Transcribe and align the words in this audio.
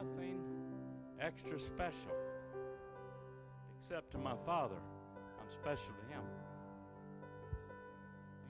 nothing 0.00 0.40
extra 1.20 1.58
special. 1.58 2.16
Except 3.82 4.10
to 4.12 4.18
my 4.18 4.34
Father, 4.46 4.76
I'm 5.40 5.50
special 5.50 5.92
to 5.92 6.14
Him. 6.14 6.22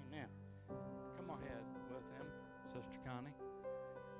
Amen. 0.06 0.28
Come 1.16 1.30
ahead 1.30 1.64
with 1.88 2.04
Him, 2.18 2.26
Sister 2.66 2.98
Connie. 3.04 3.34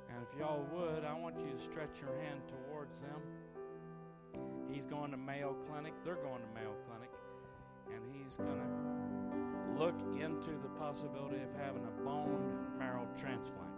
And 0.09 0.27
if 0.27 0.39
y'all 0.39 0.67
would, 0.73 1.05
I 1.05 1.15
want 1.15 1.37
you 1.37 1.53
to 1.57 1.63
stretch 1.63 2.01
your 2.01 2.17
hand 2.25 2.41
towards 2.49 3.01
them. 3.01 3.21
He's 4.73 4.87
going 4.87 5.11
to 5.11 5.17
Mayo 5.17 5.55
Clinic. 5.69 5.95
They're 6.05 6.15
going 6.17 6.43
to 6.43 6.61
Mayo 6.61 6.75
Clinic. 6.89 7.11
And 7.93 8.03
he's 8.13 8.37
going 8.37 8.59
to 8.59 9.81
look 9.81 9.95
into 10.21 10.51
the 10.63 10.69
possibility 10.79 11.43
of 11.43 11.51
having 11.61 11.85
a 11.85 12.05
bone 12.05 12.57
marrow 12.79 13.07
transplant? 13.19 13.70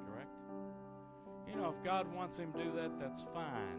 You 1.52 1.60
know, 1.60 1.74
if 1.76 1.84
God 1.84 2.06
wants 2.14 2.38
him 2.38 2.52
to 2.52 2.64
do 2.64 2.72
that, 2.76 2.98
that's 2.98 3.26
fine. 3.34 3.78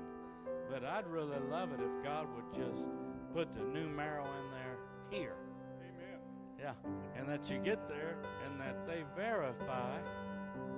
But 0.69 0.85
I'd 0.85 1.07
really 1.07 1.37
love 1.49 1.71
it 1.71 1.79
if 1.81 2.03
God 2.03 2.27
would 2.35 2.53
just 2.53 2.89
put 3.33 3.51
the 3.51 3.63
new 3.63 3.89
marrow 3.89 4.25
in 4.25 4.51
there 4.51 4.77
here. 5.09 5.35
Amen. 5.81 6.19
Yeah. 6.59 6.73
And 7.17 7.27
that 7.27 7.49
you 7.49 7.57
get 7.57 7.89
there 7.89 8.15
and 8.45 8.61
that 8.61 8.85
they 8.87 9.03
verify 9.15 9.97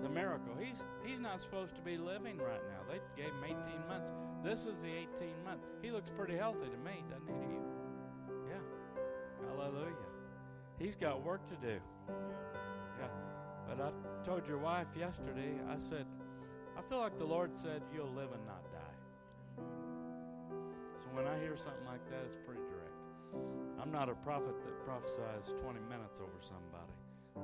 the 0.02 0.10
miracle. 0.10 0.54
He's 0.60 0.82
he's 1.06 1.20
not 1.20 1.40
supposed 1.40 1.76
to 1.76 1.82
be 1.82 1.98
living 1.98 2.38
right 2.38 2.62
now. 2.70 2.80
They 2.90 3.00
gave 3.22 3.32
him 3.32 3.44
18 3.44 3.58
months. 3.90 4.12
This 4.44 4.66
is 4.66 4.82
the 4.82 4.90
18 4.90 5.34
month. 5.44 5.62
He 5.82 5.92
looks 5.92 6.10
pretty 6.16 6.38
healthy 6.38 6.68
to 6.70 6.78
me, 6.78 7.04
doesn't 7.10 7.28
he 7.28 7.54
you? 7.54 7.62
Yeah. 8.50 9.50
Hallelujah. 9.50 9.96
He's 10.80 10.96
got 10.96 11.24
work 11.24 11.42
to 11.50 11.56
do. 11.56 11.80
Yeah. 13.00 13.08
But 13.68 13.82
I 13.82 14.26
told 14.26 14.48
your 14.48 14.60
wife 14.60 14.88
yesterday, 14.98 15.54
I 15.70 15.78
said, 15.78 16.06
I 16.78 16.82
feel 16.90 17.00
like 17.00 17.18
the 17.18 17.26
Lord 17.26 17.52
said 17.56 17.82
you'll 17.94 18.12
live 18.16 18.30
and 18.34 18.46
not 18.46 18.64
die. 18.72 19.64
So 21.00 21.08
when 21.14 21.26
I 21.26 21.40
hear 21.40 21.56
something 21.56 21.86
like 21.86 22.04
that, 22.10 22.22
it's 22.26 22.38
pretty 22.46 22.62
direct. 22.62 22.92
I'm 23.82 23.92
not 23.92 24.10
a 24.10 24.16
prophet 24.16 24.56
that 24.64 24.86
prophesies 24.86 25.54
20 25.62 25.80
minutes 25.90 26.20
over 26.20 26.40
somebody. 26.42 26.94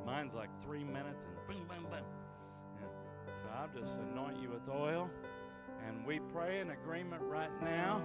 Mine's 0.05 0.33
like 0.33 0.49
three 0.61 0.83
minutes 0.83 1.25
and 1.25 1.35
boom, 1.47 1.65
boom, 1.67 1.89
boom. 1.89 2.03
Yeah. 2.79 3.35
So 3.35 3.45
I'll 3.55 3.69
just 3.79 3.99
anoint 3.99 4.41
you 4.41 4.49
with 4.49 4.67
oil. 4.69 5.09
And 5.87 6.05
we 6.05 6.19
pray 6.33 6.59
in 6.59 6.71
agreement 6.71 7.21
right 7.23 7.51
now. 7.61 8.01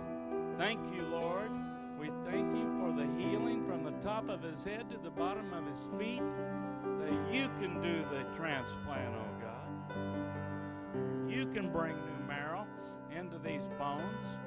Thank 0.59 0.81
you, 0.95 1.03
Lord. 1.03 1.51
We 1.99 2.11
thank 2.25 2.55
you 2.57 2.71
for 2.79 2.93
the 2.97 3.07
healing 3.19 3.65
from 3.67 3.85
the 3.85 3.93
top 4.03 4.29
of 4.29 4.43
his 4.43 4.65
head 4.65 4.91
to 4.91 4.99
the 4.99 5.11
bottom 5.11 5.53
of 5.53 5.67
his 5.67 5.81
feet, 5.99 6.23
that 7.01 7.33
you 7.33 7.49
can 7.61 7.81
do 7.83 8.05
the 8.11 8.25
transplant, 8.37 9.15
God. 9.15 9.36
You 11.37 11.45
can 11.45 11.71
bring 11.71 11.95
new 11.95 12.27
marrow 12.27 12.67
into 13.15 13.37
these 13.37 13.69
bones, 13.79 14.39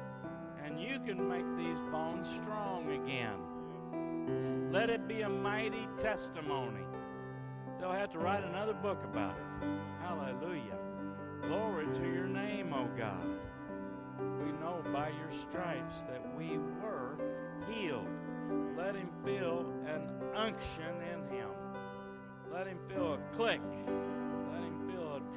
and 0.66 0.82
you 0.82 1.00
can 1.06 1.30
make 1.30 1.46
these 1.56 1.80
bones 1.92 2.28
strong 2.28 2.90
again. 3.04 4.72
Let 4.72 4.90
it 4.90 5.08
be 5.08 5.22
a 5.22 5.30
mighty 5.30 5.88
testimony. 6.00 6.84
They'll 7.80 7.92
have 7.92 8.12
to 8.14 8.18
write 8.18 8.44
another 8.44 8.74
book 8.74 9.04
about 9.04 9.36
it. 9.38 9.68
Hallelujah. 10.02 10.80
Glory 11.44 11.86
to 11.94 12.12
your 12.12 12.26
name, 12.26 12.74
O 12.74 12.88
God. 12.98 13.38
We 14.44 14.52
know 14.54 14.84
by 14.92 15.10
your 15.10 15.32
stripes 15.32 16.06
that 16.06 16.36
we 16.36 16.58
were 16.58 17.20
healed. 17.70 18.08
Let 18.76 18.96
him 18.96 19.10
feel 19.24 19.72
an 19.86 20.10
unction 20.36 20.96
in 21.14 21.38
him. 21.38 21.50
Let 22.52 22.66
him 22.66 22.80
feel 22.90 23.14
a 23.14 23.36
click. 23.36 23.62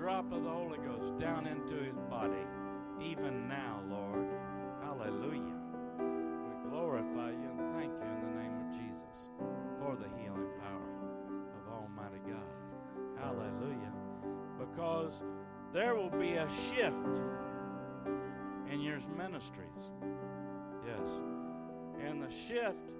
Drop 0.02 0.32
of 0.32 0.42
the 0.42 0.50
Holy 0.50 0.78
Ghost 0.78 1.16
down 1.20 1.46
into 1.46 1.76
his 1.76 1.96
body, 2.10 2.44
even 3.00 3.46
now, 3.46 3.80
Lord. 3.88 4.26
Hallelujah. 4.82 5.54
We 5.96 6.70
glorify 6.70 7.30
you 7.30 7.48
and 7.56 7.72
thank 7.76 7.92
you 7.92 8.08
in 8.10 8.20
the 8.26 8.42
name 8.42 8.52
of 8.52 8.72
Jesus 8.74 9.30
for 9.78 9.94
the 9.94 10.08
healing 10.20 10.50
power 10.58 10.90
of 11.54 11.72
Almighty 11.72 12.18
God. 12.26 12.50
Hallelujah. 13.16 13.92
Because 14.58 15.22
there 15.72 15.94
will 15.94 16.10
be 16.10 16.32
a 16.32 16.48
shift 16.48 17.20
in 18.72 18.80
your 18.80 18.98
ministries. 19.16 19.78
Yes. 20.84 21.10
And 22.04 22.20
the 22.20 22.28
shift 22.28 22.90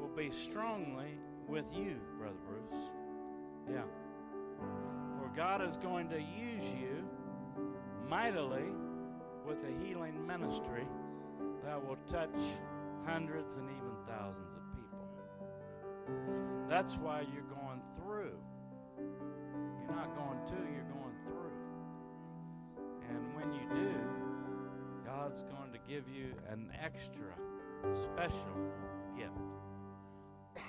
will 0.00 0.16
be 0.16 0.32
strongly 0.32 1.16
with 1.46 1.72
you, 1.72 1.94
Brother 2.18 2.34
Bruce. 2.48 2.82
Yeah. 3.70 4.01
God 5.36 5.62
is 5.66 5.76
going 5.78 6.08
to 6.10 6.18
use 6.18 6.64
you 6.78 7.04
mightily 8.08 8.66
with 9.46 9.58
a 9.64 9.84
healing 9.84 10.26
ministry 10.26 10.86
that 11.64 11.82
will 11.82 11.96
touch 12.10 12.42
hundreds 13.06 13.56
and 13.56 13.68
even 13.70 13.92
thousands 14.06 14.52
of 14.54 14.60
people. 14.76 15.06
That's 16.68 16.94
why 16.96 17.24
you're 17.32 17.42
going 17.44 17.80
through. 17.96 18.36
You're 18.98 19.96
not 19.96 20.14
going 20.14 20.38
to, 20.46 20.72
you're 20.72 20.84
going 20.84 21.16
through. 21.24 21.52
And 23.08 23.34
when 23.34 23.52
you 23.52 23.66
do, 23.74 23.94
God's 25.04 25.42
going 25.42 25.72
to 25.72 25.78
give 25.88 26.08
you 26.08 26.34
an 26.50 26.70
extra 26.82 27.32
special 27.94 28.56
gift. 29.16 29.32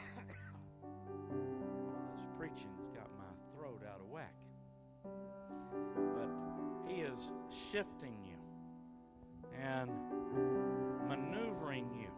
this 2.15 2.25
preaching's 2.37 2.87
got 2.95 3.09
my 3.17 3.25
throat 3.55 3.81
out 3.87 3.99
of 3.99 4.07
whack. 4.09 4.33
But 5.03 6.29
He 6.87 7.01
is 7.01 7.31
shifting 7.71 8.17
you 8.25 8.37
and 9.61 9.89
maneuvering 11.07 11.89
you 11.93 12.09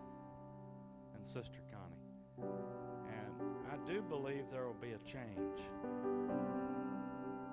and 1.15 1.25
Sister 1.25 1.59
Connie. 1.71 2.49
And 3.07 3.41
I 3.71 3.77
do 3.87 4.01
believe 4.01 4.45
there 4.51 4.65
will 4.65 4.73
be 4.73 4.91
a 4.91 4.99
change. 4.99 5.59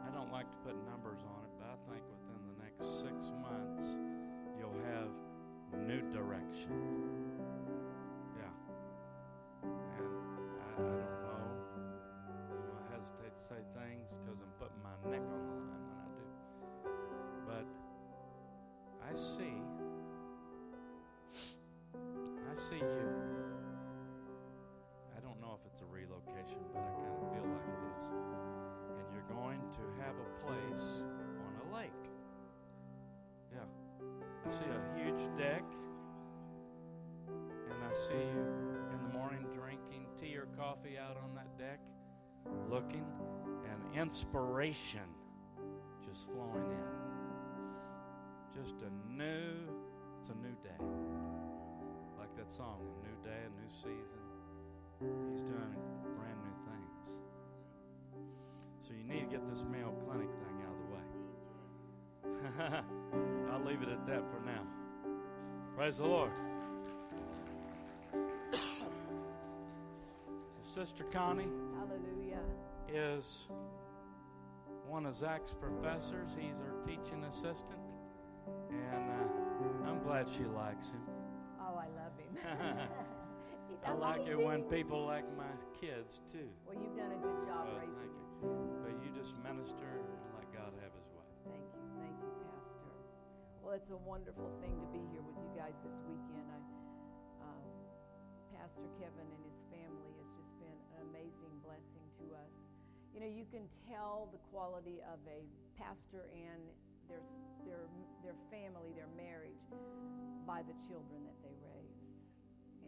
I 0.07 0.11
don't 0.15 0.33
like 0.33 0.51
to 0.51 0.57
put 0.59 0.75
numbers 0.89 1.21
on 1.25 1.45
it, 1.45 1.51
but 1.59 1.69
I 1.69 1.77
think 1.91 2.05
within 2.11 2.41
the 2.47 2.65
next 2.65 3.01
six 3.01 3.31
months, 3.43 3.99
you'll 4.59 4.81
have 4.93 5.11
new 5.87 6.03
direction. 6.13 7.32
Neck 15.05 15.21
on 15.21 15.43
the 15.47 15.55
line 15.63 15.85
when 15.89 15.99
I 15.99 16.09
do. 16.17 16.27
But 17.47 17.67
I 19.03 19.15
see, 19.15 19.63
I 21.95 22.55
see 22.55 22.81
you. 22.81 23.09
I 25.17 25.21
don't 25.21 25.41
know 25.41 25.59
if 25.59 25.67
it's 25.67 25.81
a 25.83 25.87
relocation, 25.87 26.61
but 26.73 26.81
I 26.81 26.91
kind 27.01 27.15
of 27.19 27.33
feel 27.35 27.47
like 27.51 27.67
it 27.67 27.81
is. 27.99 28.05
And 28.99 29.07
you're 29.13 29.29
going 29.29 29.61
to 29.73 29.85
have 30.03 30.15
a 30.17 30.29
place 30.47 31.05
on 31.47 31.53
a 31.63 31.77
lake. 31.77 32.05
Yeah. 33.53 33.67
I 34.47 34.51
see 34.51 34.71
a 34.71 34.81
huge 34.99 35.23
deck. 35.39 35.65
And 37.29 37.79
I 37.89 37.93
see 37.95 38.15
you 38.15 38.45
in 38.93 38.99
the 39.09 39.13
morning 39.19 39.47
drinking 39.55 40.07
tea 40.21 40.37
or 40.37 40.47
coffee 40.57 40.99
out 40.99 41.17
on 41.17 41.35
that 41.35 41.57
deck, 41.59 41.81
looking, 42.69 43.05
inspiration 43.95 45.01
just 46.05 46.27
flowing 46.31 46.71
in. 46.71 48.63
Just 48.63 48.75
a 48.83 48.91
new, 49.11 49.69
it's 50.21 50.31
a 50.31 50.35
new 50.35 50.55
day. 50.63 50.85
Like 52.19 52.35
that 52.37 52.51
song, 52.53 52.81
a 52.81 53.07
new 53.07 53.17
day, 53.25 53.39
a 53.47 53.49
new 53.61 53.71
season. 53.71 54.21
He's 55.33 55.43
doing 55.43 55.75
brand 56.17 56.39
new 56.45 56.57
things. 56.67 57.19
So 58.81 58.93
you 58.93 59.05
need 59.05 59.31
to 59.31 59.37
get 59.37 59.49
this 59.49 59.65
Mayo 59.71 59.93
Clinic 60.07 60.29
thing 60.29 60.63
out 60.67 60.77
of 60.77 60.81
the 60.85 60.91
way. 60.95 62.83
I'll 63.53 63.65
leave 63.65 63.83
it 63.83 63.89
at 63.89 64.07
that 64.07 64.23
for 64.31 64.41
now. 64.45 64.63
Praise 65.77 65.97
the 65.97 66.05
Lord. 66.05 66.31
Sister 70.75 71.05
Connie 71.05 71.49
Hallelujah. 71.75 72.43
is 72.93 73.47
one 74.93 75.09
of 75.09 75.17
Zach's 75.17 75.57
professors. 75.57 76.37
He's 76.37 76.61
her 76.61 76.77
teaching 76.85 77.25
assistant. 77.25 77.97
And 78.69 79.09
uh, 79.09 79.89
I'm 79.89 80.05
glad 80.05 80.29
she 80.29 80.45
likes 80.45 80.93
him. 80.93 81.01
Oh, 81.57 81.81
I 81.81 81.89
love 81.97 82.13
him. 82.21 82.37
I 83.89 83.93
like 83.97 84.29
it 84.29 84.37
when 84.37 84.69
people 84.69 85.09
like 85.09 85.25
my 85.33 85.49
kids 85.81 86.21
too. 86.29 86.45
Well, 86.69 86.77
you've 86.77 86.93
done 86.93 87.09
a 87.09 87.21
good 87.25 87.41
job 87.49 87.73
Well, 87.73 87.81
raising 87.81 87.97
thank 88.05 88.13
you. 88.45 88.85
But 88.85 88.95
you 89.01 89.09
just 89.17 89.33
minister 89.41 89.89
and 89.97 90.29
let 90.37 90.45
God 90.53 90.77
have 90.85 90.93
his 90.93 91.09
way. 91.17 91.25
Thank 91.49 91.65
you, 91.73 91.83
thank 91.97 92.17
you, 92.21 92.29
Pastor. 92.45 92.93
Well, 93.65 93.73
it's 93.73 93.89
a 93.89 94.01
wonderful 94.05 94.53
thing 94.61 94.77
to 94.77 94.87
be 94.93 95.01
here 95.09 95.25
with 95.25 95.41
you 95.41 95.51
guys 95.57 95.73
this 95.81 95.97
weekend. 96.05 96.45
I, 96.53 96.61
um, 97.49 97.65
Pastor 98.61 98.93
Kevin 99.01 99.25
and 99.25 99.43
his 99.49 99.57
family 99.73 100.13
has 100.21 100.29
just 100.37 100.53
been 100.61 100.79
an 101.01 101.09
amazing 101.09 101.57
blessing. 101.65 101.92
You 103.13 103.21
know, 103.21 103.29
you 103.29 103.45
can 103.53 103.69
tell 103.93 104.33
the 104.33 104.41
quality 104.49 105.05
of 105.05 105.21
a 105.29 105.45
pastor 105.77 106.25
and 106.33 106.65
their, 107.13 107.21
their, 107.69 107.85
their 108.25 108.39
family, 108.49 108.97
their 108.97 109.13
marriage, 109.13 109.61
by 110.49 110.65
the 110.65 110.73
children 110.89 111.21
that 111.29 111.37
they 111.45 111.53
raise. 111.61 112.01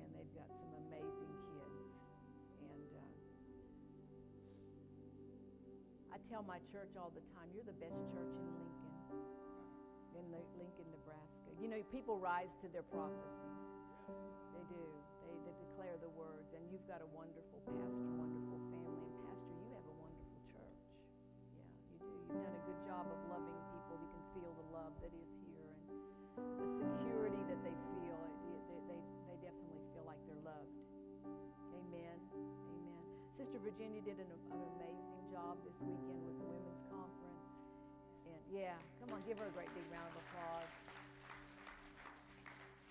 And 0.01 0.09
they've 0.17 0.33
got 0.33 0.49
some 0.49 0.73
amazing 0.89 1.33
kids. 1.53 1.85
And 2.73 2.89
uh, 2.97 3.05
I 6.17 6.19
tell 6.33 6.41
my 6.43 6.59
church 6.73 6.97
all 6.97 7.13
the 7.13 7.23
time, 7.37 7.53
you're 7.53 7.69
the 7.69 7.77
best 7.77 8.01
church 8.11 8.33
in 8.33 8.49
Lincoln, 8.57 8.97
in 10.17 10.25
Lincoln, 10.33 10.89
Nebraska. 10.89 11.53
You 11.61 11.69
know, 11.69 11.85
people 11.93 12.17
rise 12.17 12.57
to 12.65 12.67
their 12.73 12.87
prophecies. 12.89 13.61
They 14.57 14.65
do. 14.73 14.85
They, 15.23 15.37
they 15.47 15.55
declare 15.69 16.01
the 16.01 16.11
words. 16.17 16.49
And 16.57 16.65
you've 16.73 16.87
got 16.89 17.05
a 17.05 17.09
wonderful 17.13 17.61
pastor, 17.69 18.34
job 23.05 23.13
of 23.13 23.21
loving 23.29 23.61
people. 23.69 24.01
You 24.01 24.09
can 24.09 24.25
feel 24.33 24.53
the 24.57 24.69
love 24.73 24.93
that 25.05 25.13
is 25.13 25.29
here 25.45 25.69
and 26.41 26.57
the 26.57 26.69
security 26.81 27.43
that 27.53 27.61
they 27.61 27.77
feel. 27.93 28.21
They, 28.49 28.81
they, 28.89 29.01
they 29.29 29.37
definitely 29.45 29.85
feel 29.93 30.09
like 30.09 30.17
they're 30.25 30.41
loved. 30.41 30.73
Amen. 31.77 32.17
Amen. 32.33 33.05
Sister 33.37 33.61
Virginia 33.61 34.01
did 34.01 34.17
an, 34.17 34.31
an 34.57 34.61
amazing 34.81 35.21
job 35.29 35.61
this 35.69 35.77
weekend 35.85 36.25
with 36.25 36.37
the 36.41 36.49
women's 36.49 36.85
conference. 36.89 37.45
And 38.25 38.41
yeah, 38.49 38.81
come 39.05 39.13
on, 39.13 39.21
give 39.29 39.37
her 39.37 39.53
a 39.53 39.55
great 39.55 39.73
big 39.77 39.85
round 39.93 40.09
of 40.09 40.25
applause. 40.25 40.73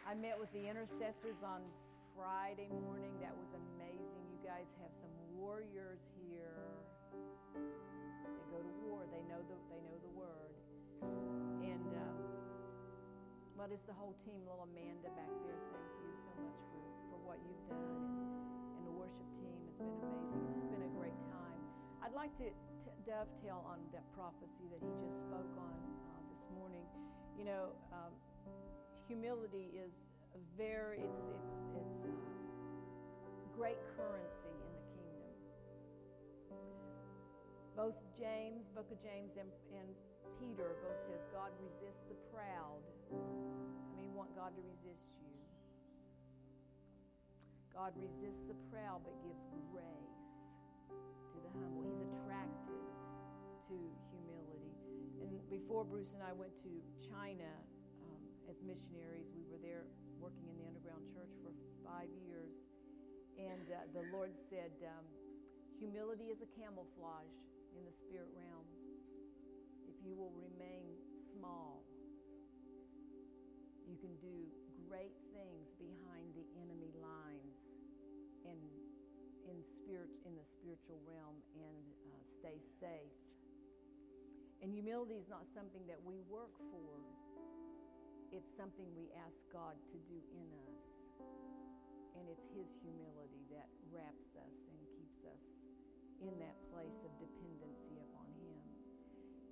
I 0.05 0.13
met 0.13 0.37
with 0.37 0.51
the 0.53 0.61
intercessors 0.69 1.41
on 1.41 1.65
Friday 2.13 2.69
morning. 2.85 3.17
That 3.17 3.33
was 3.33 3.49
amazing. 3.57 4.23
You 4.29 4.37
guys 4.45 4.69
have 4.77 4.93
some 5.01 5.15
warriors 5.33 6.03
here. 6.21 6.53
Go 8.53 8.61
to 8.61 8.73
war. 8.85 9.09
They 9.09 9.25
know 9.25 9.41
the 9.49 9.57
they 9.73 9.81
know 9.81 9.97
the 10.05 10.13
word. 10.13 10.53
And 11.65 11.89
uh, 11.89 12.21
but 13.57 13.73
it's 13.73 13.85
the 13.89 13.97
whole 13.97 14.13
team. 14.21 14.45
Little 14.45 14.69
Amanda 14.69 15.09
back 15.17 15.33
there. 15.41 15.57
Thank 15.73 15.89
you 15.97 16.13
so 16.29 16.33
much 16.45 16.61
for 16.69 16.85
for 17.09 17.17
what 17.25 17.41
you've 17.41 17.65
done. 17.65 17.81
And, 17.81 18.77
and 18.77 18.83
the 18.85 18.93
worship 18.93 19.25
team 19.41 19.57
has 19.57 19.73
been 19.81 19.89
amazing. 19.89 20.37
It's 20.37 20.53
just 20.53 20.69
been 20.69 20.85
a 20.85 20.93
great 20.93 21.17
time. 21.33 21.59
I'd 22.05 22.13
like 22.13 22.31
to 22.37 22.53
dovetail 23.09 23.65
on 23.65 23.81
that 23.89 24.05
prophecy 24.13 24.69
that 24.69 24.79
he 24.79 24.91
just 25.01 25.17
spoke 25.25 25.53
on 25.57 25.73
uh, 26.13 26.21
this 26.29 26.45
morning. 26.53 26.85
You 27.33 27.49
know. 27.49 27.73
Um, 27.89 28.13
humility 29.07 29.69
is 29.75 29.91
a 30.35 30.41
very 30.57 31.03
it's 31.03 31.53
it's 31.75 31.99
it's 32.07 33.47
great 33.55 33.77
currency 33.95 34.42
Both 37.73 37.97
James, 38.21 38.69
Book 38.77 38.85
of 38.93 39.01
James, 39.01 39.33
and, 39.33 39.49
and 39.73 39.89
Peter 40.37 40.77
both 40.85 40.99
says 41.09 41.25
God 41.33 41.49
resists 41.57 42.05
the 42.05 42.13
proud. 42.29 42.85
I 43.09 43.91
mean, 43.97 44.13
want 44.13 44.29
God 44.37 44.53
to 44.53 44.61
resist 44.61 45.09
you. 45.25 45.33
God 47.73 47.97
resists 47.97 48.45
the 48.45 48.53
proud 48.69 49.01
but 49.01 49.17
gives 49.25 49.41
grace 49.73 50.21
to 51.33 51.37
the 51.41 51.49
humble. 51.57 51.81
He's 51.81 52.05
attracted 52.13 52.85
to 53.73 53.77
humility. 54.13 54.73
And 55.25 55.41
before 55.49 55.81
Bruce 55.81 56.13
and 56.13 56.21
I 56.21 56.29
went 56.29 56.53
to 56.69 56.71
China 57.09 57.49
um, 58.05 58.21
as 58.53 58.57
missionaries, 58.61 59.25
we 59.33 59.49
were 59.49 59.57
there 59.65 59.89
working 60.21 60.45
in 60.45 60.61
the 60.61 60.69
underground 60.69 61.09
church 61.09 61.33
for 61.41 61.49
five 61.81 62.13
years. 62.21 62.53
And 63.41 63.65
uh, 63.73 63.89
the 63.97 64.05
Lord 64.13 64.29
said, 64.53 64.77
um, 64.85 65.09
humility 65.81 66.29
is 66.29 66.37
a 66.45 66.49
camouflage 66.53 67.33
in 67.83 67.91
the 67.91 67.99
spirit 68.07 68.31
realm. 68.31 68.63
If 69.91 69.99
you 70.07 70.15
will 70.15 70.31
remain 70.39 70.95
small, 71.35 71.83
you 73.83 73.99
can 73.99 74.15
do 74.23 74.47
great 74.87 75.11
things 75.35 75.67
behind 75.75 76.31
the 76.31 76.47
enemy 76.63 76.95
lines 76.95 77.59
and 78.47 78.55
in 79.51 79.59
spirit 79.83 80.07
in 80.23 80.31
the 80.39 80.47
spiritual 80.55 81.03
realm 81.03 81.35
and 81.59 81.83
uh, 82.07 82.23
stay 82.39 82.55
safe. 82.79 83.11
And 84.63 84.71
humility 84.71 85.19
is 85.19 85.27
not 85.27 85.43
something 85.51 85.83
that 85.91 85.99
we 86.07 86.23
work 86.31 86.55
for. 86.71 87.03
It's 88.31 88.47
something 88.55 88.87
we 88.95 89.11
ask 89.27 89.35
God 89.51 89.75
to 89.91 89.97
do 90.07 90.17
in 90.31 90.47
us. 90.71 90.79
And 92.15 92.31
it's 92.31 92.47
His 92.55 92.71
humility 92.79 93.43
that 93.51 93.67
wraps 93.91 94.31
us 94.39 94.55
and 94.71 94.79
keeps 94.95 95.19
us 95.27 95.62
in 96.27 96.35
that 96.39 96.55
place 96.71 96.99
of 97.03 97.11
dependency 97.19 97.99
upon 98.09 98.27
Him. 98.39 98.61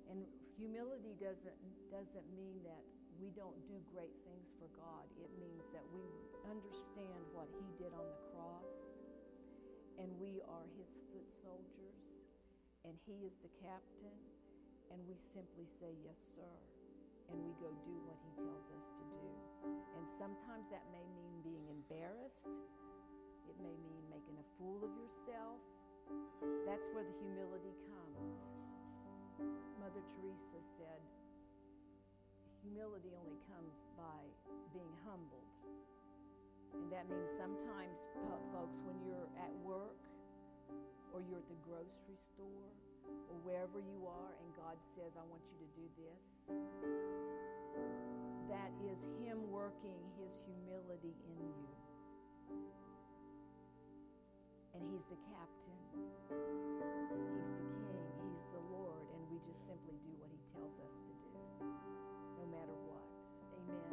And 0.08 0.18
humility 0.56 1.16
doesn't, 1.20 1.58
doesn't 1.92 2.28
mean 2.32 2.60
that 2.64 2.82
we 3.20 3.30
don't 3.36 3.56
do 3.68 3.76
great 3.92 4.14
things 4.24 4.50
for 4.58 4.66
God. 4.74 5.06
It 5.20 5.30
means 5.38 5.68
that 5.76 5.84
we 5.92 6.02
understand 6.48 7.22
what 7.36 7.46
He 7.60 7.68
did 7.78 7.92
on 7.92 8.06
the 8.08 8.20
cross, 8.32 8.72
and 10.00 10.08
we 10.18 10.40
are 10.48 10.66
His 10.80 10.90
foot 11.12 11.28
soldiers, 11.44 12.00
and 12.88 12.96
He 13.04 13.22
is 13.28 13.36
the 13.44 13.52
captain, 13.60 14.16
and 14.90 14.98
we 15.06 15.14
simply 15.20 15.68
say, 15.78 15.92
Yes, 16.02 16.18
sir. 16.34 16.54
And 17.30 17.38
we 17.48 17.54
go 17.64 17.70
do 17.86 17.96
what 18.04 18.18
He 18.20 18.32
tells 18.44 18.66
us 18.76 18.86
to 18.92 19.04
do. 19.08 19.26
And 19.96 20.04
sometimes 20.20 20.68
that 20.68 20.84
may 20.92 21.06
mean 21.16 21.40
being 21.40 21.64
embarrassed, 21.70 22.44
it 23.48 23.56
may 23.62 23.72
mean 23.72 24.04
making 24.10 24.36
a 24.36 24.46
fool 24.58 24.82
of 24.84 24.92
yourself. 24.98 25.60
That's 26.66 26.86
where 26.92 27.04
the 27.04 27.16
humility 27.20 27.74
comes. 27.88 28.22
Mother 29.78 30.02
Teresa 30.16 30.60
said, 30.78 31.00
humility 32.62 33.10
only 33.18 33.38
comes 33.50 33.74
by 33.98 34.22
being 34.72 34.94
humbled. 35.04 35.50
And 36.72 36.88
that 36.88 37.04
means 37.10 37.28
sometimes, 37.36 37.98
folks, 38.54 38.78
when 38.88 38.96
you're 39.04 39.28
at 39.36 39.52
work 39.60 40.00
or 41.12 41.20
you're 41.20 41.42
at 41.42 41.48
the 41.52 41.60
grocery 41.68 42.16
store 42.32 42.70
or 43.28 43.36
wherever 43.44 43.76
you 43.76 44.06
are 44.08 44.32
and 44.40 44.48
God 44.56 44.80
says, 44.96 45.12
I 45.18 45.24
want 45.28 45.44
you 45.52 45.58
to 45.60 45.68
do 45.76 45.86
this, 46.00 46.22
that 48.48 48.72
is 48.88 48.96
Him 49.20 49.50
working 49.52 50.00
His 50.16 50.32
humility 50.48 51.12
in 51.28 51.36
you. 51.44 51.68
And 54.74 54.82
He's 54.88 55.04
the 55.12 55.20
captain, 55.28 55.78
He's 55.92 57.08
the 57.12 57.20
king, 57.28 57.48
He's 58.24 58.46
the 58.56 58.64
Lord, 58.72 59.04
and 59.12 59.20
we 59.28 59.36
just 59.44 59.60
simply 59.68 59.96
do 60.00 60.12
what 60.16 60.32
He 60.32 60.40
tells 60.56 60.72
us 60.80 60.94
to 60.96 61.12
do, 61.22 61.32
no 62.40 62.44
matter 62.48 62.76
what. 62.88 63.06
Amen. 63.56 63.92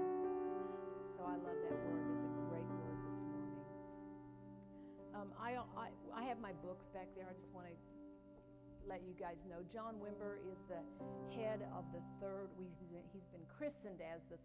So 1.18 1.28
I 1.28 1.36
love 1.36 1.60
that 1.68 1.78
word. 1.84 2.04
It's 2.24 2.40
a 2.40 2.46
great 2.48 2.70
word 2.80 2.98
this 3.04 3.20
morning. 3.28 3.60
Um, 5.12 5.30
I, 5.36 5.60
I, 5.76 5.88
I 6.16 6.24
have 6.24 6.40
my 6.40 6.56
books 6.64 6.88
back 6.96 7.12
there. 7.16 7.28
I 7.28 7.36
just 7.36 7.52
want 7.52 7.68
to 7.68 7.76
let 8.88 9.04
you 9.04 9.14
guys 9.20 9.38
know. 9.46 9.62
John 9.70 10.00
Wimber 10.02 10.42
is 10.50 10.58
the 10.66 10.82
head 11.36 11.62
of 11.78 11.86
the 11.94 12.02
third, 12.18 12.50
We 12.58 12.66
he's 13.14 13.28
been 13.30 13.46
christened 13.54 14.02
as 14.02 14.24
the 14.34 14.40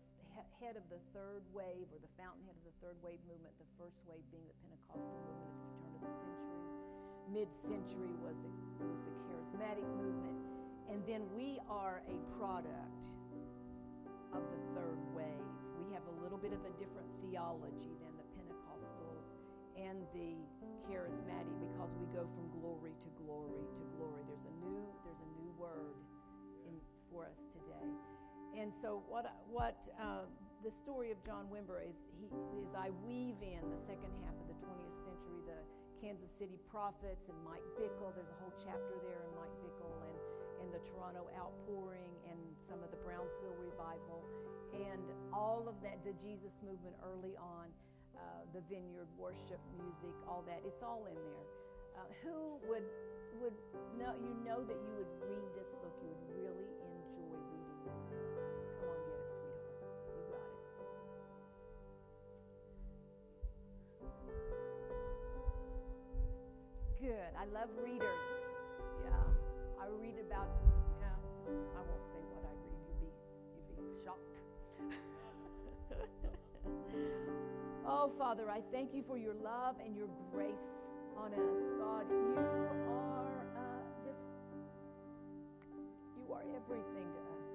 head 0.58 0.74
of 0.74 0.82
the 0.90 0.98
third 1.14 1.44
wave 1.54 1.86
or 1.94 2.00
the 2.02 2.10
fountainhead 2.18 2.56
of 2.58 2.64
the 2.66 2.76
third 2.82 2.98
wave 3.04 3.20
movement, 3.28 3.54
the 3.60 3.70
first 3.78 4.00
wave 4.08 4.24
being 4.34 4.46
the 4.48 4.58
Pentecostal 4.64 5.14
movement 5.22 5.52
at 5.52 5.60
the 5.60 5.72
turn 5.78 5.92
of 5.94 6.02
the 6.02 6.14
century. 6.18 6.58
Mid 7.30 7.50
century 7.54 8.14
was, 8.24 8.36
the, 8.42 8.50
was 8.82 9.00
the 9.06 9.14
charismatic 9.28 9.86
movement. 9.94 10.38
And 10.90 11.00
then 11.06 11.22
we 11.32 11.60
are 11.70 12.02
a 12.10 12.18
product 12.36 13.04
of 14.34 14.42
the 14.50 14.60
third 14.74 15.00
wave. 15.14 15.52
We 15.78 15.92
have 15.94 16.04
a 16.10 16.16
little 16.22 16.38
bit 16.38 16.52
of 16.52 16.60
a 16.66 16.72
different 16.76 17.08
theology 17.22 17.94
than 18.02 18.12
the 18.18 18.26
Pentecostals 18.34 19.24
and 19.78 20.02
the 20.14 20.38
charismatic 20.86 21.54
because 21.60 21.90
we 21.98 22.06
go 22.14 22.26
from 22.34 22.46
glory 22.60 22.94
to 23.00 23.08
glory 23.18 23.64
to 23.78 23.84
glory. 23.96 24.22
There's 24.28 24.46
a 24.46 24.54
new 24.62 24.82
there's 25.02 25.22
a 25.22 25.30
new 25.40 25.50
word 25.58 25.98
in, 26.66 26.74
for 27.10 27.24
us 27.24 27.38
today. 27.52 27.88
And 28.54 28.70
so 28.70 29.02
what 29.10 29.26
what 29.50 29.76
uh, 29.98 30.30
the 30.62 30.70
story 30.70 31.10
of 31.10 31.18
John 31.26 31.50
Wimber 31.50 31.82
is 31.82 31.98
he 32.16 32.30
is 32.62 32.70
I 32.72 32.94
weave 33.02 33.38
in 33.42 33.62
the 33.66 33.82
second 33.82 34.10
half 34.22 34.34
of 34.38 34.46
the 34.46 34.58
20th 34.62 34.98
century 35.02 35.40
the 35.44 35.60
Kansas 35.98 36.30
City 36.38 36.56
prophets 36.70 37.26
and 37.28 37.36
Mike 37.42 37.66
Bickle. 37.76 38.14
There's 38.14 38.30
a 38.30 38.38
whole 38.38 38.54
chapter 38.62 38.94
there 39.02 39.26
in 39.26 39.32
Mike 39.34 39.54
Bickle 39.60 39.94
and 40.06 40.16
and 40.62 40.68
the 40.70 40.80
Toronto 40.88 41.28
outpouring 41.36 42.14
and 42.30 42.40
some 42.64 42.80
of 42.80 42.88
the 42.94 43.00
Brownsville 43.04 43.58
revival 43.58 44.24
and 44.72 45.06
all 45.30 45.66
of 45.68 45.76
that 45.82 46.02
the 46.02 46.14
Jesus 46.22 46.54
movement 46.62 46.96
early 47.02 47.36
on 47.38 47.70
uh, 48.16 48.46
the 48.54 48.62
vineyard 48.70 49.10
worship 49.18 49.60
music, 49.74 50.14
all 50.26 50.42
that. 50.46 50.62
It's 50.66 50.82
all 50.82 51.06
in 51.06 51.18
there. 51.18 51.46
Uh, 51.94 52.10
who 52.22 52.58
would 52.70 52.86
would 53.42 53.54
know? 53.98 54.14
You 54.18 54.34
know 54.42 54.62
that 54.62 54.78
you 54.78 54.92
would 54.98 55.12
read 55.26 55.46
this 55.54 55.70
book. 55.82 55.94
You 56.02 56.10
would 56.10 56.24
really 56.42 56.68
enjoy 56.82 57.38
reading 57.38 57.62
this 57.86 57.90
book. 58.34 58.43
good. 67.14 67.30
I 67.38 67.46
love 67.54 67.70
readers. 67.78 68.22
Yeah, 69.06 69.14
I 69.78 69.86
read 70.02 70.18
about. 70.18 70.50
Yeah, 70.98 71.14
I 71.46 71.80
won't 71.86 72.02
say 72.10 72.18
what 72.34 72.42
I 72.42 72.54
read. 72.58 72.82
You'd 72.90 72.98
be 72.98 73.10
you'd 73.70 73.86
be 73.86 73.94
shocked. 74.02 74.34
oh, 77.86 78.10
Father, 78.18 78.50
I 78.50 78.62
thank 78.72 78.92
you 78.92 79.04
for 79.06 79.16
your 79.16 79.34
love 79.34 79.76
and 79.84 79.96
your 79.96 80.08
grace 80.32 80.90
on 81.16 81.30
us, 81.34 81.62
God. 81.78 82.10
You 82.10 82.34
are 82.90 83.46
uh, 83.54 83.86
just 84.02 84.26
you 86.18 86.26
are 86.34 86.42
everything 86.42 87.06
to 87.14 87.20
us, 87.30 87.46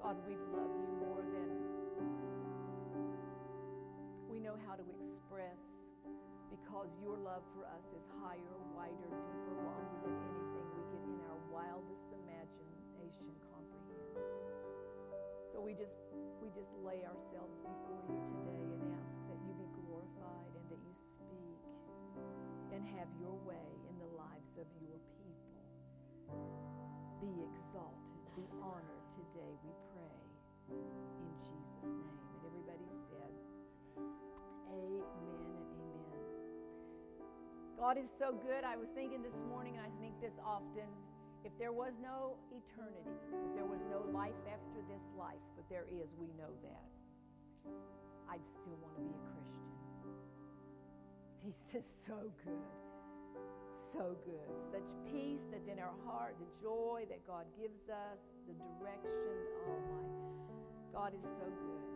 God. 0.00 0.16
We 0.28 0.38
love 0.54 0.70
you 0.78 0.90
more 1.02 1.22
than 1.26 1.50
we 4.30 4.38
know 4.38 4.54
how 4.68 4.76
to 4.76 4.97
because 6.78 6.94
your 7.02 7.18
love 7.26 7.42
for 7.58 7.66
us 7.66 7.82
is 7.90 8.06
higher, 8.22 8.54
wider, 8.70 9.10
deeper, 9.10 9.54
longer 9.66 9.98
than 9.98 10.14
anything 10.14 10.66
we 10.78 10.82
could 10.94 11.02
in 11.10 11.18
our 11.26 11.40
wildest 11.50 12.06
imagination 12.14 13.34
comprehend. 13.50 14.14
So 15.50 15.58
we 15.58 15.74
just 15.74 15.98
we 16.38 16.54
just 16.54 16.70
lay 16.86 17.02
ourselves 17.02 17.50
before 17.66 17.98
you 18.06 18.14
today 18.30 18.62
and 18.78 18.94
ask 18.94 19.18
that 19.26 19.38
you 19.42 19.58
be 19.58 19.66
glorified 19.74 20.54
and 20.54 20.64
that 20.70 20.78
you 20.78 20.94
speak 21.18 21.58
and 22.70 22.86
have 22.94 23.10
your 23.18 23.34
way 23.42 23.68
in 23.90 23.98
the 23.98 24.10
lives 24.14 24.54
of 24.62 24.70
your 24.78 25.02
people. 25.18 25.66
Be 27.18 27.42
exalted, 27.42 28.22
be 28.38 28.46
honored 28.62 29.06
today, 29.18 29.50
we 29.66 29.74
pray. 29.98 30.22
In 30.78 31.34
Jesus' 31.42 31.90
name. 31.90 32.17
God 37.88 37.96
is 37.96 38.12
so 38.20 38.36
good. 38.44 38.68
I 38.68 38.76
was 38.76 38.92
thinking 38.92 39.24
this 39.24 39.40
morning, 39.48 39.80
and 39.80 39.86
I 39.88 39.88
think 39.96 40.20
this 40.20 40.36
often 40.44 40.84
if 41.40 41.56
there 41.56 41.72
was 41.72 41.96
no 42.04 42.36
eternity, 42.52 43.16
if 43.32 43.56
there 43.56 43.64
was 43.64 43.80
no 43.88 44.04
life 44.12 44.36
after 44.44 44.84
this 44.92 45.00
life, 45.16 45.40
but 45.56 45.64
there 45.72 45.88
is, 45.88 46.12
we 46.20 46.28
know 46.36 46.52
that, 46.60 46.84
I'd 48.28 48.44
still 48.44 48.76
want 48.84 48.92
to 48.92 49.00
be 49.00 49.08
a 49.08 49.22
Christian. 49.32 49.72
He's 51.48 51.64
just 51.72 51.88
so 52.04 52.28
good. 52.44 52.68
So 53.96 54.20
good. 54.20 54.52
Such 54.68 54.84
peace 55.08 55.48
that's 55.48 55.72
in 55.72 55.80
our 55.80 55.96
heart, 56.04 56.36
the 56.36 56.52
joy 56.60 57.08
that 57.08 57.24
God 57.24 57.48
gives 57.56 57.88
us, 57.88 58.20
the 58.44 58.52
direction. 58.76 59.32
Oh 59.64 59.80
my, 59.88 60.04
God 60.92 61.16
is 61.16 61.24
so 61.24 61.48
good. 61.64 61.88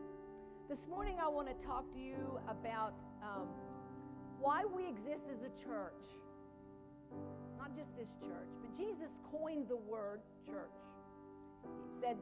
This 0.72 0.88
morning, 0.88 1.20
I 1.20 1.28
want 1.28 1.52
to 1.52 1.66
talk 1.66 1.84
to 1.92 2.00
you 2.00 2.40
about 2.48 2.96
um, 3.20 3.52
why 4.42 4.66
we 4.66 4.90
exist 4.90 5.24
as 5.30 5.40
a 5.46 5.52
church 5.62 6.02
not 7.62 7.70
just 7.78 7.94
this 7.96 8.10
church, 8.26 8.50
but 8.60 8.74
Jesus 8.76 9.14
coined 9.30 9.68
the 9.68 9.76
word 9.76 10.20
church. 10.44 10.82
He 11.62 11.90
said, 12.02 12.18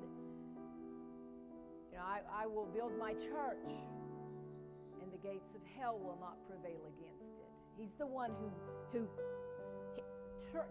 You 1.91 1.97
know, 1.97 2.05
I, 2.05 2.21
I 2.45 2.47
will 2.47 2.67
build 2.67 2.93
my 2.99 3.15
church, 3.15 3.65
and 5.00 5.09
the 5.11 5.17
gates 5.25 5.49
of 5.57 5.62
hell 5.81 5.99
will 5.99 6.19
not 6.21 6.37
prevail 6.47 6.85
against 6.93 7.25
it. 7.41 7.50
He's 7.79 7.97
the 7.99 8.07
one 8.07 8.31
who, 8.37 8.53
who 8.93 9.09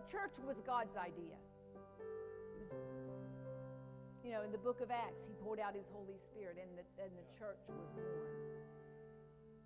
church 0.05 0.37
was 0.45 0.57
God's 0.65 0.95
idea. 0.95 1.33
you 4.23 4.31
know, 4.31 4.43
in 4.43 4.51
the 4.51 4.61
book 4.61 4.81
of 4.81 4.91
Acts, 4.91 5.25
he 5.25 5.33
poured 5.41 5.59
out 5.59 5.73
his 5.73 5.89
Holy 5.91 6.19
Spirit, 6.29 6.61
and 6.61 6.77
the, 6.77 6.85
and 7.01 7.11
the 7.17 7.25
church 7.39 7.57
was 7.67 7.89
born. 7.97 8.29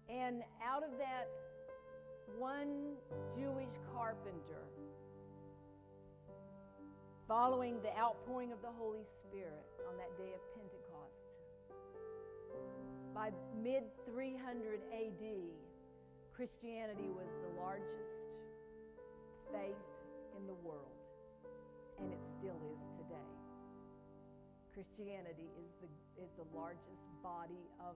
And 0.07 0.43
out 0.63 0.83
of 0.83 0.95
that, 0.97 1.27
one 2.37 2.95
Jewish 3.35 3.73
carpenter 3.93 4.63
following 7.27 7.81
the 7.81 7.93
outpouring 7.97 8.51
of 8.51 8.61
the 8.61 8.71
Holy 8.77 9.05
Spirit 9.23 9.65
on 9.89 9.97
that 9.97 10.11
day 10.17 10.33
of 10.35 10.41
Pentecost. 10.53 11.23
By 13.13 13.31
mid 13.55 13.83
300 14.05 14.81
AD, 14.91 15.23
Christianity 16.35 17.09
was 17.13 17.29
the 17.45 17.61
largest 17.61 18.13
faith 19.53 19.85
in 20.37 20.47
the 20.47 20.57
world, 20.65 20.97
and 22.01 22.11
it 22.11 22.19
still 22.37 22.57
is 22.73 22.81
today. 22.97 23.33
Christianity 24.73 25.47
is 25.61 25.69
the, 25.79 25.89
is 26.17 26.29
the 26.35 26.49
largest 26.57 27.05
body 27.21 27.69
of, 27.77 27.93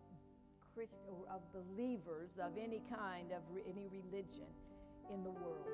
Christ, 0.77 0.91
of 1.34 1.41
believers 1.51 2.29
of 2.39 2.51
any 2.55 2.84
kind, 2.88 3.31
of 3.31 3.41
re, 3.51 3.63
any 3.67 3.88
religion 3.88 4.46
in 5.12 5.24
the 5.24 5.31
world. 5.31 5.65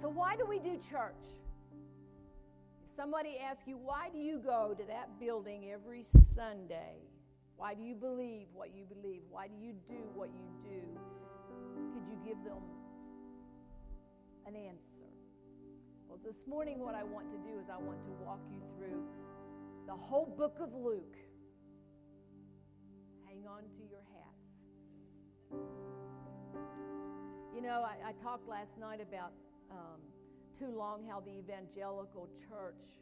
So, 0.00 0.08
why 0.08 0.36
do 0.36 0.46
we 0.46 0.60
do 0.60 0.78
church? 0.88 1.18
If 2.84 2.94
somebody 2.94 3.36
asks 3.38 3.66
you, 3.66 3.76
why 3.76 4.10
do 4.12 4.18
you 4.18 4.38
go 4.38 4.76
to 4.78 4.84
that 4.84 5.18
building 5.18 5.72
every 5.72 6.04
Sunday? 6.04 7.02
Why 7.56 7.74
do 7.74 7.82
you 7.82 7.96
believe 7.96 8.46
what 8.54 8.70
you 8.76 8.84
believe? 8.84 9.22
Why 9.28 9.48
do 9.48 9.54
you 9.60 9.74
do 9.88 9.98
what 10.14 10.28
you 10.28 10.70
do? 10.70 10.80
Could 11.92 12.06
you 12.06 12.16
give 12.24 12.38
them 12.44 12.62
an 14.46 14.54
answer? 14.54 15.10
Well, 16.08 16.20
this 16.24 16.46
morning, 16.46 16.78
what 16.78 16.94
I 16.94 17.02
want 17.02 17.26
to 17.32 17.38
do 17.38 17.58
is 17.58 17.66
I 17.68 17.82
want 17.82 17.98
to 18.04 18.24
walk 18.24 18.40
you 18.52 18.62
through 18.76 19.02
the 19.88 19.96
whole 19.96 20.32
book 20.38 20.58
of 20.60 20.72
Luke. 20.72 21.16
On 23.48 23.64
to 23.64 23.84
your 23.88 24.04
hats. 24.12 24.46
You 27.56 27.62
know, 27.62 27.80
I, 27.80 28.10
I 28.10 28.12
talked 28.22 28.46
last 28.46 28.76
night 28.78 29.00
about 29.00 29.32
um, 29.72 29.98
too 30.60 30.68
long 30.68 31.08
how 31.08 31.24
the 31.24 31.32
evangelical 31.40 32.28
church 32.46 32.92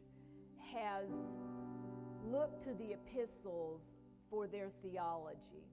has 0.71 1.11
looked 2.23 2.63
to 2.63 2.73
the 2.79 2.95
epistles 2.95 3.83
for 4.31 4.47
their 4.47 4.71
theology. 4.81 5.67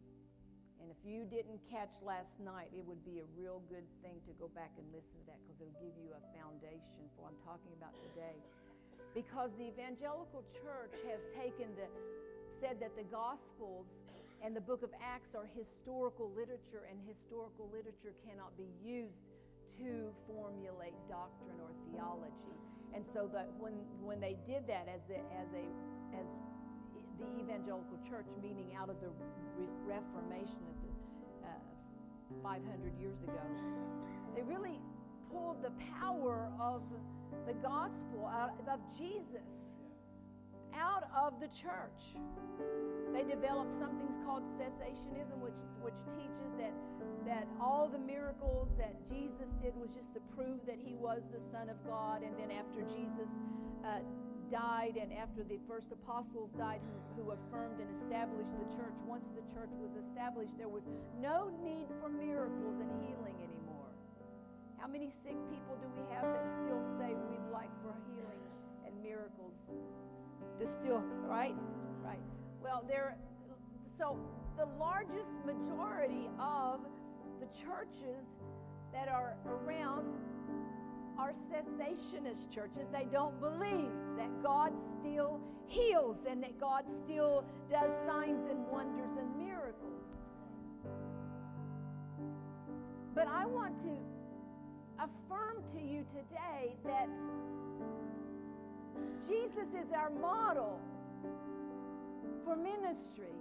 And 0.82 0.90
if 0.90 0.98
you 1.06 1.24
didn't 1.30 1.62
catch 1.70 1.94
last 2.02 2.34
night, 2.42 2.68
it 2.74 2.84
would 2.84 3.06
be 3.06 3.22
a 3.22 3.28
real 3.38 3.62
good 3.70 3.86
thing 4.02 4.18
to 4.26 4.32
go 4.34 4.50
back 4.50 4.74
and 4.76 4.84
listen 4.90 5.14
to 5.24 5.26
that 5.30 5.38
because 5.46 5.62
it'll 5.62 5.78
give 5.78 5.94
you 5.94 6.10
a 6.10 6.22
foundation 6.34 7.06
for 7.14 7.30
what 7.30 7.38
I'm 7.38 7.42
talking 7.46 7.72
about 7.78 7.94
today. 8.12 8.34
Because 9.14 9.54
the 9.56 9.70
evangelical 9.70 10.42
church 10.58 10.92
has 11.06 11.22
taken 11.38 11.70
the, 11.78 11.86
said 12.60 12.82
that 12.82 12.92
the 12.98 13.06
Gospels 13.08 13.86
and 14.44 14.54
the 14.54 14.60
book 14.60 14.82
of 14.82 14.90
Acts 15.02 15.34
are 15.34 15.48
historical 15.56 16.30
literature, 16.36 16.86
and 16.90 16.98
historical 17.06 17.68
literature 17.72 18.14
cannot 18.26 18.56
be 18.56 18.68
used 18.84 19.24
to 19.78 20.12
formulate 20.26 20.96
doctrine 21.08 21.58
or 21.60 21.72
theology. 21.88 22.56
And 22.94 23.04
so 23.04 23.28
that 23.32 23.50
when 23.58 23.74
when 24.00 24.20
they 24.20 24.36
did 24.46 24.64
that 24.68 24.88
as 24.88 25.04
a, 25.10 25.20
as 25.36 25.48
a 25.52 25.64
as 26.16 26.28
the 27.18 27.28
evangelical 27.40 27.98
church, 28.08 28.26
meaning 28.42 28.76
out 28.76 28.88
of 28.88 28.96
the 29.00 29.08
Reformation 29.84 30.60
at 30.68 30.76
the 30.84 30.92
uh, 31.48 32.42
500 32.42 32.92
years 33.00 33.16
ago, 33.24 33.40
they 34.34 34.42
really 34.42 34.80
pulled 35.32 35.62
the 35.62 35.72
power 35.98 36.50
of 36.60 36.82
the 37.46 37.54
gospel 37.54 38.26
out 38.26 38.52
of 38.68 38.80
Jesus 38.98 39.48
out 40.78 41.08
of 41.16 41.40
the 41.40 41.48
church. 41.48 42.20
They 43.12 43.24
developed 43.24 43.72
something 43.78 44.08
called 44.24 44.44
cessationism, 44.60 45.40
which 45.40 45.60
which 45.80 45.98
teaches 46.16 46.52
that 46.58 46.72
that 47.26 47.48
all 47.60 47.88
the 47.88 47.98
miracles 47.98 48.68
that 48.78 48.94
Jesus 49.10 49.50
did 49.60 49.74
was 49.74 49.90
just 49.90 50.14
to 50.14 50.20
prove 50.36 50.62
that 50.66 50.78
he 50.78 50.94
was 50.94 51.22
the 51.32 51.40
Son 51.40 51.68
of 51.68 51.76
God. 51.84 52.22
And 52.22 52.38
then 52.38 52.54
after 52.54 52.82
Jesus 52.86 53.30
uh, 53.82 53.98
died 54.50 54.94
and 54.94 55.12
after 55.12 55.42
the 55.42 55.58
first 55.66 55.90
apostles 55.90 56.54
died 56.54 56.80
who, 56.86 57.22
who 57.22 57.30
affirmed 57.34 57.82
and 57.82 57.90
established 57.90 58.54
the 58.54 58.68
church, 58.78 58.94
once 59.02 59.26
the 59.34 59.42
church 59.50 59.74
was 59.82 59.98
established, 59.98 60.54
there 60.56 60.70
was 60.70 60.86
no 61.18 61.50
need 61.66 61.90
for 61.98 62.08
miracles 62.08 62.78
and 62.78 62.90
healing 63.02 63.34
anymore. 63.42 63.90
How 64.78 64.86
many 64.86 65.10
sick 65.26 65.34
people 65.50 65.74
do 65.82 65.90
we 65.98 66.06
have 66.14 66.30
that 66.30 66.46
still 66.62 66.82
say 66.94 67.10
we'd 67.26 67.50
like 67.50 67.74
for 67.82 67.90
healing 68.14 68.42
and 68.86 68.94
miracles? 69.02 69.58
To 70.60 70.66
still, 70.66 71.02
right? 71.28 71.54
Right. 72.02 72.18
Well, 72.62 72.82
there, 72.88 73.16
so 73.98 74.18
the 74.56 74.66
largest 74.78 75.30
majority 75.44 76.30
of 76.40 76.80
the 77.40 77.46
churches 77.58 78.24
that 78.92 79.08
are 79.08 79.36
around 79.46 80.06
are 81.18 81.32
cessationist 81.50 82.50
churches. 82.50 82.88
They 82.92 83.06
don't 83.12 83.38
believe 83.40 83.90
that 84.16 84.42
God 84.42 84.72
still 84.98 85.40
heals 85.66 86.24
and 86.28 86.42
that 86.42 86.58
God 86.58 86.84
still 86.88 87.44
does 87.70 87.90
signs 88.06 88.44
and 88.50 88.66
wonders 88.68 89.10
and 89.18 89.36
miracles. 89.36 90.04
But 93.14 93.28
I 93.28 93.46
want 93.46 93.74
to 93.82 93.96
affirm 94.98 95.62
to 95.74 95.80
you 95.80 96.04
today 96.12 96.76
that 96.84 97.08
Jesus 99.26 99.68
is 99.68 99.92
our 99.92 100.10
model 100.10 100.80
for 102.44 102.56
ministry. 102.56 103.34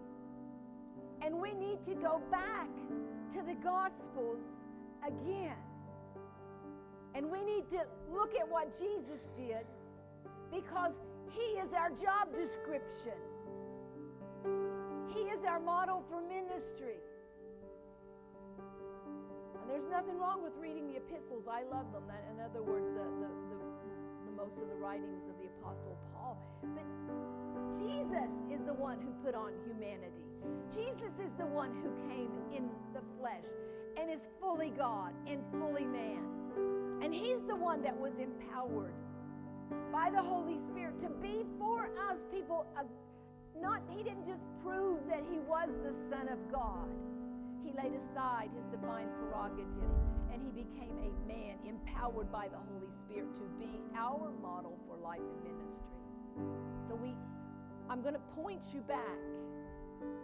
And 1.21 1.39
we 1.39 1.53
need 1.53 1.83
to 1.85 1.95
go 1.95 2.21
back 2.31 2.69
to 3.33 3.41
the 3.41 3.55
Gospels 3.63 4.41
again. 5.05 5.57
And 7.13 7.31
we 7.31 7.43
need 7.43 7.69
to 7.69 7.85
look 8.11 8.35
at 8.35 8.47
what 8.49 8.77
Jesus 8.77 9.21
did 9.37 9.65
because 10.51 10.93
He 11.31 11.57
is 11.59 11.71
our 11.73 11.89
job 11.89 12.35
description. 12.35 13.17
He 15.13 15.21
is 15.21 15.43
our 15.47 15.59
model 15.59 16.03
for 16.09 16.21
ministry. 16.21 16.99
And 19.61 19.69
there's 19.69 19.89
nothing 19.89 20.19
wrong 20.19 20.43
with 20.43 20.53
reading 20.59 20.87
the 20.87 20.97
epistles. 20.97 21.47
I 21.49 21.63
love 21.63 21.91
them. 21.93 22.03
That, 22.07 22.21
in 22.33 22.39
other 22.43 22.61
words, 22.61 22.85
the, 22.93 23.01
the, 23.01 23.31
the, 23.49 23.55
the 23.63 23.64
most 24.35 24.59
of 24.59 24.67
the 24.67 24.75
writings 24.75 25.23
of 25.31 25.35
the 25.39 25.47
Apostle 25.59 25.97
Paul. 26.13 26.37
But 26.75 26.83
Jesus 27.79 28.29
is 28.51 28.59
the 28.67 28.73
one 28.73 28.99
who 28.99 29.11
put 29.23 29.33
on 29.33 29.51
humanity. 29.63 30.27
Jesus 30.73 31.15
is 31.23 31.31
the 31.39 31.47
one 31.47 31.71
who 31.81 31.89
came 32.11 32.31
in 32.51 32.67
the 32.93 33.01
flesh 33.19 33.47
and 33.97 34.11
is 34.11 34.19
fully 34.41 34.71
God 34.75 35.13
and 35.25 35.39
fully 35.51 35.85
man. 35.85 36.23
And 37.01 37.13
he's 37.13 37.39
the 37.47 37.55
one 37.55 37.81
that 37.83 37.95
was 37.95 38.13
empowered 38.19 38.93
by 39.91 40.11
the 40.11 40.21
Holy 40.21 40.59
Spirit 40.69 40.99
to 41.01 41.09
be 41.21 41.43
for 41.57 41.85
us 42.09 42.19
people. 42.31 42.65
A, 42.77 42.83
not 43.59 43.81
he 43.89 44.03
didn't 44.03 44.27
just 44.27 44.43
prove 44.63 44.99
that 45.07 45.23
he 45.31 45.39
was 45.39 45.69
the 45.83 45.95
Son 46.11 46.27
of 46.27 46.39
God. 46.51 46.91
He 47.63 47.71
laid 47.71 47.95
aside 47.95 48.49
his 48.53 48.65
divine 48.67 49.07
prerogatives 49.17 50.14
and 50.35 50.43
he 50.43 50.63
became 50.63 50.97
a 50.99 51.27
man 51.27 51.55
empowered 51.65 52.29
by 52.29 52.49
the 52.49 52.57
Holy 52.57 52.91
Spirit 53.05 53.33
to 53.35 53.43
be 53.57 53.79
our 53.97 54.31
model 54.41 54.77
for 54.85 54.97
life 54.97 55.21
and 55.21 55.43
ministry. 55.43 55.85
So 56.89 56.95
we 56.95 57.15
I'm 57.89 58.01
going 58.01 58.15
to 58.15 58.19
point 58.35 58.61
you 58.73 58.81
back 58.81 58.97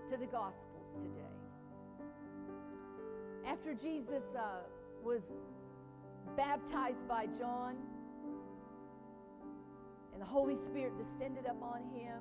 to 0.10 0.18
the 0.18 0.26
Gospels 0.26 0.90
today. 0.96 1.22
After 3.48 3.74
Jesus 3.74 4.24
uh, 4.38 4.64
was 5.02 5.22
baptized 6.36 7.08
by 7.08 7.28
John, 7.28 7.76
and 10.12 10.22
the 10.22 10.26
Holy 10.26 10.56
Spirit 10.56 10.94
descended 10.98 11.46
upon 11.46 11.84
him, 11.94 12.20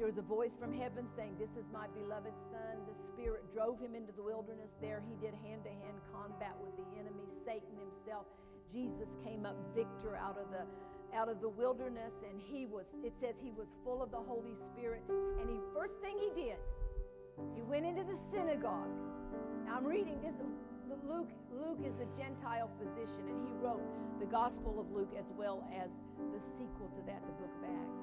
there 0.00 0.08
was 0.08 0.16
a 0.16 0.24
voice 0.24 0.56
from 0.56 0.72
heaven 0.72 1.04
saying, 1.12 1.36
This 1.36 1.52
is 1.60 1.68
my 1.68 1.84
beloved 1.92 2.32
Son. 2.48 2.72
The 2.88 2.96
Spirit 3.12 3.44
drove 3.52 3.76
him 3.76 3.92
into 3.92 4.16
the 4.16 4.24
wilderness. 4.24 4.72
There 4.80 5.04
he 5.04 5.12
did 5.20 5.36
hand 5.44 5.68
to 5.68 5.72
hand 5.76 6.00
combat 6.08 6.56
with 6.56 6.72
the 6.80 6.88
enemy, 6.96 7.28
Satan 7.44 7.76
himself. 7.76 8.24
Jesus 8.72 9.12
came 9.20 9.44
up 9.44 9.60
victor 9.76 10.16
out 10.16 10.40
of 10.40 10.48
the 10.48 10.64
out 11.12 11.28
of 11.28 11.42
the 11.42 11.48
wilderness 11.52 12.14
and 12.24 12.40
he 12.40 12.64
was 12.64 12.86
it 13.04 13.12
says 13.18 13.34
he 13.42 13.50
was 13.50 13.66
full 13.82 14.00
of 14.00 14.12
the 14.12 14.16
holy 14.16 14.54
spirit 14.62 15.02
and 15.10 15.50
he 15.50 15.58
first 15.74 15.98
thing 15.98 16.14
he 16.16 16.30
did 16.40 16.54
he 17.52 17.62
went 17.62 17.84
into 17.84 18.04
the 18.04 18.14
synagogue 18.30 18.94
now 19.66 19.74
i'm 19.74 19.84
reading 19.84 20.22
this 20.22 20.38
luke 21.02 21.26
luke 21.50 21.82
is 21.82 21.98
a 21.98 22.06
gentile 22.14 22.70
physician 22.78 23.26
and 23.26 23.42
he 23.42 23.52
wrote 23.58 23.82
the 24.20 24.26
gospel 24.26 24.78
of 24.78 24.88
luke 24.92 25.10
as 25.18 25.26
well 25.36 25.66
as 25.74 25.90
the 26.30 26.38
sequel 26.54 26.86
to 26.94 27.02
that 27.02 27.18
the 27.26 27.34
book 27.42 27.50
of 27.58 27.64
acts 27.66 27.99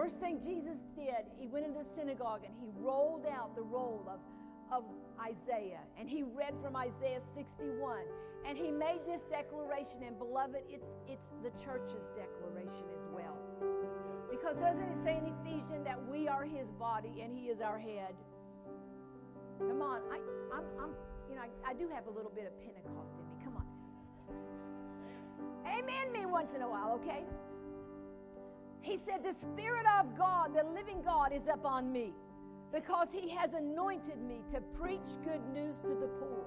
first 0.00 0.16
thing 0.16 0.40
jesus 0.40 0.78
did 0.96 1.28
he 1.38 1.46
went 1.46 1.66
into 1.66 1.78
the 1.78 1.90
synagogue 1.94 2.40
and 2.44 2.54
he 2.58 2.68
rolled 2.80 3.26
out 3.26 3.54
the 3.54 3.62
roll 3.62 4.06
of 4.08 4.20
of 4.72 4.84
Isaiah, 5.20 5.82
and 5.98 6.08
he 6.08 6.22
read 6.22 6.54
from 6.62 6.76
Isaiah 6.76 7.20
61, 7.34 8.04
and 8.46 8.56
he 8.56 8.70
made 8.70 9.00
this 9.06 9.22
declaration. 9.30 10.02
And 10.06 10.18
beloved, 10.18 10.62
it's 10.68 10.86
it's 11.08 11.26
the 11.42 11.50
church's 11.62 12.08
declaration 12.16 12.86
as 12.94 13.04
well, 13.12 13.36
because 14.30 14.56
doesn't 14.56 14.80
it 14.80 14.98
say 15.04 15.18
in 15.18 15.26
Ephesians 15.42 15.84
that 15.84 15.98
we 16.08 16.28
are 16.28 16.44
His 16.44 16.70
body 16.78 17.20
and 17.22 17.36
He 17.36 17.48
is 17.50 17.60
our 17.60 17.78
head? 17.78 18.14
Come 19.58 19.82
on, 19.82 20.00
I, 20.10 20.16
I'm, 20.56 20.64
I'm 20.80 20.90
you 21.28 21.36
know, 21.36 21.42
I, 21.42 21.70
I 21.70 21.74
do 21.74 21.88
have 21.92 22.06
a 22.06 22.10
little 22.10 22.32
bit 22.32 22.46
of 22.46 22.56
Pentecost 22.64 23.12
in 23.18 23.26
me. 23.28 23.36
Come 23.44 23.56
on, 23.56 23.66
Amen 25.66 26.12
me 26.12 26.24
once 26.26 26.54
in 26.54 26.62
a 26.62 26.68
while, 26.68 26.98
okay? 27.02 27.24
He 28.82 28.98
said, 28.98 29.22
The 29.22 29.34
Spirit 29.38 29.86
of 29.98 30.16
God, 30.16 30.54
the 30.54 30.64
living 30.64 31.02
God, 31.02 31.32
is 31.32 31.46
upon 31.52 31.92
me 31.92 32.12
because 32.72 33.08
he 33.12 33.28
has 33.30 33.52
anointed 33.52 34.20
me 34.22 34.42
to 34.52 34.60
preach 34.60 35.00
good 35.24 35.42
news 35.52 35.76
to 35.82 35.88
the 35.88 36.08
poor, 36.18 36.44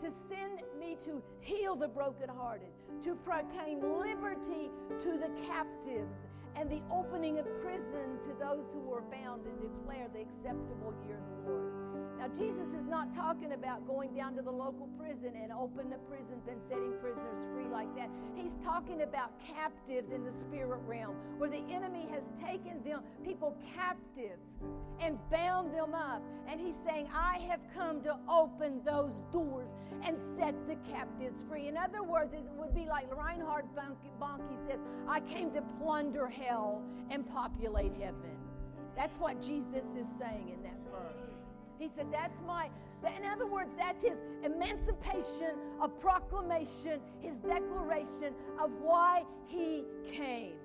to 0.00 0.10
send 0.28 0.60
me 0.78 0.96
to 1.04 1.22
heal 1.40 1.74
the 1.74 1.88
brokenhearted, 1.88 2.68
to 3.04 3.14
proclaim 3.16 3.80
liberty 3.80 4.70
to 5.00 5.18
the 5.18 5.30
captives, 5.46 6.14
and 6.54 6.70
the 6.70 6.82
opening 6.90 7.38
of 7.38 7.46
prison 7.62 8.18
to 8.24 8.34
those 8.38 8.66
who 8.72 8.92
are 8.92 9.02
bound, 9.02 9.46
and 9.46 9.60
declare 9.60 10.08
the 10.12 10.20
acceptable 10.20 10.94
year 11.06 11.16
of 11.16 11.44
the 11.44 11.50
Lord. 11.50 11.77
Now, 12.18 12.26
Jesus 12.28 12.68
is 12.74 12.86
not 12.88 13.14
talking 13.14 13.52
about 13.52 13.86
going 13.86 14.12
down 14.12 14.34
to 14.34 14.42
the 14.42 14.50
local 14.50 14.88
prison 14.98 15.32
and 15.40 15.52
open 15.52 15.88
the 15.88 15.98
prisons 16.10 16.48
and 16.50 16.60
setting 16.68 16.92
prisoners 17.00 17.46
free 17.54 17.68
like 17.70 17.94
that. 17.94 18.10
He's 18.34 18.56
talking 18.64 19.02
about 19.02 19.30
captives 19.38 20.10
in 20.10 20.24
the 20.24 20.32
spirit 20.32 20.80
realm 20.86 21.14
where 21.38 21.48
the 21.48 21.62
enemy 21.70 22.08
has 22.10 22.24
taken 22.44 22.82
them, 22.82 23.02
people 23.24 23.56
captive 23.74 24.38
and 25.00 25.16
bound 25.30 25.72
them 25.72 25.94
up. 25.94 26.22
And 26.48 26.60
he's 26.60 26.76
saying, 26.84 27.08
I 27.14 27.38
have 27.48 27.60
come 27.72 28.02
to 28.02 28.16
open 28.28 28.80
those 28.84 29.14
doors 29.32 29.70
and 30.04 30.16
set 30.36 30.54
the 30.66 30.76
captives 30.90 31.44
free. 31.48 31.68
In 31.68 31.76
other 31.76 32.02
words, 32.02 32.34
it 32.34 32.44
would 32.56 32.74
be 32.74 32.86
like 32.86 33.14
Reinhard 33.14 33.66
Bonnke 33.76 34.66
says, 34.68 34.80
I 35.06 35.20
came 35.20 35.52
to 35.52 35.62
plunder 35.80 36.26
hell 36.26 36.82
and 37.10 37.28
populate 37.28 37.92
heaven. 37.94 38.36
That's 38.96 39.16
what 39.18 39.40
Jesus 39.40 39.86
is 39.96 40.08
saying 40.18 40.50
in 40.54 40.62
that 40.64 40.77
he 41.78 41.88
said, 41.94 42.06
That's 42.12 42.38
my, 42.46 42.68
in 43.16 43.24
other 43.24 43.46
words, 43.46 43.70
that's 43.76 44.02
his 44.02 44.18
emancipation, 44.44 45.56
a 45.80 45.88
proclamation, 45.88 47.00
his 47.20 47.36
declaration 47.36 48.34
of 48.60 48.70
why 48.80 49.24
he 49.46 49.84
came. 50.12 50.56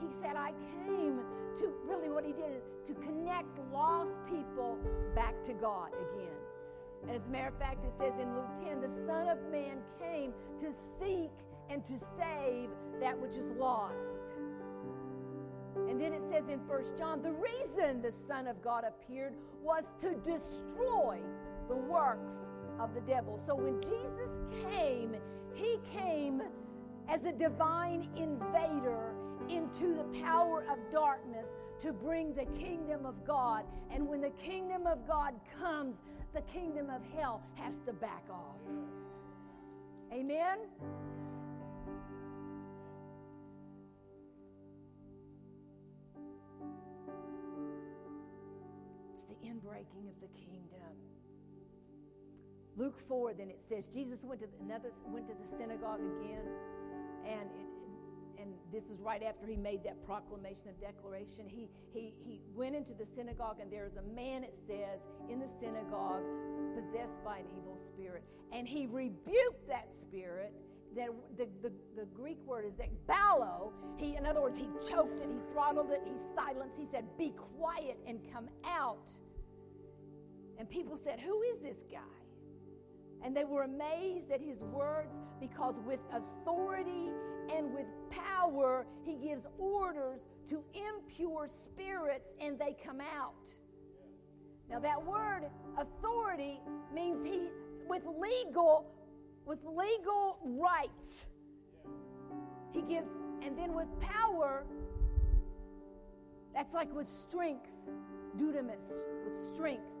He 0.00 0.08
said, 0.22 0.36
I 0.36 0.52
came 0.86 1.20
to 1.58 1.72
really 1.86 2.10
what 2.10 2.24
he 2.24 2.32
did 2.32 2.52
is 2.52 2.62
to 2.86 2.94
connect 2.94 3.58
lost 3.72 4.10
people 4.28 4.78
back 5.14 5.34
to 5.44 5.52
God 5.54 5.90
again. 5.94 6.36
And 7.02 7.10
as 7.10 7.26
a 7.26 7.30
matter 7.30 7.48
of 7.48 7.58
fact, 7.58 7.84
it 7.84 7.92
says 7.96 8.12
in 8.20 8.34
Luke 8.34 8.50
10 8.62 8.80
the 8.80 8.90
Son 9.06 9.28
of 9.28 9.38
Man 9.50 9.78
came 10.00 10.32
to 10.60 10.72
seek 10.98 11.30
and 11.68 11.84
to 11.84 11.98
save 12.18 12.68
that 13.00 13.18
which 13.18 13.36
is 13.36 13.50
lost. 13.58 14.20
And 15.88 16.00
then 16.00 16.12
it 16.12 16.22
says 16.30 16.48
in 16.48 16.60
First 16.68 16.96
John, 16.96 17.22
the 17.22 17.32
reason 17.32 18.02
the 18.02 18.12
Son 18.12 18.46
of 18.46 18.60
God 18.62 18.84
appeared 18.84 19.34
was 19.62 19.84
to 20.00 20.14
destroy 20.16 21.18
the 21.68 21.76
works 21.76 22.34
of 22.80 22.94
the 22.94 23.00
devil. 23.00 23.40
So 23.46 23.54
when 23.54 23.80
Jesus 23.80 24.38
came, 24.70 25.16
he 25.54 25.78
came 25.92 26.42
as 27.08 27.24
a 27.24 27.32
divine 27.32 28.08
invader 28.16 29.14
into 29.48 29.94
the 29.94 30.04
power 30.22 30.64
of 30.70 30.78
darkness 30.92 31.46
to 31.80 31.92
bring 31.92 32.34
the 32.34 32.46
kingdom 32.58 33.06
of 33.06 33.24
God. 33.24 33.64
And 33.90 34.08
when 34.08 34.20
the 34.20 34.30
kingdom 34.30 34.86
of 34.86 35.06
God 35.06 35.34
comes, 35.60 35.96
the 36.34 36.42
kingdom 36.42 36.90
of 36.90 37.00
hell 37.16 37.42
has 37.54 37.74
to 37.86 37.92
back 37.92 38.24
off. 38.30 38.56
Amen? 40.12 40.58
Inbreaking 49.66 50.08
of 50.08 50.20
the 50.20 50.28
kingdom. 50.38 50.94
Luke 52.76 52.98
4, 53.08 53.34
then 53.34 53.48
it 53.48 53.60
says 53.68 53.84
Jesus 53.92 54.18
went 54.22 54.40
to 54.40 54.46
the, 54.46 54.64
another 54.64 54.92
went 55.06 55.26
to 55.28 55.34
the 55.34 55.56
synagogue 55.56 56.00
again, 56.00 56.44
and 57.24 57.48
it, 57.50 58.42
and 58.42 58.52
this 58.70 58.84
is 58.84 59.00
right 59.00 59.22
after 59.22 59.46
he 59.46 59.56
made 59.56 59.82
that 59.84 60.04
proclamation 60.04 60.68
of 60.68 60.78
declaration. 60.80 61.46
He 61.48 61.70
he 61.92 62.12
he 62.22 62.40
went 62.54 62.76
into 62.76 62.92
the 62.92 63.06
synagogue, 63.06 63.56
and 63.60 63.72
there's 63.72 63.96
a 63.96 64.02
man, 64.14 64.44
it 64.44 64.54
says, 64.66 65.00
in 65.30 65.40
the 65.40 65.48
synagogue, 65.58 66.22
possessed 66.74 67.24
by 67.24 67.38
an 67.38 67.46
evil 67.56 67.78
spirit, 67.94 68.22
and 68.52 68.68
he 68.68 68.86
rebuked 68.86 69.68
that 69.68 69.88
spirit. 70.02 70.52
That 70.94 71.10
the, 71.36 71.46
the, 71.62 71.72
the 71.94 72.06
Greek 72.14 72.38
word 72.46 72.64
is 72.64 72.74
that 72.76 72.88
ballo. 73.06 73.72
He, 73.98 74.16
in 74.16 74.24
other 74.24 74.40
words, 74.40 74.56
he 74.56 74.66
choked 74.88 75.20
it, 75.20 75.28
he 75.28 75.52
throttled 75.52 75.90
it, 75.90 76.00
he 76.06 76.14
silenced. 76.34 76.78
He 76.78 76.86
said, 76.86 77.04
"Be 77.18 77.34
quiet 77.58 77.98
and 78.06 78.20
come 78.32 78.48
out." 78.64 79.08
And 80.58 80.68
people 80.68 80.98
said, 81.02 81.20
Who 81.20 81.42
is 81.42 81.60
this 81.60 81.84
guy? 81.90 81.98
And 83.24 83.36
they 83.36 83.44
were 83.44 83.64
amazed 83.64 84.30
at 84.30 84.40
his 84.40 84.58
words 84.60 85.14
because 85.40 85.76
with 85.84 86.00
authority 86.12 87.10
and 87.54 87.74
with 87.74 87.86
power, 88.10 88.86
he 89.04 89.14
gives 89.16 89.46
orders 89.58 90.20
to 90.48 90.62
impure 90.74 91.48
spirits 91.48 92.28
and 92.40 92.58
they 92.58 92.76
come 92.84 93.00
out. 93.00 93.34
Now, 94.68 94.80
that 94.80 95.04
word 95.04 95.42
authority 95.78 96.60
means 96.92 97.24
he, 97.24 97.48
with 97.88 98.02
legal, 98.18 98.86
with 99.44 99.60
legal 99.64 100.38
rights, 100.42 101.26
he 102.72 102.82
gives, 102.82 103.08
and 103.42 103.56
then 103.56 103.74
with 103.74 103.88
power, 104.00 104.64
that's 106.52 106.74
like 106.74 106.92
with 106.94 107.08
strength, 107.08 107.68
dunamis, 108.36 108.90
with 109.24 109.54
strength. 109.54 109.95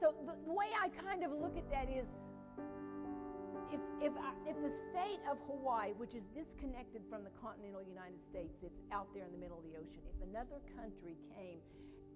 So 0.00 0.14
the, 0.24 0.52
way 0.52 0.66
I 0.82 0.88
kind 0.88 1.22
of 1.22 1.30
look 1.30 1.58
at 1.58 1.68
that 1.70 1.90
is 1.90 2.06
if, 3.70 3.80
if, 4.00 4.12
I, 4.16 4.32
if 4.48 4.56
the 4.62 4.70
state 4.70 5.20
of 5.30 5.36
Hawaii, 5.46 5.92
which 5.98 6.14
is 6.14 6.24
disconnected 6.34 7.02
from 7.10 7.22
the 7.22 7.30
continental 7.40 7.82
United 7.82 8.24
States, 8.24 8.56
it's 8.62 8.80
out 8.90 9.08
there 9.14 9.26
in 9.26 9.32
the 9.32 9.38
middle 9.38 9.58
of 9.58 9.64
the 9.64 9.76
ocean, 9.76 10.00
if 10.08 10.28
another 10.28 10.56
country 10.74 11.16
came 11.36 11.60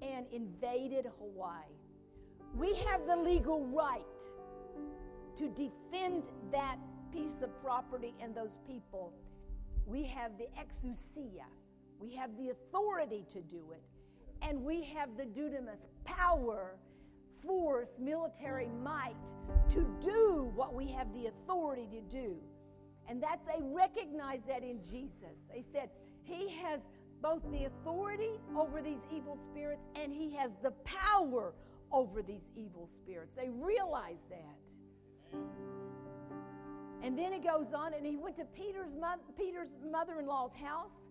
and 0.01 0.27
invaded 0.33 1.07
Hawaii. 1.19 1.77
We 2.57 2.75
have 2.89 3.07
the 3.07 3.17
legal 3.17 3.67
right 3.67 4.01
to 5.37 5.49
defend 5.51 6.23
that 6.53 6.79
piece 7.13 7.43
of 7.43 7.51
property 7.63 8.15
and 8.21 8.35
those 8.35 8.57
people. 8.67 9.13
We 9.87 10.05
have 10.05 10.33
the 10.39 10.47
exousia, 10.59 11.45
we 12.01 12.15
have 12.15 12.31
the 12.39 12.51
authority 12.51 13.27
to 13.29 13.43
do 13.43 13.73
it, 13.73 13.83
and 14.41 14.65
we 14.65 14.83
have 14.97 15.17
the 15.17 15.25
dunamis 15.25 15.85
power, 16.05 16.77
force, 17.47 17.89
military 17.99 18.69
might 18.83 19.15
to 19.71 19.87
do 20.01 20.51
what 20.55 20.75
we 20.75 20.89
have 20.89 21.13
the 21.15 21.27
authority 21.27 21.89
to 21.93 22.01
do. 22.01 22.37
And 23.09 23.23
that 23.23 23.41
they 23.47 23.63
recognize 23.63 24.41
that 24.49 24.63
in 24.63 24.81
Jesus. 24.91 25.37
They 25.53 25.65
said, 25.73 25.91
He 26.23 26.49
has 26.63 26.81
both 27.23 27.43
the 27.51 27.65
authority 27.65 28.41
over 28.57 28.81
these 28.83 29.01
evil 29.15 29.39
spirits 29.51 29.83
and 29.95 30.13
He 30.13 30.35
has 30.37 30.53
the 30.63 30.73
power 30.85 31.55
over 31.93 32.23
these 32.23 32.49
evil 32.57 32.89
spirits. 33.03 33.33
They 33.37 33.51
realize 33.51 34.23
that. 34.31 35.39
And 37.03 37.19
then 37.19 37.35
it 37.35 37.45
goes 37.45 37.67
on, 37.77 37.93
and 37.93 38.07
he 38.07 38.17
went 38.17 38.37
to 38.39 38.45
Peter's, 38.45 38.95
mo- 38.99 39.21
Peter's 39.37 39.69
mother 39.91 40.19
in 40.19 40.27
law's 40.27 40.55
house, 40.55 41.03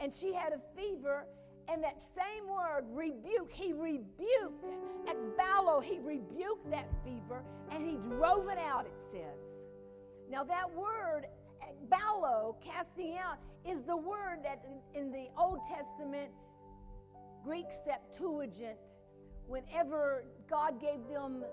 and 0.00 0.12
she 0.12 0.34
had 0.34 0.52
a 0.52 0.60
fever. 0.76 1.26
And 1.68 1.82
that 1.82 1.98
same 2.14 2.48
word, 2.48 2.84
rebuke, 2.92 3.50
he 3.50 3.72
rebuked 3.72 4.66
at 5.08 5.16
Ballo, 5.36 5.80
he 5.80 5.98
rebuked 5.98 6.70
that 6.70 6.88
fever 7.04 7.42
and 7.70 7.84
he 7.84 7.96
drove 7.96 8.48
it 8.48 8.58
out, 8.58 8.86
it 8.86 8.98
says. 9.10 9.40
Now, 10.30 10.44
that 10.44 10.72
word, 10.72 11.26
eh, 11.62 11.66
Ballo, 11.88 12.56
casting 12.64 13.18
out, 13.18 13.38
is 13.64 13.82
the 13.82 13.96
word 13.96 14.38
that 14.44 14.64
in 14.94 15.10
the 15.10 15.26
Old 15.36 15.60
Testament, 15.68 16.30
Greek 17.44 17.66
Septuagint, 17.84 18.78
whenever 19.46 20.24
God 20.48 20.80
gave 20.80 21.06
them 21.12 21.44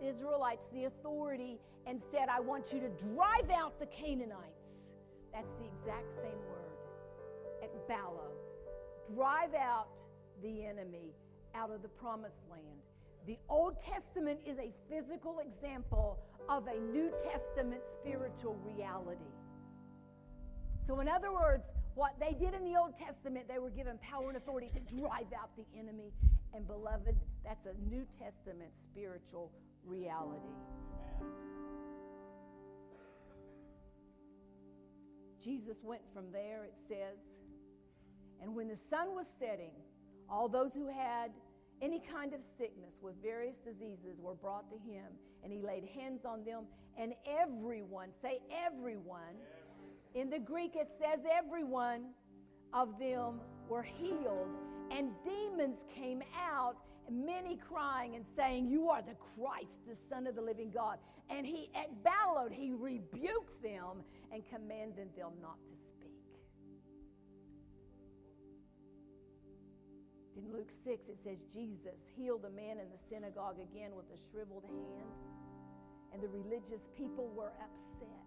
Israelites 0.00 0.66
the 0.72 0.84
authority 0.84 1.58
and 1.86 2.00
said, 2.10 2.28
I 2.28 2.40
want 2.40 2.72
you 2.72 2.80
to 2.80 2.88
drive 2.88 3.50
out 3.50 3.78
the 3.78 3.86
Canaanites. 3.86 4.90
That's 5.32 5.52
the 5.58 5.66
exact 5.66 6.12
same 6.12 6.40
word 6.48 6.60
ekballo. 7.62 8.30
Drive 9.14 9.54
out 9.54 9.88
the 10.42 10.64
enemy 10.64 11.14
out 11.54 11.70
of 11.70 11.82
the 11.82 11.88
promised 11.88 12.42
land. 12.50 12.64
The 13.26 13.38
Old 13.48 13.76
Testament 13.80 14.40
is 14.46 14.58
a 14.58 14.72
physical 14.88 15.40
example 15.40 16.18
of 16.48 16.66
a 16.66 16.78
New 16.92 17.12
Testament 17.30 17.82
spiritual 18.00 18.56
reality. 18.64 19.20
So, 20.86 21.00
in 21.00 21.08
other 21.08 21.32
words, 21.32 21.64
what 21.94 22.14
they 22.18 22.32
did 22.32 22.54
in 22.54 22.64
the 22.64 22.78
Old 22.78 22.94
Testament, 22.98 23.46
they 23.48 23.58
were 23.58 23.70
given 23.70 23.98
power 23.98 24.28
and 24.28 24.36
authority 24.36 24.70
to 24.74 24.80
drive 24.80 25.32
out 25.38 25.50
the 25.56 25.66
enemy. 25.78 26.12
And, 26.54 26.66
beloved, 26.66 27.16
that's 27.44 27.66
a 27.66 27.74
New 27.88 28.06
Testament 28.18 28.70
spiritual 28.86 29.52
reality. 29.84 30.54
Jesus 35.42 35.78
went 35.82 36.02
from 36.12 36.30
there, 36.32 36.64
it 36.64 36.74
says, 36.88 37.18
and 38.42 38.54
when 38.54 38.68
the 38.68 38.76
sun 38.76 39.14
was 39.14 39.26
setting, 39.38 39.74
all 40.28 40.48
those 40.48 40.72
who 40.72 40.86
had 40.86 41.30
any 41.82 42.00
kind 42.00 42.34
of 42.34 42.40
sickness 42.58 42.94
with 43.02 43.14
various 43.22 43.56
diseases 43.56 44.20
were 44.20 44.34
brought 44.34 44.70
to 44.70 44.76
him, 44.76 45.06
and 45.42 45.52
he 45.52 45.60
laid 45.60 45.84
hands 45.84 46.24
on 46.24 46.44
them, 46.44 46.64
and 46.98 47.14
everyone, 47.26 48.10
say 48.20 48.40
everyone, 48.66 49.36
in 50.14 50.28
the 50.28 50.38
Greek 50.38 50.76
it 50.76 50.88
says 50.98 51.20
everyone 51.30 52.06
of 52.72 52.98
them 52.98 53.40
were 53.68 53.82
healed, 53.82 54.48
and 54.90 55.10
demons 55.24 55.78
came 55.94 56.22
out, 56.36 56.76
many 57.10 57.56
crying 57.56 58.16
and 58.16 58.24
saying, 58.36 58.68
You 58.68 58.88
are 58.88 59.02
the 59.02 59.14
Christ, 59.14 59.80
the 59.88 59.96
Son 60.08 60.26
of 60.26 60.34
the 60.34 60.42
living 60.42 60.70
God. 60.70 60.98
And 61.28 61.46
he 61.46 61.70
bellowed, 62.02 62.52
he 62.52 62.72
rebuked 62.72 63.62
them 63.62 64.02
and 64.32 64.42
commanded 64.48 65.08
them 65.16 65.30
not 65.40 65.56
to 65.68 65.72
In 70.40 70.52
Luke 70.52 70.70
6, 70.84 71.08
it 71.08 71.18
says 71.22 71.38
Jesus 71.52 72.00
healed 72.16 72.44
a 72.46 72.50
man 72.50 72.78
in 72.78 72.88
the 72.90 72.98
synagogue 73.08 73.56
again 73.60 73.90
with 73.94 74.06
a 74.14 74.18
shriveled 74.30 74.64
hand, 74.64 75.12
and 76.12 76.22
the 76.22 76.28
religious 76.28 76.88
people 76.96 77.28
were 77.36 77.52
upset. 77.60 78.24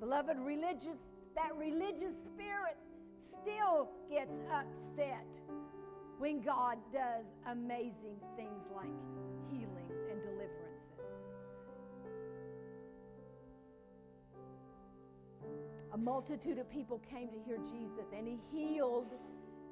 Beloved, 0.00 0.38
religious, 0.38 0.98
that 1.36 1.54
religious 1.56 2.14
spirit 2.26 2.76
still 3.40 3.90
gets 4.10 4.34
upset 4.52 5.28
when 6.18 6.40
God 6.40 6.78
does 6.92 7.26
amazing 7.46 8.18
things 8.36 8.64
like 8.74 8.90
healings 9.48 9.94
and 10.10 10.20
deliverances. 10.20 10.50
A 15.92 15.98
multitude 15.98 16.58
of 16.58 16.68
people 16.70 17.00
came 17.10 17.28
to 17.28 17.38
hear 17.38 17.58
Jesus, 17.58 18.06
and 18.16 18.26
he 18.26 18.38
healed 18.50 19.14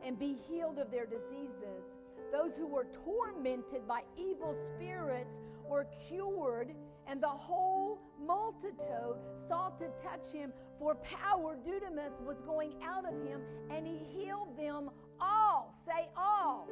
and 0.04 0.18
be 0.18 0.36
healed 0.48 0.78
of 0.78 0.90
their 0.90 1.06
diseases. 1.06 1.84
Those 2.32 2.54
who 2.56 2.66
were 2.66 2.86
tormented 3.04 3.86
by 3.86 4.02
evil 4.16 4.54
spirits 4.74 5.36
were 5.68 5.86
cured, 6.06 6.74
and 7.06 7.22
the 7.22 7.26
whole 7.26 8.00
multitude 8.20 9.16
sought 9.48 9.78
to 9.78 9.86
touch 10.02 10.30
him, 10.32 10.52
for 10.78 10.94
power, 10.96 11.56
dunamis, 11.56 12.20
was 12.24 12.40
going 12.46 12.74
out 12.84 13.04
of 13.04 13.14
him, 13.26 13.40
and 13.70 13.86
he 13.86 13.98
healed 13.98 14.56
them 14.56 14.90
all. 15.20 15.74
Say 15.86 16.08
all. 16.16 16.68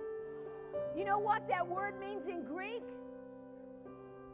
You 0.95 1.05
know 1.05 1.19
what 1.19 1.49
that 1.49 1.67
word 1.67 1.99
means 1.99 2.27
in 2.29 2.45
Greek? 2.45 2.85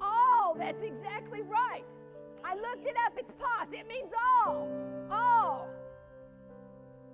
All. 0.00 0.54
That's 0.58 0.82
exactly 0.82 1.40
right. 1.42 1.84
I 2.44 2.54
looked 2.54 2.86
it 2.86 2.96
up. 3.06 3.14
It's 3.16 3.32
pos. 3.38 3.68
It 3.72 3.86
means 3.88 4.10
all. 4.44 4.68
All. 5.10 5.68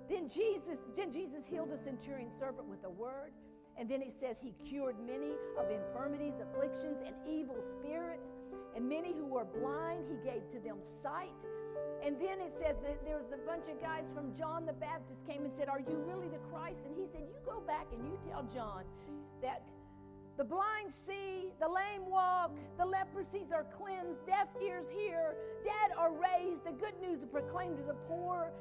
Then 0.09 0.27
Jesus, 0.27 0.79
then 0.95 1.11
Jesus 1.11 1.45
healed 1.45 1.69
a 1.71 1.77
centurion 1.77 2.31
servant 2.39 2.67
with 2.67 2.83
a 2.83 2.89
word. 2.89 3.31
And 3.77 3.87
then 3.87 4.01
it 4.01 4.11
says 4.19 4.37
he 4.41 4.53
cured 4.67 4.97
many 4.99 5.31
of 5.57 5.71
infirmities, 5.71 6.33
afflictions, 6.41 6.97
and 7.05 7.15
evil 7.25 7.63
spirits. 7.71 8.27
And 8.75 8.89
many 8.89 9.13
who 9.13 9.25
were 9.25 9.45
blind, 9.45 10.03
he 10.09 10.17
gave 10.27 10.49
to 10.51 10.59
them 10.59 10.77
sight. 11.01 11.37
And 12.03 12.15
then 12.19 12.41
it 12.41 12.51
says 12.51 12.75
that 12.83 13.05
there 13.05 13.17
was 13.17 13.31
a 13.31 13.39
bunch 13.45 13.69
of 13.69 13.79
guys 13.79 14.03
from 14.13 14.35
John 14.35 14.65
the 14.65 14.73
Baptist 14.73 15.21
came 15.27 15.45
and 15.45 15.53
said, 15.53 15.69
Are 15.69 15.79
you 15.79 16.03
really 16.07 16.27
the 16.27 16.41
Christ? 16.51 16.79
And 16.85 16.95
he 16.97 17.05
said, 17.11 17.21
You 17.21 17.35
go 17.45 17.61
back 17.61 17.87
and 17.93 18.03
you 18.03 18.17
tell 18.27 18.43
John 18.53 18.83
that 19.41 19.63
the 20.37 20.43
blind 20.43 20.91
see, 21.05 21.51
the 21.59 21.67
lame 21.67 22.09
walk, 22.09 22.51
the 22.77 22.85
leprosies 22.85 23.51
are 23.53 23.65
cleansed, 23.77 24.25
deaf 24.25 24.47
ears 24.63 24.85
hear, 24.95 25.35
dead 25.65 25.95
are 25.97 26.11
raised, 26.13 26.65
the 26.65 26.71
good 26.71 26.95
news 27.01 27.19
is 27.19 27.27
proclaimed 27.27 27.77
to 27.77 27.83
the 27.83 27.97
poor, 28.07 28.51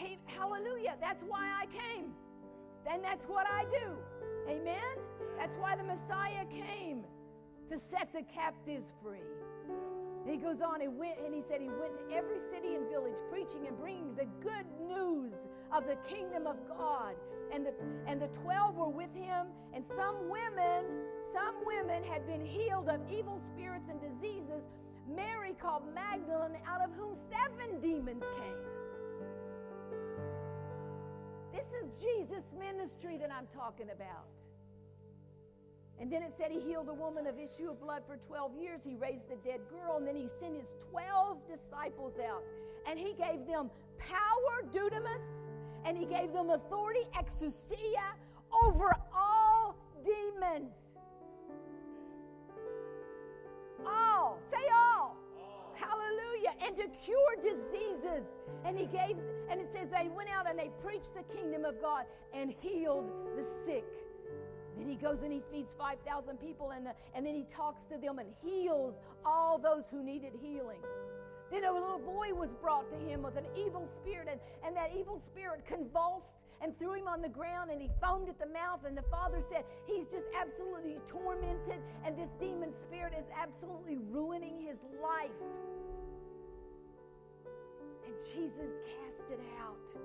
Hey, 0.00 0.16
hallelujah. 0.24 0.96
That's 0.98 1.22
why 1.28 1.46
I 1.60 1.66
came. 1.66 2.14
Then 2.86 3.02
that's 3.02 3.22
what 3.24 3.46
I 3.46 3.64
do. 3.64 3.92
Amen? 4.48 4.96
That's 5.36 5.58
why 5.58 5.76
the 5.76 5.82
Messiah 5.82 6.46
came 6.46 7.04
to 7.70 7.78
set 7.78 8.08
the 8.14 8.22
captives 8.22 8.86
free. 9.02 9.28
And 10.24 10.32
he 10.32 10.38
goes 10.38 10.62
on 10.62 10.80
and 10.80 10.96
went 10.96 11.18
and 11.22 11.34
he 11.34 11.42
said 11.42 11.60
he 11.60 11.68
went 11.68 11.92
to 11.98 12.16
every 12.16 12.38
city 12.38 12.76
and 12.76 12.88
village 12.88 13.18
preaching 13.30 13.66
and 13.66 13.76
bringing 13.76 14.14
the 14.14 14.24
good 14.40 14.64
news 14.88 15.34
of 15.70 15.84
the 15.86 15.96
kingdom 16.08 16.46
of 16.46 16.56
God. 16.66 17.14
And 17.52 17.66
the 17.66 17.74
and 18.06 18.22
the 18.22 18.28
12 18.28 18.76
were 18.76 18.88
with 18.88 19.14
him 19.14 19.48
and 19.74 19.84
some 19.84 20.30
women, 20.30 20.86
some 21.30 21.56
women 21.66 22.02
had 22.04 22.26
been 22.26 22.46
healed 22.46 22.88
of 22.88 23.00
evil 23.12 23.38
spirits 23.44 23.90
and 23.90 24.00
diseases. 24.00 24.64
Mary 25.14 25.54
called 25.60 25.82
Magdalene 25.94 26.56
out 26.66 26.80
of 26.80 26.90
whom 26.96 27.16
seven 27.28 27.82
demons 27.82 28.24
came. 28.38 28.79
This 31.60 31.84
is 31.84 31.90
Jesus' 32.00 32.44
ministry 32.58 33.18
that 33.18 33.30
I'm 33.30 33.46
talking 33.54 33.88
about. 33.94 34.24
And 36.00 36.10
then 36.10 36.22
it 36.22 36.32
said 36.36 36.50
he 36.50 36.60
healed 36.60 36.88
a 36.88 36.94
woman 36.94 37.26
of 37.26 37.34
issue 37.38 37.70
of 37.70 37.80
blood 37.80 38.02
for 38.06 38.16
12 38.16 38.56
years. 38.56 38.80
He 38.82 38.96
raised 38.96 39.30
a 39.30 39.36
dead 39.46 39.60
girl, 39.68 39.98
and 39.98 40.06
then 40.06 40.16
he 40.16 40.28
sent 40.40 40.56
his 40.56 40.72
12 40.90 41.36
disciples 41.46 42.14
out. 42.26 42.42
And 42.88 42.98
he 42.98 43.12
gave 43.12 43.46
them 43.46 43.70
power, 43.98 44.64
dunamis, 44.72 45.20
and 45.84 45.98
he 45.98 46.06
gave 46.06 46.32
them 46.32 46.48
authority, 46.50 47.06
exousia, 47.14 48.14
over 48.64 48.96
all 49.14 49.76
demons. 50.02 50.72
All. 53.86 54.38
Say 54.50 54.64
all. 54.72 55.16
Hallelujah. 55.80 56.54
And 56.64 56.76
to 56.76 56.88
cure 57.04 57.36
diseases. 57.42 58.28
And 58.64 58.76
he 58.76 58.86
gave, 58.86 59.16
and 59.48 59.60
it 59.60 59.68
says 59.72 59.88
they 59.90 60.08
went 60.08 60.28
out 60.30 60.48
and 60.48 60.58
they 60.58 60.70
preached 60.82 61.14
the 61.14 61.22
kingdom 61.34 61.64
of 61.64 61.80
God 61.80 62.04
and 62.34 62.54
healed 62.60 63.10
the 63.36 63.44
sick. 63.64 63.86
Then 64.76 64.88
he 64.88 64.96
goes 64.96 65.22
and 65.22 65.32
he 65.32 65.42
feeds 65.50 65.72
5,000 65.78 66.38
people 66.38 66.70
and, 66.70 66.86
the, 66.86 66.92
and 67.14 67.26
then 67.26 67.34
he 67.34 67.44
talks 67.44 67.84
to 67.84 67.98
them 67.98 68.18
and 68.18 68.28
heals 68.42 68.94
all 69.24 69.58
those 69.58 69.84
who 69.90 70.02
needed 70.02 70.32
healing. 70.40 70.80
Then 71.50 71.64
a 71.64 71.72
little 71.72 71.98
boy 71.98 72.32
was 72.32 72.54
brought 72.54 72.88
to 72.90 72.96
him 72.96 73.22
with 73.22 73.36
an 73.36 73.46
evil 73.56 73.88
spirit, 73.96 74.28
and, 74.30 74.38
and 74.64 74.76
that 74.76 74.92
evil 74.96 75.18
spirit 75.18 75.66
convulsed 75.66 76.30
and 76.62 76.78
threw 76.78 76.94
him 76.94 77.08
on 77.08 77.22
the 77.22 77.28
ground 77.28 77.70
and 77.70 77.80
he 77.80 77.88
foamed 78.02 78.28
at 78.28 78.38
the 78.38 78.46
mouth. 78.46 78.80
And 78.86 78.96
the 78.96 79.04
father 79.10 79.40
said, 79.40 79.64
He's 79.86 80.06
just 80.06 80.26
absolutely 80.38 80.98
tormented, 81.08 81.80
and 82.04 82.16
this 82.16 82.30
demon 82.38 82.72
spirit 82.86 83.14
is 83.18 83.26
absolutely 83.36 83.98
ruining 84.10 84.60
his 84.60 84.78
life. 85.02 85.30
And 88.04 88.14
Jesus 88.34 88.70
cast 88.84 89.30
it 89.30 89.40
out. 89.60 90.00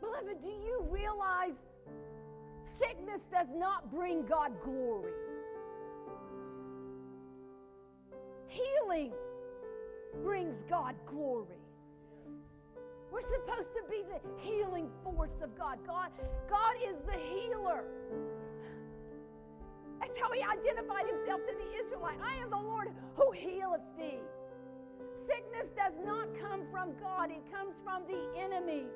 Beloved, 0.00 0.42
do 0.42 0.48
you 0.48 0.86
realize 0.90 1.54
sickness 2.62 3.20
does 3.30 3.48
not 3.54 3.90
bring 3.90 4.24
God 4.26 4.52
glory? 4.62 5.12
Healing 8.48 9.12
brings 10.24 10.56
God 10.68 10.94
glory. 11.06 11.56
We're 13.12 13.22
supposed 13.22 13.72
to 13.74 13.82
be 13.90 14.02
the 14.06 14.20
healing 14.40 14.88
force 15.02 15.38
of 15.42 15.56
God. 15.58 15.78
God, 15.86 16.10
God 16.48 16.74
is 16.88 16.96
the 17.06 17.18
healer. 17.18 17.84
That's 20.00 20.18
how 20.18 20.32
he 20.32 20.42
identified 20.42 21.06
himself 21.06 21.40
to 21.46 21.54
the 21.54 21.84
Israelite. 21.84 22.18
I 22.22 22.42
am 22.42 22.50
the 22.50 22.56
Lord 22.56 22.88
who 23.16 23.32
healeth 23.32 23.82
thee. 23.98 24.20
Sickness 25.26 25.70
does 25.76 25.94
not 26.04 26.28
come 26.40 26.62
from 26.70 26.92
God, 27.00 27.30
it 27.30 27.42
comes 27.52 27.74
from 27.84 28.02
the 28.08 28.40
enemy. 28.40 28.86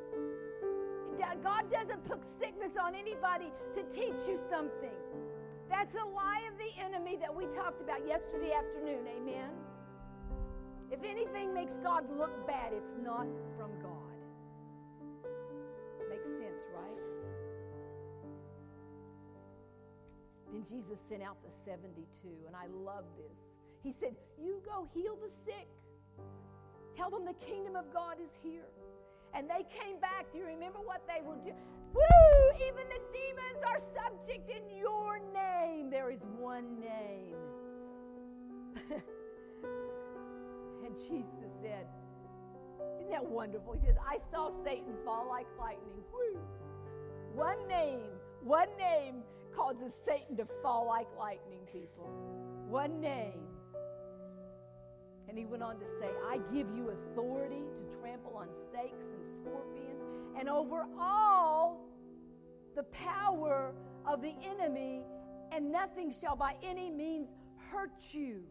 God 1.43 1.71
doesn't 1.71 2.05
put 2.05 2.21
sickness 2.41 2.73
on 2.81 2.95
anybody 2.95 3.53
to 3.75 3.83
teach 3.85 4.27
you 4.27 4.39
something. 4.51 4.97
That's 5.69 5.95
a 5.95 6.07
lie 6.07 6.43
of 6.51 6.57
the 6.59 6.71
enemy 6.83 7.19
that 7.21 7.35
we 7.35 7.45
talked 7.47 7.81
about 7.81 8.07
yesterday 8.07 8.53
afternoon. 8.53 9.05
Amen. 9.07 9.51
If 10.91 11.03
anything 11.05 11.53
makes 11.53 11.77
God 11.83 12.05
look 12.17 12.47
bad, 12.47 12.73
it's 12.73 12.95
not 13.03 13.27
from 13.57 13.71
God. 13.83 13.94
Right? 16.75 17.01
Then 20.53 20.65
Jesus 20.65 20.99
sent 21.09 21.23
out 21.23 21.37
the 21.43 21.51
72, 21.65 22.07
and 22.47 22.55
I 22.55 22.67
love 22.85 23.05
this. 23.17 23.39
He 23.83 23.93
said, 23.93 24.15
You 24.41 24.63
go 24.65 24.89
heal 24.95 25.17
the 25.17 25.31
sick. 25.45 25.69
Tell 26.97 27.11
them 27.11 27.25
the 27.25 27.35
kingdom 27.45 27.77
of 27.77 27.93
God 27.93 28.17
is 28.23 28.31
here. 28.43 28.69
And 29.35 29.51
they 29.51 29.67
came 29.69 29.99
back. 30.01 30.27
Do 30.33 30.39
you 30.39 30.47
remember 30.47 30.79
what 30.79 31.03
they 31.09 31.21
were 31.27 31.37
doing? 31.37 31.57
Woo! 31.93 32.67
Even 32.67 32.89
the 32.89 33.01
demons 33.13 33.63
are 33.67 33.81
subject 33.95 34.49
in 34.51 34.79
your 34.79 35.21
name. 35.35 35.91
There 35.91 36.11
is 36.11 36.21
one 36.39 36.79
name. 36.81 37.37
and 40.85 40.95
Jesus 40.99 41.51
said, 41.61 41.87
Isn't 42.99 43.11
that 43.11 43.25
wonderful? 43.25 43.75
He 43.75 43.87
says, 43.87 43.97
I 44.07 44.19
saw 44.31 44.51
Satan 44.65 44.95
fall 45.05 45.27
like 45.29 45.47
lightning. 45.59 46.03
Woo! 46.13 46.39
One 47.35 47.67
name, 47.69 48.01
one 48.43 48.69
name 48.79 49.23
causes 49.55 49.95
Satan 49.95 50.37
to 50.37 50.47
fall 50.63 50.87
like 50.87 51.09
lightning, 51.19 51.61
people. 51.73 52.09
One 52.69 53.01
name. 53.01 53.41
And 55.29 55.39
he 55.39 55.47
went 55.47 55.63
on 55.63 55.79
to 55.79 55.87
say, 55.99 56.09
I 56.29 56.39
give 56.53 56.69
you 56.77 56.91
authority 56.91 57.63
to 57.63 57.99
trample 57.99 58.37
on 58.37 58.49
snakes 58.71 59.05
and 59.13 59.25
scorpions 59.37 60.03
and 60.39 60.49
over 60.49 60.85
all 60.99 61.81
the 62.77 62.83
power 62.85 63.73
of 64.07 64.21
the 64.21 64.35
enemy, 64.45 65.03
and 65.53 65.71
nothing 65.71 66.13
shall 66.21 66.37
by 66.37 66.57
any 66.63 66.91
means 66.91 67.29
hurt 67.71 68.13
you. 68.13 68.43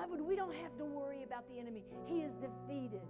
Beloved, 0.00 0.26
we 0.26 0.34
don't 0.34 0.54
have 0.54 0.76
to 0.78 0.84
worry 0.84 1.24
about 1.24 1.44
the 1.50 1.58
enemy. 1.58 1.82
He 2.06 2.20
is 2.20 2.32
defeated. 2.36 3.02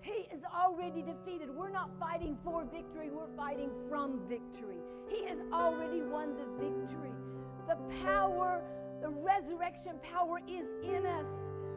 He 0.00 0.28
is 0.34 0.42
already 0.54 1.02
defeated. 1.02 1.48
We're 1.48 1.70
not 1.70 1.90
fighting 1.98 2.36
for 2.44 2.64
victory, 2.64 3.08
we're 3.10 3.34
fighting 3.36 3.70
from 3.88 4.20
victory. 4.28 4.76
He 5.08 5.24
has 5.26 5.38
already 5.52 6.02
won 6.02 6.36
the 6.36 6.44
victory. 6.62 7.12
The 7.66 7.76
power, 8.04 8.62
the 9.00 9.08
resurrection 9.08 9.96
power 10.02 10.40
is 10.46 10.66
in 10.82 11.06
us. 11.06 11.30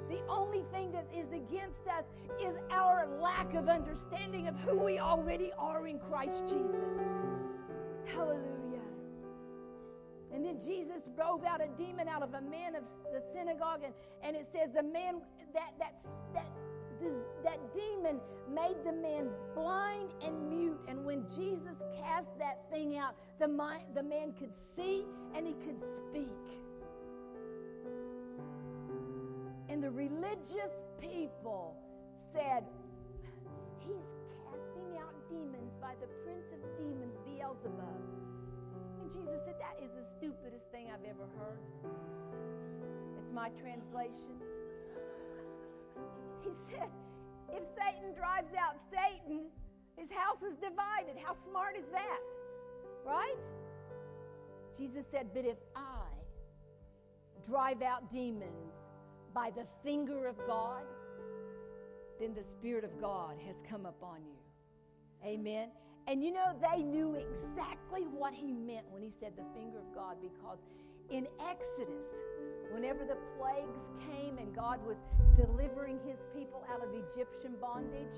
The 0.09 0.19
only 0.29 0.65
thing 0.73 0.91
that 0.91 1.07
is 1.15 1.31
against 1.31 1.87
us 1.87 2.03
is 2.41 2.55
our 2.71 3.07
lack 3.21 3.53
of 3.53 3.69
understanding 3.69 4.47
of 4.47 4.59
who 4.59 4.77
we 4.77 4.99
already 4.99 5.51
are 5.57 5.87
in 5.87 5.99
Christ 5.99 6.47
Jesus. 6.49 6.99
Hallelujah. 8.05 8.56
And 10.37 10.45
then 10.45 10.59
Jesus 10.63 11.01
drove 11.15 11.43
out 11.45 11.61
a 11.63 11.67
demon 11.81 12.07
out 12.07 12.21
of 12.21 12.35
a 12.35 12.41
man 12.41 12.75
of 12.75 12.83
the 13.11 13.23
synagogue, 13.33 13.81
and, 13.83 13.91
and 14.21 14.35
it 14.35 14.45
says 14.45 14.69
the 14.71 14.83
man 14.83 15.15
that 15.51 15.73
that 15.79 15.95
that 16.35 16.45
that 17.43 17.57
demon 17.73 18.19
made 18.47 18.75
the 18.85 18.93
man 18.93 19.29
blind 19.55 20.11
and 20.21 20.47
mute. 20.47 20.79
And 20.87 21.03
when 21.03 21.25
Jesus 21.35 21.81
cast 21.99 22.27
that 22.37 22.69
thing 22.69 22.99
out, 22.99 23.15
the, 23.39 23.47
mind, 23.47 23.85
the 23.95 24.03
man 24.03 24.33
could 24.37 24.53
see 24.75 25.05
and 25.35 25.47
he 25.47 25.53
could 25.65 25.81
speak. 25.81 26.29
And 29.69 29.83
the 29.83 29.89
religious 29.89 30.77
people 31.01 31.75
said, 32.31 32.63
He's 33.79 34.05
casting 34.45 34.99
out 35.01 35.15
demons 35.31 35.73
by 35.81 35.93
the 35.99 36.07
prince 36.23 36.45
of 36.53 36.61
demons, 36.77 37.17
Beelzebub. 37.25 38.17
And 39.01 39.11
Jesus 39.11 39.39
said, 39.45 39.55
That 39.59 39.81
is 39.83 39.91
the 39.91 40.06
stupidest 40.17 40.65
thing 40.71 40.87
I've 40.93 41.05
ever 41.05 41.27
heard. 41.37 41.59
It's 43.19 43.31
my 43.33 43.49
translation. 43.49 44.41
He 46.43 46.51
said, 46.69 46.89
If 47.49 47.63
Satan 47.69 48.13
drives 48.15 48.53
out 48.57 48.75
Satan, 48.89 49.45
his 49.95 50.09
house 50.11 50.41
is 50.41 50.55
divided. 50.57 51.21
How 51.23 51.35
smart 51.49 51.75
is 51.77 51.85
that? 51.91 52.19
Right? 53.05 53.43
Jesus 54.77 55.05
said, 55.11 55.27
But 55.33 55.45
if 55.45 55.57
I 55.75 56.05
drive 57.47 57.81
out 57.81 58.11
demons 58.11 58.73
by 59.33 59.51
the 59.55 59.65
finger 59.83 60.27
of 60.27 60.35
God, 60.47 60.83
then 62.19 62.33
the 62.33 62.43
Spirit 62.43 62.83
of 62.83 62.99
God 62.99 63.35
has 63.45 63.57
come 63.69 63.85
upon 63.85 64.21
you. 64.25 65.27
Amen. 65.27 65.69
And 66.07 66.23
you 66.23 66.31
know, 66.31 66.55
they 66.61 66.83
knew 66.83 67.15
exactly 67.15 68.03
what 68.03 68.33
he 68.33 68.53
meant 68.53 68.85
when 68.89 69.03
he 69.03 69.11
said 69.11 69.33
the 69.35 69.43
finger 69.53 69.79
of 69.79 69.93
God 69.93 70.15
because 70.21 70.59
in 71.09 71.27
Exodus, 71.49 72.07
whenever 72.71 73.03
the 73.05 73.17
plagues 73.37 73.79
came 74.09 74.37
and 74.37 74.55
God 74.55 74.79
was 74.85 74.97
delivering 75.35 75.99
his 76.05 76.19
people 76.33 76.63
out 76.71 76.81
of 76.81 76.89
Egyptian 76.93 77.55
bondage, 77.59 78.15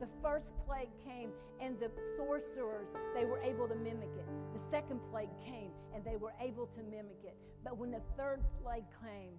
the 0.00 0.06
first 0.22 0.52
plague 0.66 0.88
came 1.04 1.30
and 1.60 1.78
the 1.80 1.90
sorcerers, 2.16 2.88
they 3.14 3.24
were 3.24 3.40
able 3.40 3.68
to 3.68 3.74
mimic 3.74 4.10
it. 4.16 4.26
The 4.52 4.60
second 4.70 5.00
plague 5.10 5.30
came 5.44 5.70
and 5.94 6.04
they 6.04 6.16
were 6.16 6.34
able 6.40 6.66
to 6.66 6.82
mimic 6.82 7.18
it. 7.24 7.36
But 7.64 7.78
when 7.78 7.90
the 7.90 8.02
third 8.16 8.40
plague 8.62 8.84
came, 9.02 9.38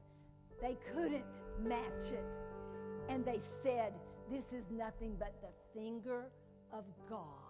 they 0.62 0.78
couldn't 0.94 1.26
match 1.62 2.12
it. 2.12 2.26
And 3.10 3.24
they 3.26 3.40
said, 3.64 3.94
This 4.32 4.54
is 4.54 4.72
nothing 4.72 5.16
but 5.20 5.34
the 5.42 5.80
finger 5.80 6.26
of 6.74 6.84
God. 7.10 7.45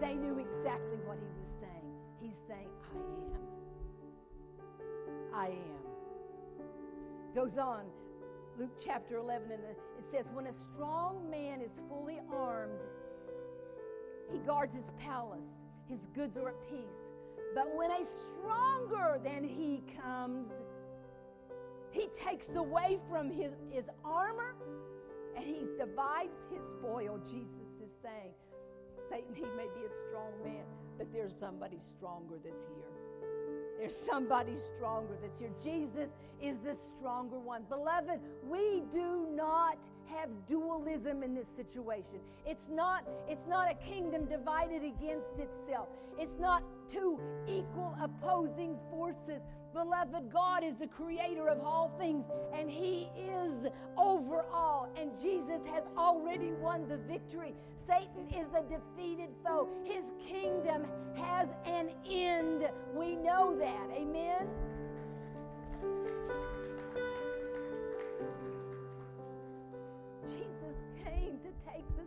They 0.00 0.14
knew 0.14 0.38
exactly 0.38 0.98
what 1.04 1.18
he 1.18 1.28
was 1.38 1.50
saying. 1.60 1.92
He's 2.20 2.38
saying, 2.48 2.68
I 5.32 5.46
am. 5.46 5.46
I 5.46 5.46
am. 5.46 5.84
Goes 7.34 7.58
on, 7.58 7.84
Luke 8.58 8.78
chapter 8.82 9.16
11, 9.16 9.50
and 9.50 9.60
it 9.62 9.78
says, 10.10 10.26
When 10.32 10.46
a 10.46 10.52
strong 10.52 11.28
man 11.30 11.60
is 11.60 11.72
fully 11.88 12.20
armed, 12.32 12.80
he 14.32 14.38
guards 14.38 14.74
his 14.74 14.90
palace, 14.98 15.50
his 15.88 16.06
goods 16.14 16.36
are 16.36 16.48
at 16.48 16.68
peace. 16.68 17.04
But 17.54 17.74
when 17.74 17.90
a 17.90 18.02
stronger 18.04 19.20
than 19.22 19.44
he 19.44 19.82
comes, 20.02 20.50
he 21.90 22.08
takes 22.08 22.54
away 22.54 22.98
from 23.08 23.30
his, 23.30 23.52
his 23.70 23.84
armor 24.04 24.56
and 25.36 25.44
he 25.44 25.66
divides 25.78 26.46
his 26.52 26.62
spoil. 26.72 27.18
Jesus 27.24 27.80
is 27.82 27.90
saying, 28.02 28.32
Satan, 29.14 29.34
he 29.36 29.46
may 29.56 29.68
be 29.78 29.86
a 29.86 30.08
strong 30.08 30.32
man, 30.42 30.64
but 30.98 31.12
there's 31.12 31.32
somebody 31.38 31.78
stronger 31.78 32.34
that's 32.44 32.64
here. 32.64 33.28
There's 33.78 33.96
somebody 33.96 34.56
stronger 34.56 35.14
that's 35.22 35.38
here. 35.38 35.50
Jesus 35.62 36.10
is 36.42 36.58
the 36.58 36.74
stronger 36.98 37.38
one. 37.38 37.62
Beloved, 37.68 38.18
we 38.48 38.82
do 38.92 39.28
not 39.32 39.78
have 40.06 40.28
dualism 40.48 41.22
in 41.22 41.32
this 41.32 41.46
situation. 41.54 42.18
It's 42.44 42.68
not 42.68 43.06
it's 43.28 43.46
not 43.46 43.70
a 43.70 43.74
kingdom 43.74 44.26
divided 44.26 44.82
against 44.82 45.38
itself. 45.38 45.86
It's 46.18 46.38
not 46.40 46.64
two 46.88 47.20
equal 47.46 47.96
opposing 48.02 48.76
forces. 48.90 49.42
Beloved, 49.74 50.32
God 50.32 50.62
is 50.62 50.76
the 50.76 50.86
creator 50.86 51.48
of 51.48 51.60
all 51.60 51.92
things 51.98 52.24
and 52.54 52.70
He 52.70 53.08
is 53.18 53.66
over 53.98 54.44
all. 54.52 54.88
And 54.96 55.10
Jesus 55.20 55.62
has 55.72 55.82
already 55.98 56.52
won 56.52 56.88
the 56.88 56.96
victory. 56.96 57.54
Satan 57.88 58.28
is 58.28 58.46
a 58.54 58.62
defeated 58.62 59.30
foe. 59.44 59.68
His 59.82 60.04
kingdom 60.24 60.86
has 61.16 61.48
an 61.66 61.90
end. 62.08 62.70
We 62.94 63.16
know 63.16 63.58
that. 63.58 63.90
Amen. 63.92 64.46
Jesus 70.24 70.76
came 71.04 71.36
to 71.38 71.50
take 71.68 71.84
the 71.96 72.03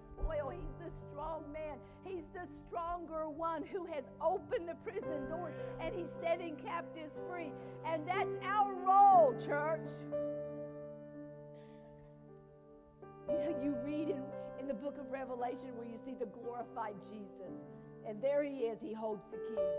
He's 0.67 0.75
the 0.80 0.91
strong 1.12 1.43
man. 1.51 1.77
He's 2.03 2.23
the 2.34 2.47
stronger 2.67 3.30
one 3.30 3.63
who 3.63 3.86
has 3.86 4.06
opened 4.21 4.67
the 4.67 4.75
prison 4.89 5.30
doors 5.30 5.53
and 5.82 5.93
He's 5.93 6.10
setting 6.21 6.56
captives 6.56 7.13
free. 7.30 7.51
And 7.86 8.08
that's 8.08 8.36
our 8.43 8.73
role, 8.73 9.36
church. 9.45 9.89
You 13.30 13.34
know, 13.39 13.63
you 13.63 13.75
read 13.84 14.10
in, 14.10 14.21
in 14.60 14.67
the 14.67 14.73
book 14.73 14.97
of 14.97 15.12
Revelation 15.12 15.75
where 15.75 15.88
you 15.88 15.99
see 16.06 16.15
the 16.19 16.27
glorified 16.27 16.95
Jesus. 17.03 17.53
And 18.08 18.21
there 18.21 18.43
he 18.43 18.67
is, 18.67 18.80
he 18.82 18.93
holds 18.93 19.23
the 19.32 19.38
keys. 19.38 19.77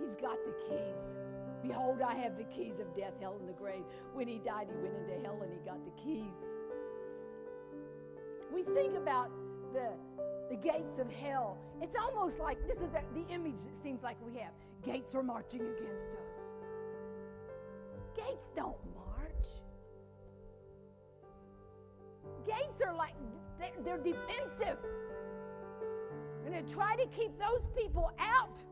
He's 0.00 0.14
got 0.14 0.38
the 0.44 0.54
keys. 0.68 1.16
Behold, 1.62 2.00
I 2.02 2.14
have 2.14 2.38
the 2.38 2.44
keys 2.44 2.78
of 2.78 2.94
death, 2.94 3.14
hell, 3.20 3.36
and 3.40 3.48
the 3.48 3.52
grave. 3.52 3.82
When 4.14 4.28
he 4.28 4.38
died, 4.38 4.68
he 4.70 4.76
went 4.80 4.94
into 4.96 5.26
hell 5.26 5.40
and 5.42 5.52
he 5.52 5.58
got 5.64 5.84
the 5.84 5.90
keys. 6.00 6.34
We 8.56 8.62
think 8.62 8.96
about 8.96 9.30
the, 9.74 9.90
the 10.48 10.56
gates 10.56 10.98
of 10.98 11.12
hell. 11.12 11.58
It's 11.82 11.94
almost 11.94 12.38
like 12.38 12.56
this 12.66 12.78
is 12.78 12.90
the 12.90 13.34
image 13.34 13.60
it 13.66 13.82
seems 13.82 14.02
like 14.02 14.16
we 14.24 14.40
have. 14.40 14.52
Gates 14.82 15.14
are 15.14 15.22
marching 15.22 15.60
against 15.60 16.14
us. 16.14 16.32
Gates 18.16 18.46
don't 18.56 18.78
march. 18.94 19.46
Gates 22.46 22.80
are 22.80 22.94
like, 22.96 23.12
they're, 23.58 23.68
they're 23.84 23.98
defensive. 23.98 24.78
And 26.46 26.54
they 26.54 26.62
try 26.62 26.96
to 26.96 27.06
keep 27.08 27.38
those 27.38 27.66
people 27.76 28.10
out. 28.18 28.62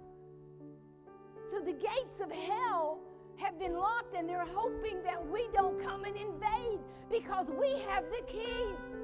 So 1.51 1.61
the 1.61 1.75
gates 1.75 2.20
of 2.23 2.33
hell 2.33 3.01
have 3.37 3.59
been 3.59 3.75
locked, 3.75 4.14
and 4.16 4.27
they're 4.27 4.47
hoping 4.47 5.03
that 5.03 5.29
we 5.31 5.47
don't 5.53 5.79
come 5.85 6.05
and 6.05 6.16
invade 6.16 6.81
because 7.11 7.49
we 7.51 7.68
have 7.81 8.05
the 8.05 8.23
keys. 8.27 9.04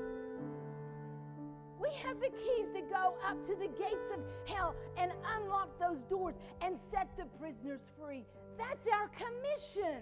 We 1.90 1.96
have 2.06 2.20
the 2.20 2.28
keys 2.28 2.68
to 2.74 2.82
go 2.82 3.14
up 3.26 3.44
to 3.46 3.54
the 3.56 3.66
gates 3.66 4.10
of 4.14 4.20
hell 4.46 4.76
and 4.96 5.10
unlock 5.36 5.70
those 5.80 5.98
doors 6.08 6.34
and 6.60 6.78
set 6.92 7.08
the 7.16 7.24
prisoners 7.40 7.80
free. 7.98 8.24
That's 8.56 8.86
our 8.92 9.08
commission. 9.08 9.98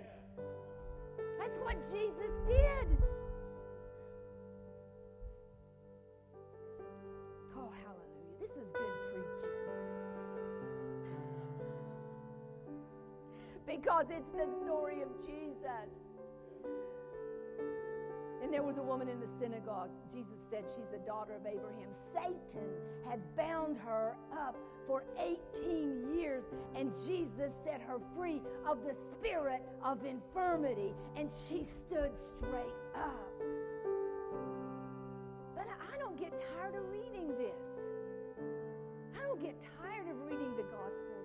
That's 1.39 1.59
what 1.63 1.77
Jesus 1.91 2.31
did. 2.47 2.89
Oh, 7.57 7.71
hallelujah. 7.73 8.37
This 8.39 8.51
is 8.51 8.69
good 8.75 8.95
preaching. 9.15 9.59
because 13.67 14.07
it's 14.11 14.33
the 14.33 14.49
story 14.65 15.03
of 15.03 15.09
Jesus. 15.27 16.08
And 18.43 18.53
there 18.53 18.63
was 18.63 18.79
a 18.79 18.83
woman 18.83 19.09
in 19.09 19.21
the 19.21 19.27
synagogue. 19.39 19.91
Jesus 20.13 20.39
said 20.49 20.65
she's 20.75 20.89
the 20.93 21.05
daughter 21.07 21.35
of 21.35 21.45
Abraham. 21.47 21.91
Satan 22.15 22.69
had 23.09 23.21
bound 23.37 23.77
her 23.79 24.17
up 24.33 24.57
for 24.87 25.05
18 25.19 26.15
years, 26.17 26.45
and 26.75 26.93
Jesus 27.07 27.53
set 27.65 27.81
her 27.83 27.99
free 28.17 28.41
of 28.67 28.79
the 28.85 28.95
spirit 28.95 29.63
of 29.85 30.05
infirmity, 30.05 30.95
and 31.17 31.29
she 31.49 31.65
stood 31.65 32.13
straight 32.37 32.75
up. 32.95 33.33
But 35.55 35.67
I 35.93 35.99
don't 35.99 36.19
get 36.19 36.33
tired 36.55 36.75
of 36.77 36.89
reading 36.91 37.29
this. 37.37 37.53
I 39.19 39.27
don't 39.27 39.43
get 39.43 39.57
tired 39.83 40.09
of 40.09 40.17
reading 40.31 40.57
the 40.57 40.63
Gospels. 40.63 41.18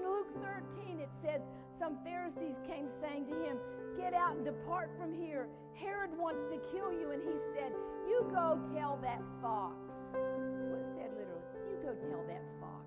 Then 0.00 0.10
Luke 0.10 0.28
13, 0.76 1.00
it 1.00 1.10
says, 1.22 1.40
Some 1.78 1.98
Pharisees 2.04 2.56
came 2.66 2.88
saying 3.00 3.26
to 3.26 3.34
him, 3.44 3.58
Get 3.96 4.14
out 4.14 4.36
and 4.36 4.44
depart 4.44 4.90
from 4.98 5.12
here. 5.12 5.48
Herod 5.74 6.10
wants 6.16 6.42
to 6.44 6.58
kill 6.72 6.92
you. 6.92 7.10
And 7.10 7.22
he 7.22 7.36
said, 7.54 7.72
You 8.06 8.26
go 8.30 8.58
tell 8.74 8.98
that 9.02 9.20
fox. 9.42 9.74
That's 10.12 10.68
what 10.68 10.80
it 10.80 10.88
said 10.96 11.10
literally. 11.16 11.42
You 11.70 11.78
go 11.82 11.94
tell 12.08 12.24
that 12.28 12.42
fox. 12.60 12.86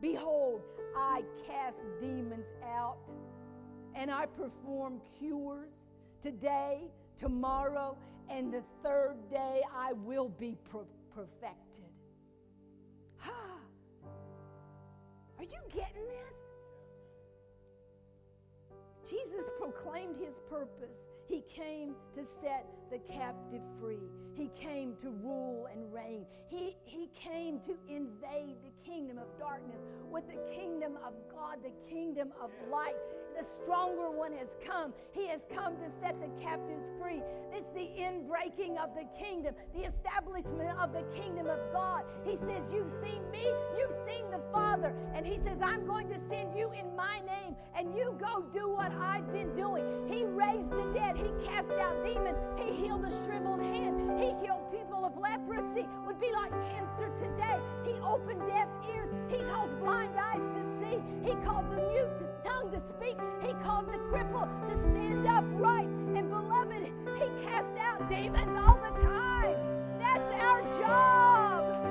Behold, 0.00 0.60
I 0.96 1.22
cast 1.46 1.78
demons 2.00 2.46
out 2.64 2.98
and 3.94 4.10
I 4.10 4.26
perform 4.26 5.00
cures 5.18 5.72
today, 6.22 6.82
tomorrow, 7.16 7.96
and 8.30 8.52
the 8.52 8.62
third 8.82 9.16
day 9.30 9.62
I 9.74 9.92
will 9.94 10.28
be 10.28 10.56
per- 10.70 10.84
perfected. 11.14 11.87
Are 15.38 15.44
you 15.44 15.60
getting 15.72 16.06
this? 16.08 16.38
Jesus 19.08 19.48
proclaimed 19.58 20.16
his 20.16 20.34
purpose. 20.50 21.06
He 21.26 21.42
came 21.42 21.94
to 22.14 22.24
set 22.24 22.66
the 22.90 22.98
captive 22.98 23.62
free. 23.80 24.10
He 24.38 24.50
came 24.54 24.94
to 25.02 25.10
rule 25.10 25.66
and 25.72 25.92
reign. 25.92 26.24
He, 26.46 26.76
he 26.84 27.10
came 27.12 27.58
to 27.60 27.76
invade 27.88 28.54
the 28.62 28.70
kingdom 28.88 29.18
of 29.18 29.26
darkness 29.36 29.80
with 30.08 30.28
the 30.28 30.38
kingdom 30.54 30.96
of 31.04 31.12
God, 31.28 31.58
the 31.62 31.72
kingdom 31.92 32.32
of 32.40 32.50
light. 32.70 32.94
The 33.36 33.44
stronger 33.62 34.10
one 34.10 34.32
has 34.32 34.48
come. 34.64 34.92
He 35.12 35.26
has 35.28 35.42
come 35.54 35.76
to 35.76 35.90
set 36.00 36.20
the 36.20 36.28
captives 36.42 36.86
free. 37.00 37.22
It's 37.52 37.70
the 37.70 37.88
inbreaking 37.98 38.82
of 38.82 38.94
the 38.94 39.06
kingdom, 39.18 39.54
the 39.74 39.84
establishment 39.84 40.76
of 40.78 40.92
the 40.92 41.02
kingdom 41.14 41.48
of 41.48 41.58
God. 41.72 42.04
He 42.24 42.36
says, 42.36 42.62
You've 42.72 42.92
seen 43.02 43.30
me, 43.30 43.44
you've 43.76 43.94
seen 44.06 44.30
the 44.30 44.40
Father. 44.52 44.92
And 45.14 45.26
He 45.26 45.38
says, 45.38 45.58
I'm 45.62 45.86
going 45.86 46.08
to 46.08 46.18
send 46.28 46.56
you 46.56 46.72
in 46.72 46.96
my 46.96 47.20
name, 47.20 47.54
and 47.76 47.94
you 47.94 48.16
go 48.18 48.42
do 48.52 48.70
what 48.70 48.92
I've 48.92 49.32
been 49.32 49.54
doing. 49.54 49.84
He 50.08 50.24
raised 50.24 50.70
the 50.70 50.90
dead, 50.94 51.16
He 51.16 51.30
cast 51.46 51.70
out 51.72 52.04
demons, 52.04 52.38
He 52.58 52.72
healed 52.72 53.04
a 53.04 53.12
shriveled 53.24 53.60
hand, 53.60 54.20
He 54.20 54.27
healed 54.40 54.70
people 54.70 55.04
of 55.04 55.16
leprosy, 55.16 55.86
would 56.06 56.20
be 56.20 56.30
like 56.32 56.50
cancer 56.70 57.10
today. 57.16 57.58
He 57.84 57.92
opened 58.00 58.40
deaf 58.46 58.68
ears, 58.92 59.10
He 59.28 59.38
caused 59.44 59.78
blind 59.80 60.14
eyes 60.18 60.46
to 60.46 60.62
see, 60.80 61.02
He 61.24 61.34
called 61.44 61.70
the 61.70 61.76
mute 61.76 62.18
to, 62.18 62.28
tongue 62.44 62.70
to 62.72 62.80
speak, 62.80 63.16
He 63.42 63.52
called 63.64 63.88
the 63.88 63.98
cripple 64.10 64.48
to 64.68 64.76
stand 64.76 65.26
upright. 65.26 65.88
And 65.88 66.30
beloved, 66.30 66.82
He 66.82 67.44
cast 67.46 67.76
out 67.78 68.08
demons 68.08 68.58
all 68.58 68.78
the 68.82 69.00
time. 69.02 69.56
That's 69.98 70.30
our 70.42 70.62
job. 70.78 71.86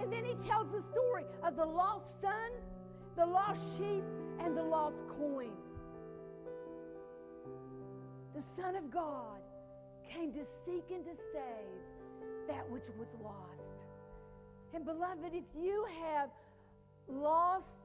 And 0.00 0.12
then 0.12 0.24
he 0.24 0.34
tells 0.48 0.70
the 0.70 0.82
story 0.82 1.24
of 1.42 1.56
the 1.56 1.64
lost 1.64 2.20
son, 2.20 2.50
the 3.16 3.26
lost 3.26 3.60
sheep, 3.76 4.04
and 4.40 4.56
the 4.56 4.62
lost 4.62 4.96
coin. 5.18 5.50
The 8.38 8.62
Son 8.62 8.76
of 8.76 8.88
God 8.92 9.42
came 10.08 10.32
to 10.32 10.46
seek 10.64 10.84
and 10.94 11.04
to 11.04 11.10
save 11.34 11.82
that 12.46 12.70
which 12.70 12.84
was 12.96 13.08
lost. 13.20 13.82
And 14.72 14.84
beloved, 14.84 15.34
if 15.34 15.42
you 15.60 15.84
have 16.06 16.30
lost 17.08 17.82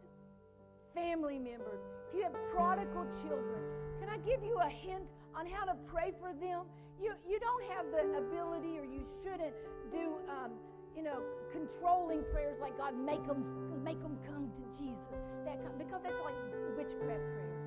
family 0.93 1.39
members, 1.39 1.81
if 2.07 2.17
you 2.17 2.21
have 2.21 2.35
prodigal 2.53 3.07
children, 3.23 3.63
can 3.99 4.09
I 4.09 4.19
give 4.19 4.43
you 4.43 4.59
a 4.59 4.69
hint 4.69 5.01
on 5.33 5.47
how 5.47 5.65
to 5.65 5.73
pray 5.91 6.13
for 6.21 6.33
them? 6.33 6.69
You, 7.01 7.13
you 7.27 7.39
don't 7.39 7.63
have 7.71 7.87
the 7.89 8.19
ability, 8.19 8.77
or 8.77 8.85
you 8.85 9.03
shouldn't 9.23 9.55
do, 9.91 10.13
um, 10.29 10.51
you 10.95 11.01
know, 11.01 11.17
controlling 11.51 12.21
prayers 12.31 12.59
like 12.61 12.77
God 12.77 12.93
make 12.95 13.25
them 13.25 13.81
make 13.83 13.99
them 14.03 14.19
come 14.27 14.51
to 14.53 14.79
Jesus. 14.79 15.17
That 15.45 15.57
because 15.79 16.03
that's 16.03 16.21
like 16.23 16.37
witchcraft 16.77 17.25
prayers. 17.33 17.65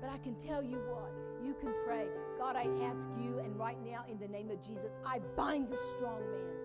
But 0.00 0.08
I 0.08 0.16
can 0.16 0.34
tell 0.36 0.62
you 0.62 0.78
what 0.88 1.12
you 1.44 1.54
can 1.60 1.72
pray. 1.86 2.06
God, 2.38 2.56
I 2.56 2.68
ask 2.84 3.04
you, 3.20 3.38
and 3.38 3.56
right 3.58 3.78
now 3.84 4.04
in 4.10 4.18
the 4.18 4.28
name 4.28 4.50
of 4.50 4.60
Jesus, 4.66 4.90
I 5.04 5.20
bind 5.36 5.70
the 5.70 5.78
strong 5.96 6.20
man 6.20 6.62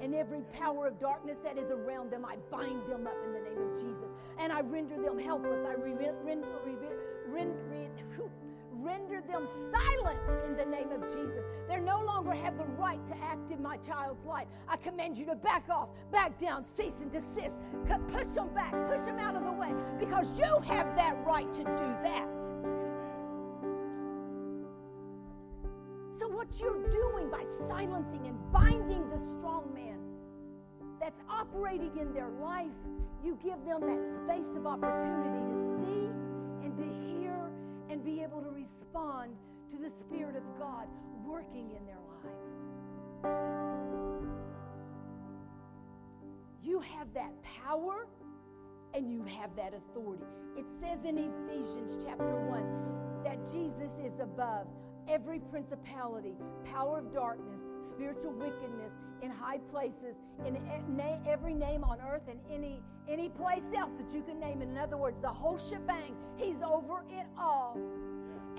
and 0.00 0.14
every 0.14 0.40
power 0.52 0.86
of 0.86 0.98
darkness 0.98 1.38
that 1.44 1.58
is 1.58 1.70
around 1.70 2.10
them, 2.10 2.24
I 2.24 2.36
bind 2.50 2.86
them 2.88 3.06
up 3.06 3.16
in 3.24 3.32
the 3.32 3.40
name 3.40 3.70
of 3.70 3.74
Jesus. 3.74 4.08
And 4.38 4.52
I 4.52 4.62
render 4.62 4.96
them 4.96 5.18
helpless. 5.18 5.64
I 5.66 5.74
re- 5.74 5.92
render, 6.24 6.46
render, 7.28 7.56
render 8.72 9.22
them 9.28 9.46
silent 9.70 10.18
in 10.46 10.56
the 10.56 10.64
name 10.64 10.90
of 10.90 11.06
Jesus. 11.08 11.44
They 11.68 11.78
no 11.80 12.00
longer 12.00 12.32
have 12.32 12.56
the 12.56 12.64
right 12.64 13.04
to 13.08 13.16
act 13.22 13.50
in 13.50 13.62
my 13.62 13.76
child's 13.76 14.24
life. 14.24 14.46
I 14.66 14.76
command 14.78 15.18
you 15.18 15.26
to 15.26 15.34
back 15.34 15.68
off, 15.68 15.90
back 16.10 16.38
down, 16.40 16.64
cease 16.64 17.00
and 17.00 17.10
desist. 17.10 17.54
Push 18.08 18.28
them 18.28 18.48
back, 18.54 18.72
push 18.88 19.02
them 19.02 19.18
out 19.18 19.36
of 19.36 19.44
the 19.44 19.52
way, 19.52 19.74
because 19.98 20.38
you 20.38 20.60
have 20.66 20.96
that 20.96 21.16
right 21.26 21.52
to 21.52 21.62
do 21.62 21.94
that. 22.02 22.79
What 26.50 26.60
you're 26.60 26.90
doing 26.90 27.30
by 27.30 27.44
silencing 27.68 28.26
and 28.26 28.52
binding 28.52 29.08
the 29.10 29.18
strong 29.18 29.72
man 29.72 29.98
that's 30.98 31.20
operating 31.28 31.96
in 31.96 32.12
their 32.12 32.30
life, 32.42 32.66
you 33.24 33.38
give 33.42 33.64
them 33.64 33.80
that 33.82 34.16
space 34.16 34.48
of 34.56 34.66
opportunity 34.66 35.44
to 35.46 35.62
see 35.76 36.10
and 36.64 36.76
to 36.76 36.84
hear 37.06 37.50
and 37.88 38.04
be 38.04 38.22
able 38.22 38.42
to 38.42 38.50
respond 38.50 39.32
to 39.70 39.78
the 39.78 39.90
Spirit 40.00 40.36
of 40.36 40.42
God 40.58 40.88
working 41.24 41.70
in 41.70 41.86
their 41.86 42.00
lives. 42.08 42.46
You 46.62 46.80
have 46.80 47.12
that 47.14 47.32
power 47.42 48.06
and 48.94 49.12
you 49.12 49.22
have 49.24 49.54
that 49.56 49.72
authority. 49.72 50.24
It 50.56 50.66
says 50.80 51.04
in 51.04 51.16
Ephesians 51.16 51.96
chapter 52.04 52.36
1 52.48 53.22
that 53.24 53.38
Jesus 53.52 53.92
is 54.04 54.18
above 54.20 54.66
every 55.10 55.40
principality, 55.40 56.34
power 56.64 56.98
of 56.98 57.12
darkness, 57.12 57.60
spiritual 57.88 58.32
wickedness 58.32 58.92
in 59.22 59.30
high 59.30 59.58
places, 59.70 60.14
in 60.46 60.56
every 61.26 61.54
name 61.54 61.84
on 61.84 61.98
earth 62.00 62.22
and 62.28 62.38
any 62.50 62.80
any 63.08 63.28
place 63.28 63.64
else 63.76 63.90
that 63.98 64.14
you 64.14 64.22
can 64.22 64.38
name. 64.38 64.62
In 64.62 64.78
other 64.78 64.96
words, 64.96 65.16
the 65.20 65.28
whole 65.28 65.58
shebang. 65.58 66.14
He's 66.36 66.62
over 66.64 67.04
it 67.10 67.26
all. 67.36 67.76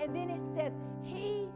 And 0.01 0.15
then 0.15 0.29
it 0.29 0.43
says, 0.55 0.73
He 1.03 1.47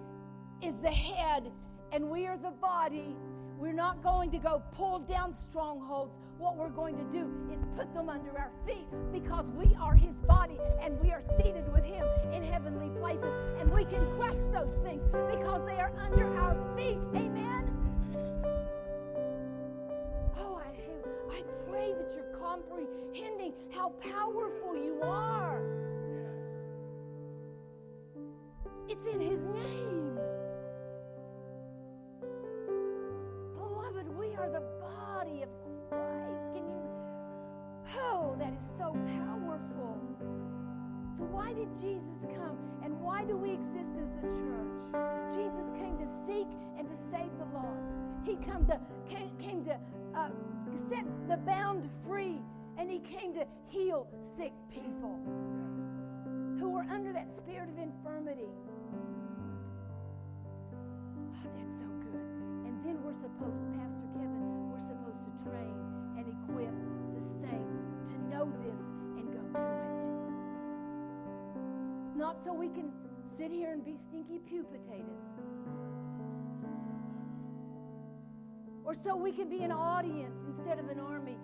is 0.62 0.76
the 0.78 0.92
head, 0.92 1.52
and 1.92 2.10
we 2.10 2.26
are 2.26 2.38
the 2.38 2.52
body. 2.52 3.16
We're 3.58 3.74
not 3.74 4.04
going 4.04 4.32
to 4.32 4.38
go 4.38 4.62
pull 4.74 5.00
down 5.00 5.34
strongholds. 5.34 6.14
What 6.38 6.58
we're 6.58 6.70
going 6.70 6.98
to 6.98 7.04
do 7.06 7.32
is 7.54 7.60
put 7.78 7.94
them 7.94 8.10
under 8.10 8.38
our 8.38 8.52
feet 8.68 8.88
because 9.14 9.46
we 9.56 9.74
are 9.80 9.96
His 9.96 10.16
body 10.28 10.58
and 10.82 11.00
we 11.00 11.12
are 11.12 11.24
seated 11.38 11.72
with 11.72 11.86
Him 11.86 12.06
in 12.34 12.44
heavenly 12.44 12.90
places. 13.00 13.34
And 13.60 13.72
we 13.72 13.86
can 13.86 14.06
crush 14.18 14.38
those 14.52 14.74
things 14.84 15.02
because 15.12 15.66
they 15.66 15.80
are 15.80 15.94
under 15.98 16.28
our 16.38 16.56
feet. 16.76 16.98
Amen. 17.16 17.72
Oh, 20.38 20.60
I, 20.62 21.38
I 21.38 21.44
pray 21.70 21.94
that 21.94 22.14
you're 22.14 22.38
comprehending 22.38 23.54
how 23.72 23.90
powerful 24.02 24.76
you 24.76 25.00
are. 25.02 25.62
It's 28.90 29.08
in 29.08 29.22
His 29.22 29.40
name. 29.40 30.15
Are 34.38 34.50
the 34.50 34.64
body 34.82 35.44
of 35.44 35.50
Christ. 35.90 36.44
Can 36.54 36.68
you? 36.68 36.82
Oh, 37.98 38.36
that 38.38 38.54
is 38.54 38.66
so 38.78 38.92
powerful. 38.92 39.98
So, 41.18 41.24
why 41.32 41.54
did 41.54 41.70
Jesus 41.80 42.20
come? 42.36 42.58
And 42.84 43.00
why 43.00 43.24
do 43.24 43.38
we 43.38 43.52
exist 43.54 43.92
as 43.96 44.10
a 44.20 44.28
church? 44.28 45.34
Jesus 45.34 45.72
came 45.80 45.98
to 45.98 46.08
seek 46.28 46.48
and 46.78 46.88
to 46.88 46.96
save 47.12 47.32
the 47.40 47.46
lost. 47.54 47.96
He 48.26 48.36
come 48.36 48.66
to, 48.68 48.80
came, 49.10 49.32
came 49.40 49.64
to 49.66 49.80
uh, 50.16 50.30
set 50.90 51.06
the 51.30 51.38
bound 51.38 51.90
free, 52.06 52.40
and 52.78 52.90
He 52.90 53.00
came 53.00 53.34
to 53.34 53.46
heal 53.68 54.08
sick 54.38 54.54
people 54.70 55.20
who 56.60 56.70
were 56.70 56.86
under 56.92 57.14
that 57.14 57.32
spirit 57.38 57.70
of 57.70 57.78
infirmity. 57.80 58.52
Oh, 60.74 61.50
that's 61.56 61.76
so 61.80 61.88
good. 62.12 62.28
And 62.66 62.84
then 62.84 63.02
we're 63.04 63.14
supposed, 63.14 63.62
Pastor 63.78 64.05
train 65.56 65.76
and 66.18 66.28
equip 66.28 66.74
the 67.14 67.22
saints 67.42 67.84
to 68.12 68.18
know 68.30 68.52
this 68.64 68.82
and 69.18 69.26
go 69.32 69.40
do 69.54 69.62
it. 69.62 70.06
Not 72.18 72.44
so 72.44 72.54
we 72.54 72.70
can 72.70 72.92
sit 73.38 73.52
here 73.52 73.72
and 73.72 73.84
be 73.84 73.98
stinky 74.10 74.40
pew 74.40 74.64
potatoes. 74.64 75.06
Or 78.84 78.94
so 78.94 79.16
we 79.16 79.32
can 79.32 79.50
be 79.50 79.64
an 79.64 79.72
audience 79.72 80.40
instead 80.48 80.80
of 80.80 80.90
an 80.90 81.00
army. 81.00 81.38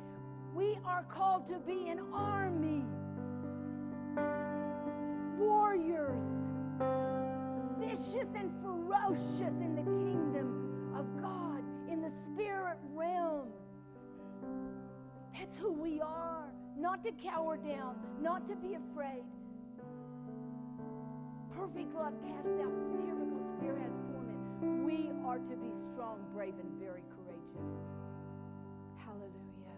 We 0.54 0.78
are 0.86 1.04
called 1.04 1.48
to 1.48 1.60
be 1.60 1.90
an 1.90 2.00
army. 2.14 2.84
Warriors. 5.38 6.32
Vicious 7.80 8.30
and 8.36 8.52
ferocious 8.62 9.60
in 9.60 9.76
the 9.76 9.84
kingdom 9.84 10.94
of 10.96 11.06
God, 11.22 11.64
in 11.92 12.02
the 12.02 12.12
spirit 12.26 12.78
realm. 12.94 13.48
That's 15.34 15.58
who 15.58 15.72
we 15.72 16.02
are. 16.02 16.46
Not 16.78 17.04
to 17.04 17.12
cower 17.12 17.58
down, 17.58 17.96
not 18.22 18.48
to 18.48 18.56
be 18.56 18.76
afraid. 18.76 19.24
Perfect 21.52 21.94
love 21.94 22.14
casts 22.26 22.58
out 22.64 22.74
fear 22.96 23.14
because 23.14 23.48
fear 23.60 23.78
has 23.78 23.94
torment. 24.08 24.86
We 24.86 25.12
are 25.26 25.38
to 25.38 25.56
be 25.58 25.72
strong, 25.92 26.24
brave, 26.34 26.56
and 26.60 26.72
very 26.80 27.04
courageous. 27.12 27.76
Hallelujah. 28.98 29.78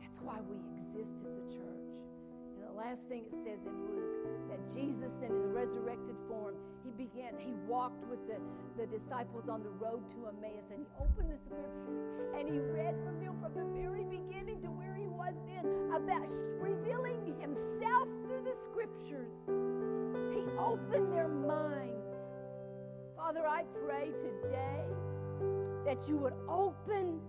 That's 0.00 0.20
why 0.20 0.38
we 0.48 0.56
exist 0.76 1.16
as 1.24 1.34
a 1.34 1.46
church. 1.50 1.88
And 2.54 2.62
the 2.62 2.72
last 2.72 3.02
thing 3.08 3.24
it 3.24 3.36
says 3.42 3.60
in 3.66 3.74
Luke 3.88 4.17
that 4.48 4.60
Jesus, 4.72 5.12
in 5.22 5.30
his 5.34 5.46
resurrected 5.52 6.16
form, 6.28 6.54
he 6.84 6.90
began, 6.90 7.34
he 7.38 7.52
walked 7.66 8.04
with 8.08 8.20
the, 8.26 8.40
the 8.76 8.86
disciples 8.86 9.48
on 9.48 9.62
the 9.62 9.70
road 9.70 10.02
to 10.10 10.28
Emmaus 10.28 10.64
and 10.72 10.80
he 10.80 10.88
opened 11.00 11.30
the 11.30 11.38
scriptures 11.38 12.00
and 12.36 12.48
he 12.48 12.58
read 12.58 12.96
from 13.04 13.20
them 13.20 13.36
from 13.40 13.52
the 13.54 13.64
very 13.78 14.04
beginning 14.04 14.62
to 14.62 14.68
where 14.68 14.94
he 14.94 15.06
was 15.06 15.34
then 15.46 15.64
about 15.92 16.30
revealing 16.60 17.20
himself 17.40 18.08
through 18.24 18.42
the 18.44 18.56
scriptures. 18.70 19.32
He 20.32 20.44
opened 20.58 21.12
their 21.12 21.28
minds. 21.28 22.08
Father, 23.16 23.46
I 23.46 23.64
pray 23.84 24.12
today 24.22 24.84
that 25.84 26.08
you 26.08 26.16
would 26.16 26.34
open 26.48 27.20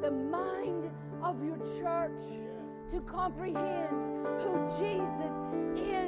the 0.00 0.10
mind 0.10 0.90
of 1.22 1.42
your 1.44 1.58
church 1.80 2.22
to 2.90 3.00
comprehend 3.02 4.26
who 4.40 4.68
Jesus 4.78 5.34
is 5.76 6.07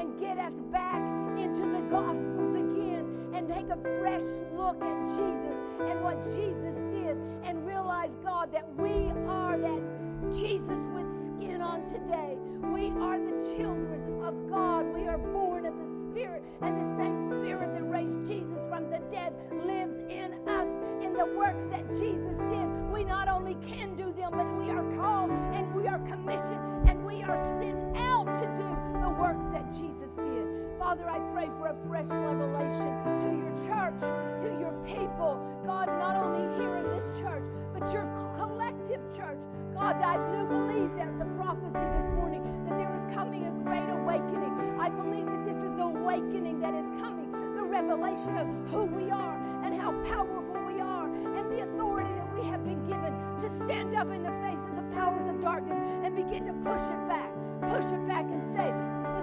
and 0.00 0.18
get 0.18 0.38
us 0.38 0.54
back 0.72 0.96
into 1.36 1.60
the 1.60 1.82
Gospels 1.90 2.56
again 2.56 3.04
and 3.34 3.46
take 3.46 3.68
a 3.68 3.76
fresh 4.00 4.24
look 4.50 4.82
at 4.82 5.08
Jesus 5.08 5.58
and 5.80 6.02
what 6.02 6.22
Jesus 6.34 6.74
did 6.90 7.18
and 7.44 7.66
realize, 7.66 8.16
God, 8.24 8.50
that 8.52 8.66
we 8.76 9.12
are 9.28 9.58
that 9.58 10.32
Jesus 10.32 10.88
with 10.94 11.06
skin 11.36 11.60
on 11.60 11.86
today. 11.86 12.38
We 12.72 12.88
are 13.02 13.18
the 13.18 13.56
children 13.56 14.24
of 14.24 14.48
God. 14.48 14.86
We 14.86 15.06
are 15.06 15.18
born 15.18 15.66
of 15.66 15.74
the 15.76 16.10
Spirit, 16.10 16.44
and 16.62 16.78
the 16.78 16.96
same 16.96 17.28
Spirit 17.28 17.74
that 17.74 17.82
raised 17.82 18.26
Jesus 18.26 18.64
from 18.70 18.88
the 18.90 19.00
dead 19.12 19.34
lives 19.64 19.98
in 20.08 20.32
us. 20.48 20.69
The 21.20 21.26
works 21.36 21.64
that 21.68 21.86
Jesus 21.90 22.38
did, 22.48 22.64
we 22.90 23.04
not 23.04 23.28
only 23.28 23.54
can 23.68 23.94
do 23.94 24.10
them, 24.10 24.32
but 24.32 24.48
we 24.56 24.70
are 24.70 24.82
called 24.96 25.30
and 25.52 25.68
we 25.74 25.86
are 25.86 25.98
commissioned 26.08 26.88
and 26.88 27.04
we 27.04 27.20
are 27.22 27.36
sent 27.60 27.76
out 27.98 28.24
to 28.40 28.48
do 28.56 28.64
the 29.04 29.10
works 29.20 29.44
that 29.52 29.68
Jesus 29.68 30.16
did. 30.16 30.48
Father, 30.78 31.04
I 31.10 31.18
pray 31.36 31.52
for 31.60 31.68
a 31.68 31.76
fresh 31.86 32.08
revelation 32.08 33.04
to 33.20 33.36
your 33.36 33.52
church, 33.68 34.00
to 34.00 34.48
your 34.64 34.72
people. 34.88 35.36
God, 35.66 35.88
not 36.00 36.16
only 36.16 36.56
here 36.56 36.78
in 36.78 36.88
this 36.88 37.04
church, 37.20 37.44
but 37.76 37.92
your 37.92 38.08
collective 38.40 39.04
church. 39.14 39.44
God, 39.74 40.00
I 40.00 40.16
do 40.32 40.48
believe 40.48 40.88
that 40.96 41.18
the 41.18 41.28
prophecy 41.36 41.84
this 42.00 42.08
morning 42.16 42.40
that 42.64 42.78
there 42.78 42.96
is 42.96 43.14
coming 43.14 43.44
a 43.44 43.50
great 43.62 43.90
awakening. 43.92 44.56
I 44.80 44.88
believe 44.88 45.26
that 45.26 45.44
this 45.44 45.56
is 45.56 45.76
the 45.76 45.84
awakening 45.84 46.60
that 46.60 46.72
is 46.72 46.86
coming, 46.96 47.30
the 47.32 47.62
revelation 47.62 48.38
of 48.38 48.48
who 48.72 48.84
we 48.84 49.10
are 49.10 49.36
and 49.64 49.78
how 49.78 49.92
powerful 50.08 50.39
we 52.40 52.46
have 52.48 52.64
been 52.64 52.86
given 52.86 53.12
to 53.36 53.64
stand 53.64 53.94
up 53.94 54.10
in 54.10 54.22
the 54.22 54.32
face 54.40 54.60
of 54.64 54.76
the 54.76 54.96
powers 54.96 55.28
of 55.28 55.40
darkness 55.42 55.76
and 56.04 56.16
begin 56.16 56.46
to 56.46 56.54
push 56.64 56.80
it 56.80 57.02
back, 57.08 57.28
push 57.68 57.84
it 57.92 58.00
back 58.08 58.24
and 58.24 58.40
say, 58.56 58.72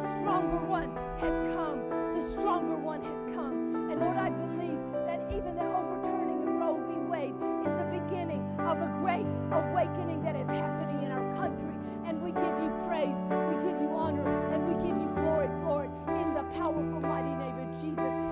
the 0.05 0.21
stronger 0.21 0.61
one 0.69 0.93
has 1.17 1.33
come. 1.55 1.81
The 2.13 2.21
stronger 2.37 2.77
one 2.77 3.01
has 3.01 3.35
come. 3.35 3.89
And 3.89 3.99
Lord, 3.99 4.17
I 4.17 4.29
believe 4.29 4.77
that 5.09 5.25
even 5.33 5.55
the 5.57 5.65
overturning 5.65 6.45
of 6.45 6.61
Roe 6.61 6.77
v. 6.85 6.93
Wade 7.09 7.37
is 7.65 7.73
the 7.73 7.89
beginning 7.89 8.45
of 8.59 8.77
a 8.77 8.89
great 9.01 9.25
awakening 9.49 10.21
that 10.21 10.35
is 10.35 10.47
happening 10.47 11.01
in 11.01 11.11
our 11.11 11.25
country. 11.41 11.73
And 12.05 12.21
we 12.21 12.31
give 12.31 12.55
you 12.61 12.69
praise, 12.85 13.17
we 13.33 13.55
give 13.65 13.81
you 13.81 13.89
honor, 13.97 14.29
and 14.53 14.61
we 14.69 14.73
give 14.85 14.95
you 14.95 15.09
glory 15.17 15.47
it 15.47 15.89
in 16.21 16.33
the 16.35 16.43
powerful, 16.53 17.01
mighty 17.01 17.33
name 17.33 17.57
of 17.65 17.81
Jesus. 17.81 18.26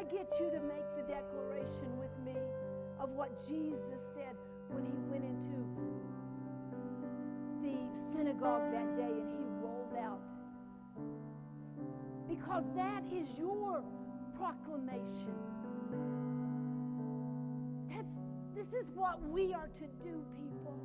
I 0.00 0.04
get 0.04 0.32
you 0.40 0.50
to 0.50 0.60
make 0.60 0.86
the 0.96 1.02
declaration 1.02 1.98
with 1.98 2.08
me 2.24 2.40
of 2.98 3.10
what 3.10 3.46
Jesus 3.46 4.00
said 4.14 4.34
when 4.70 4.86
he 4.86 4.96
went 5.10 5.24
into 5.24 5.60
the 7.60 7.76
synagogue 8.10 8.72
that 8.72 8.96
day 8.96 9.12
and 9.12 9.30
he 9.30 9.44
rolled 9.60 9.94
out? 10.02 10.22
Because 12.26 12.64
that 12.74 13.02
is 13.12 13.28
your 13.38 13.84
proclamation. 14.38 15.36
That's 17.90 18.16
this 18.54 18.72
is 18.72 18.88
what 18.94 19.20
we 19.28 19.52
are 19.52 19.68
to 19.68 19.86
do, 20.02 20.24
people. 20.34 20.78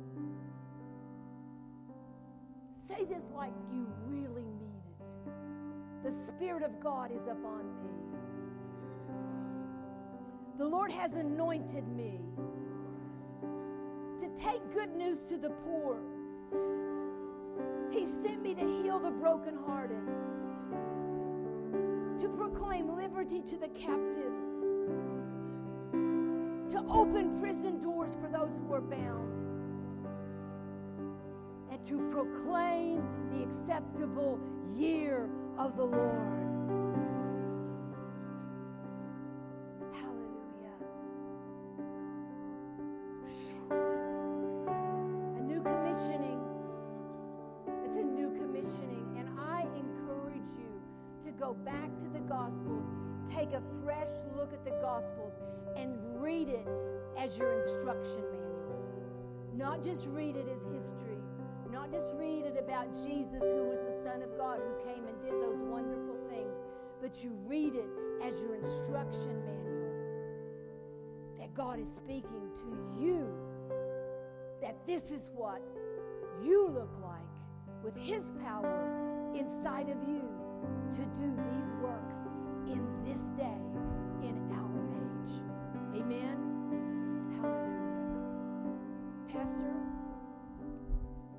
Say 2.86 3.06
this 3.06 3.24
like 3.34 3.54
you 3.72 3.86
really 4.06 4.44
mean 4.60 4.82
it. 4.90 6.04
the 6.04 6.12
Spirit 6.26 6.62
of 6.62 6.78
God 6.80 7.10
is 7.12 7.26
upon 7.28 7.64
me. 7.82 8.05
The 10.58 10.64
Lord 10.64 10.90
has 10.90 11.12
anointed 11.12 11.86
me 11.88 12.18
to 14.18 14.28
take 14.42 14.62
good 14.72 14.96
news 14.96 15.18
to 15.28 15.36
the 15.36 15.50
poor. 15.50 15.98
He 17.90 18.06
sent 18.06 18.42
me 18.42 18.54
to 18.54 18.62
heal 18.62 18.98
the 18.98 19.10
brokenhearted, 19.10 20.00
to 22.20 22.28
proclaim 22.28 22.96
liberty 22.96 23.42
to 23.42 23.56
the 23.58 23.68
captives, 23.68 24.44
to 26.72 26.82
open 26.88 27.38
prison 27.38 27.82
doors 27.82 28.16
for 28.18 28.28
those 28.28 28.56
who 28.58 28.72
are 28.72 28.80
bound, 28.80 29.30
and 31.70 31.84
to 31.84 31.98
proclaim 32.10 33.02
the 33.30 33.42
acceptable 33.42 34.40
year 34.74 35.28
of 35.58 35.76
the 35.76 35.84
Lord. 35.84 36.45
You 67.22 67.30
read 67.46 67.74
it 67.74 67.88
as 68.22 68.40
your 68.42 68.54
instruction 68.54 69.42
manual. 69.44 69.66
That 71.38 71.54
God 71.54 71.78
is 71.78 71.88
speaking 71.94 72.50
to 72.56 73.00
you, 73.00 73.28
that 74.60 74.76
this 74.86 75.10
is 75.10 75.30
what 75.34 75.62
you 76.42 76.68
look 76.68 76.94
like 77.02 77.22
with 77.82 77.96
His 77.96 78.28
power 78.42 79.32
inside 79.34 79.88
of 79.88 79.96
you 80.08 80.22
to 80.92 81.00
do 81.20 81.36
these 81.50 81.72
works 81.82 82.16
in 82.66 82.80
this 83.04 83.20
day, 83.36 83.62
in 84.22 84.36
our 84.52 84.80
age. 84.96 85.34
Amen. 86.00 86.36
Hallelujah. 87.40 87.86
Pastor, 89.32 89.74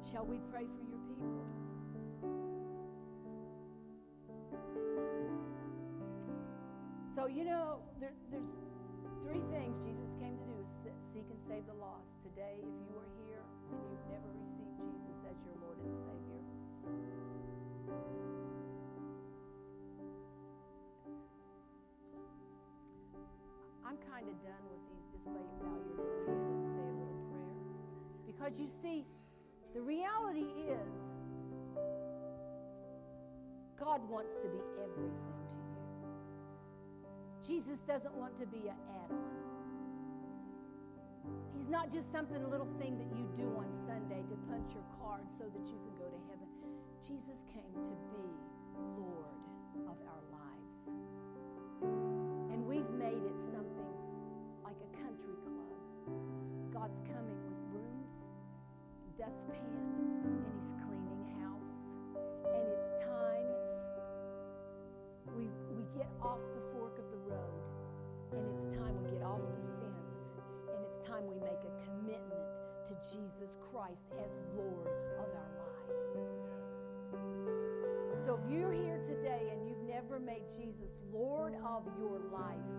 shall 0.10 0.26
we 0.26 0.40
pray 0.52 0.66
for 0.66 0.84
your 0.90 1.00
people? 1.08 1.57
You 7.28 7.44
know, 7.44 7.84
there, 8.00 8.16
there's 8.32 8.48
three 9.28 9.44
things 9.52 9.76
Jesus 9.84 10.10
came 10.18 10.40
to 10.40 10.46
do 10.48 10.58
seek 11.14 11.28
and 11.28 11.42
save 11.50 11.66
the 11.68 11.76
lost. 11.76 12.08
Today, 12.24 12.56
if 12.62 12.76
you 12.88 12.94
are 12.96 13.10
here 13.26 13.44
and 13.68 13.78
you've 13.90 14.08
never 14.08 14.30
received 14.32 14.74
Jesus 14.80 15.18
as 15.28 15.36
your 15.44 15.58
Lord 15.60 15.78
and 15.82 15.92
Savior, 16.08 16.42
I'm 23.84 24.00
kind 24.08 24.26
of 24.30 24.36
done 24.46 24.64
with 24.72 24.84
these 24.88 25.08
bow 25.26 25.36
bow 25.36 25.76
your 25.84 26.00
little 26.00 26.22
head 26.32 26.38
and 26.38 26.64
say 26.80 26.86
a 26.86 26.96
little 26.96 27.22
prayer. 27.28 27.60
Because 28.24 28.54
you 28.56 28.70
see, 28.82 29.04
the 29.76 29.82
reality 29.82 30.48
is 30.64 30.90
God 33.78 34.00
wants 34.08 34.32
to 34.42 34.48
be 34.48 34.62
everything 34.80 35.38
to 35.50 35.56
you. 35.60 35.67
Jesus 37.48 37.80
doesn't 37.88 38.14
want 38.20 38.38
to 38.40 38.46
be 38.46 38.68
an 38.68 38.76
add-on. 38.92 39.40
He's 41.56 41.70
not 41.70 41.94
just 41.94 42.12
something, 42.12 42.44
a 42.44 42.48
little 42.48 42.68
thing 42.76 43.00
that 43.00 43.08
you 43.16 43.24
do 43.40 43.48
on 43.56 43.72
Sunday 43.88 44.20
to 44.28 44.36
punch 44.52 44.76
your 44.76 44.84
card 45.00 45.24
so 45.40 45.48
that 45.48 45.64
you 45.64 45.80
can 45.80 45.96
go 45.96 46.12
to 46.12 46.20
heaven. 46.28 46.52
Jesus 47.08 47.48
came 47.56 47.72
to 47.72 47.96
be 48.12 48.28
Lord 49.00 49.32
of 49.88 49.96
our 50.12 50.24
lives. 50.28 50.76
And 52.52 52.68
we've 52.68 52.92
made 53.00 53.24
it 53.24 53.38
something 53.56 53.96
like 54.68 54.76
a 54.84 54.92
country 55.00 55.40
club. 55.48 55.80
God's 56.76 57.00
coming 57.08 57.40
with 57.48 57.60
brooms, 57.72 58.12
dustpan, 59.16 60.17
Jesus 73.18 73.58
Christ 73.74 74.14
as 74.22 74.30
Lord 74.54 74.94
of 75.18 75.26
our 75.34 75.52
lives. 75.58 76.22
So 78.26 78.38
if 78.38 78.46
you're 78.52 78.74
here 78.74 79.02
today 79.02 79.50
and 79.52 79.66
you've 79.66 79.82
never 79.90 80.20
made 80.20 80.46
Jesus 80.54 80.94
Lord 81.12 81.56
of 81.66 81.82
your 81.98 82.22
life, 82.30 82.70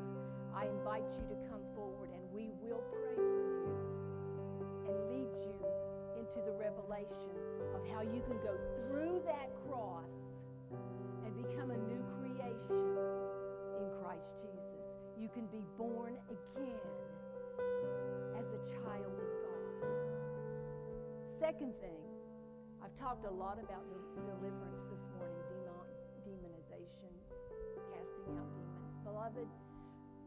I 0.54 0.66
invite 0.66 1.10
you 1.18 1.26
to 1.26 1.36
come 1.50 1.62
forward 1.74 2.10
and 2.14 2.22
we 2.30 2.50
will 2.62 2.84
pray 3.02 3.18
for 3.18 3.42
you 3.66 3.74
and 4.86 4.94
lead 5.10 5.34
you 5.42 5.58
into 6.14 6.38
the 6.46 6.54
revelation 6.54 7.34
of 7.74 7.82
how 7.90 8.02
you 8.02 8.22
can 8.22 8.38
go 8.38 8.54
through 8.86 9.22
that 9.26 9.50
cross 9.66 10.06
and 11.26 11.34
become 11.34 11.74
a 11.74 11.78
new 11.90 12.02
creation 12.22 12.94
in 13.74 13.90
Christ 13.98 14.30
Jesus. 14.38 14.86
You 15.18 15.28
can 15.34 15.46
be 15.50 15.66
born 15.76 16.14
again 16.30 17.17
Second 21.48 21.72
thing, 21.80 22.04
I've 22.84 22.92
talked 23.00 23.24
a 23.24 23.30
lot 23.32 23.56
about 23.56 23.80
deliverance 24.12 24.84
this 24.92 25.00
morning, 25.16 25.40
demon, 25.48 25.88
demonization, 26.28 27.08
casting 27.88 28.36
out 28.36 28.52
demons. 28.52 29.00
Beloved, 29.00 29.48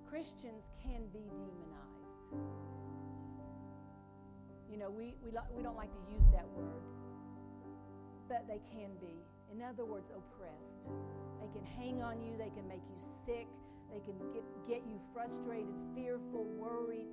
Christians 0.10 0.66
can 0.82 1.06
be 1.14 1.22
demonized. 1.30 2.42
You 4.66 4.82
know, 4.82 4.90
we, 4.90 5.14
we, 5.22 5.30
we 5.30 5.62
don't 5.62 5.78
like 5.78 5.94
to 5.94 6.04
use 6.10 6.26
that 6.34 6.50
word, 6.58 6.90
but 8.26 8.50
they 8.50 8.58
can 8.74 8.90
be. 8.98 9.14
In 9.54 9.62
other 9.62 9.86
words, 9.86 10.10
oppressed. 10.10 10.90
They 11.38 11.54
can 11.54 11.66
hang 11.78 12.02
on 12.02 12.18
you, 12.18 12.34
they 12.34 12.50
can 12.50 12.66
make 12.66 12.82
you 12.90 12.98
sick, 13.30 13.46
they 13.94 14.02
can 14.10 14.18
get, 14.34 14.42
get 14.66 14.82
you 14.90 14.98
frustrated, 15.14 15.70
fearful, 15.94 16.50
worried, 16.58 17.06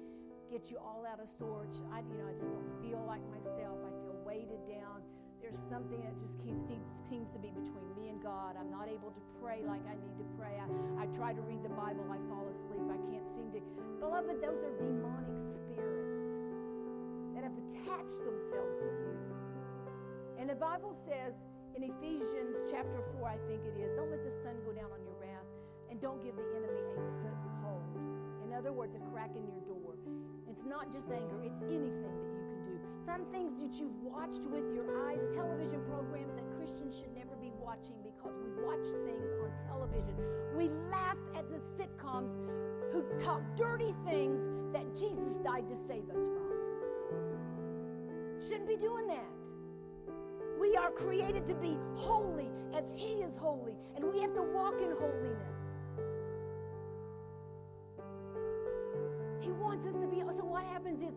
get 0.48 0.72
you 0.72 0.80
all 0.80 1.04
out 1.04 1.20
of 1.20 1.28
sorts. 1.28 1.84
I, 1.92 2.00
you 2.08 2.16
know, 2.16 2.24
I 2.24 2.32
just 2.32 2.48
don't 2.48 2.72
feel 2.80 3.04
like 3.04 3.20
myself. 3.28 3.76
I 3.84 3.92
feel 4.00 4.16
weighted 4.24 4.64
down. 4.64 5.04
There's 5.44 5.60
something 5.68 6.00
that 6.00 6.16
just 6.16 6.34
keeps, 6.40 6.64
seems, 7.06 7.30
to 7.36 7.38
be 7.38 7.52
between 7.52 7.88
me 7.94 8.08
and 8.08 8.18
God. 8.18 8.56
I'm 8.56 8.72
not 8.72 8.88
able 8.88 9.12
to 9.12 9.22
pray 9.38 9.62
like 9.62 9.84
I 9.84 9.94
need 10.00 10.16
to 10.18 10.26
pray. 10.40 10.56
I, 10.56 10.66
I 11.04 11.06
try 11.14 11.36
to 11.36 11.40
read 11.44 11.62
the 11.62 11.72
Bible, 11.72 12.08
I 12.08 12.18
fall 12.26 12.48
asleep. 12.48 12.84
I 12.88 12.98
can't 13.12 13.28
seem 13.28 13.52
to. 13.54 13.60
Beloved, 14.00 14.40
those 14.40 14.60
are 14.64 14.74
demonic 14.80 15.36
spirits 15.52 16.16
that 17.36 17.44
have 17.44 17.54
attached 17.54 18.18
themselves 18.24 18.74
to 18.82 18.88
you. 18.88 19.14
And 20.40 20.48
the 20.48 20.58
Bible 20.58 20.96
says 21.06 21.36
in 21.76 21.84
Ephesians 21.84 22.58
chapter 22.72 23.04
4, 23.20 23.28
I 23.28 23.38
think 23.46 23.62
it 23.68 23.76
is, 23.78 23.92
don't 23.94 24.10
let 24.10 24.24
the 24.24 24.34
sun 24.42 24.58
go 24.64 24.72
down 24.72 24.90
on 24.90 25.00
your 25.04 25.14
wrath 25.20 25.46
and 25.92 26.00
don't 26.00 26.24
give 26.24 26.34
the 26.34 26.48
enemy 26.56 26.82
a 26.88 27.00
foothold. 27.22 27.84
In 28.48 28.56
other 28.56 28.72
words, 28.72 28.96
a 28.96 29.02
crack 29.12 29.36
in 29.36 29.46
your 29.46 29.60
not 30.68 30.92
just 30.92 31.08
anger, 31.10 31.40
it's 31.42 31.62
anything 31.64 32.12
that 32.12 32.28
you 32.28 32.44
can 32.44 32.60
do. 32.68 32.76
Some 33.04 33.24
things 33.32 33.56
that 33.56 33.80
you've 33.80 33.96
watched 34.04 34.44
with 34.44 34.68
your 34.76 35.08
eyes, 35.08 35.24
television 35.34 35.80
programs 35.88 36.34
that 36.36 36.44
Christians 36.56 36.94
should 36.94 37.14
never 37.16 37.34
be 37.40 37.50
watching 37.56 37.96
because 38.04 38.36
we 38.36 38.52
watch 38.62 38.84
things 39.08 39.32
on 39.40 39.50
television. 39.66 40.14
We 40.54 40.68
laugh 40.92 41.16
at 41.34 41.48
the 41.48 41.58
sitcoms 41.80 42.36
who 42.92 43.02
talk 43.18 43.40
dirty 43.56 43.94
things 44.04 44.44
that 44.72 44.94
Jesus 44.94 45.38
died 45.40 45.68
to 45.68 45.76
save 45.76 46.04
us 46.10 46.28
from. 46.28 46.52
Shouldn't 48.46 48.68
be 48.68 48.76
doing 48.76 49.06
that. 49.08 49.32
We 50.60 50.76
are 50.76 50.90
created 50.90 51.46
to 51.46 51.54
be 51.54 51.78
holy 51.94 52.50
as 52.76 52.92
He 52.94 53.22
is 53.22 53.36
holy, 53.36 53.76
and 53.96 54.04
we 54.04 54.20
have 54.20 54.34
to 54.34 54.42
walk 54.42 54.74
in 54.82 54.90
holiness. 54.92 55.67
He 59.48 59.54
wants 59.54 59.86
us 59.86 59.94
to 59.94 60.06
be. 60.06 60.20
So, 60.36 60.44
what 60.44 60.64
happens 60.64 61.00
is, 61.00 61.14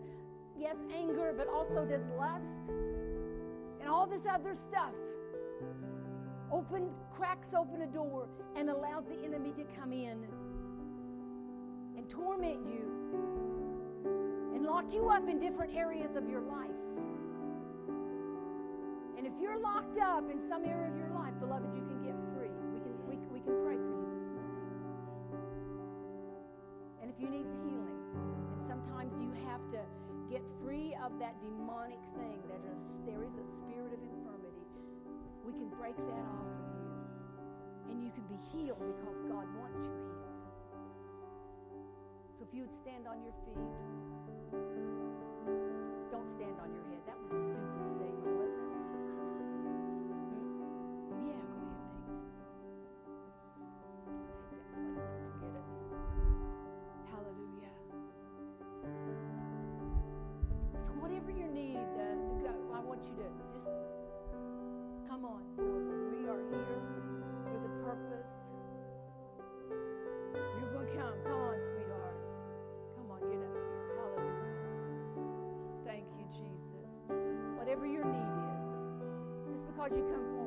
yes, 0.57 0.77
anger, 0.95 1.33
but 1.35 1.49
also 1.49 1.83
does 1.83 2.01
lust 2.17 2.45
and 3.81 3.89
all 3.89 4.07
this 4.07 4.21
other 4.31 4.55
stuff. 4.55 4.93
Open, 6.49 6.89
cracks 7.13 7.49
open 7.53 7.81
a 7.81 7.87
door 7.87 8.29
and 8.55 8.69
allows 8.69 9.03
the 9.05 9.21
enemy 9.25 9.51
to 9.57 9.65
come 9.77 9.91
in 9.91 10.25
and 11.97 12.09
torment 12.09 12.59
you 12.65 12.87
and 14.55 14.65
lock 14.65 14.85
you 14.93 15.09
up 15.09 15.27
in 15.27 15.37
different 15.37 15.75
areas 15.75 16.15
of 16.15 16.29
your 16.29 16.41
life. 16.41 16.71
And 19.17 19.27
if 19.27 19.33
you're 19.41 19.59
locked 19.59 19.99
up 19.99 20.23
in 20.31 20.39
some 20.47 20.63
area 20.63 20.89
of 20.89 20.97
your 20.97 21.09
life, 21.09 21.33
beloved, 21.41 21.67
you 21.75 21.83
can 21.83 22.01
get 22.01 22.15
free. 22.33 22.49
We 22.73 22.79
can, 22.79 22.95
we, 23.07 23.15
we 23.27 23.39
can 23.41 23.61
pray 23.65 23.75
for 23.75 23.91
you 23.91 24.07
this 24.15 24.27
morning. 24.39 24.71
And 27.01 27.11
if 27.11 27.19
you 27.19 27.29
need 27.29 27.45
healing, 27.63 28.00
sometimes 28.81 29.13
you 29.21 29.29
have 29.45 29.61
to 29.69 29.79
get 30.29 30.41
free 30.63 30.95
of 31.03 31.11
that 31.19 31.35
demonic 31.41 31.99
thing 32.15 32.39
that 32.49 32.61
is, 32.73 32.81
there 33.05 33.23
is 33.23 33.33
a 33.37 33.45
spirit 33.45 33.93
of 33.93 34.01
infirmity. 34.01 34.65
We 35.45 35.53
can 35.53 35.69
break 35.77 35.95
that 35.97 36.25
off 36.25 36.49
of 36.49 36.65
you. 36.73 36.89
And 37.89 38.03
you 38.03 38.11
can 38.11 38.23
be 38.25 38.39
healed 38.53 38.79
because 38.79 39.19
God 39.27 39.45
wants 39.59 39.77
you 39.77 39.91
healed. 39.91 40.41
So 42.37 42.45
if 42.47 42.53
you 42.53 42.61
would 42.61 42.75
stand 42.81 43.07
on 43.07 43.21
your 43.21 43.33
feet, 43.45 43.75
don't 46.11 46.29
stand 46.37 46.57
on 46.61 46.73
your 46.73 46.85
head. 46.89 47.00
whatever 77.81 77.87
your 77.87 78.05
need 78.05 78.17
is. 78.17 79.57
Just 79.57 79.65
because 79.67 79.91
you 79.91 80.03
come 80.13 80.23
forward. 80.29 80.40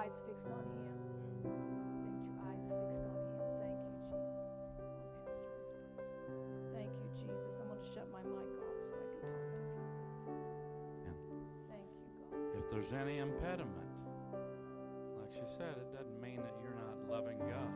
eyes 0.00 0.16
fixed 0.24 0.48
on 0.48 0.64
Him. 0.64 0.88
Get 1.44 1.52
your 1.52 2.40
eyes 2.48 2.64
fixed 2.72 3.04
on 3.04 3.20
Him. 3.20 3.52
Thank 3.60 3.76
you, 3.84 4.00
Jesus. 6.16 6.72
Thank 6.72 6.88
you, 7.04 7.08
Jesus. 7.20 7.60
I'm 7.60 7.68
going 7.68 7.84
to 7.84 7.90
shut 7.92 8.08
my 8.08 8.24
mic 8.24 8.48
off 8.64 8.80
so 8.80 8.96
I 8.96 9.04
can 9.04 9.20
talk 9.28 9.44
to 9.44 9.60
people. 9.60 9.84
Thank 11.68 11.84
you, 11.92 12.16
God. 12.32 12.56
If 12.56 12.72
there's 12.72 12.96
any 12.96 13.20
impediment, 13.20 13.92
like 15.20 15.36
she 15.36 15.44
said, 15.52 15.76
it 15.76 15.92
doesn't 15.92 16.16
mean 16.16 16.40
that 16.40 16.56
you're 16.64 16.80
not 16.80 16.96
loving 17.04 17.36
God. 17.44 17.68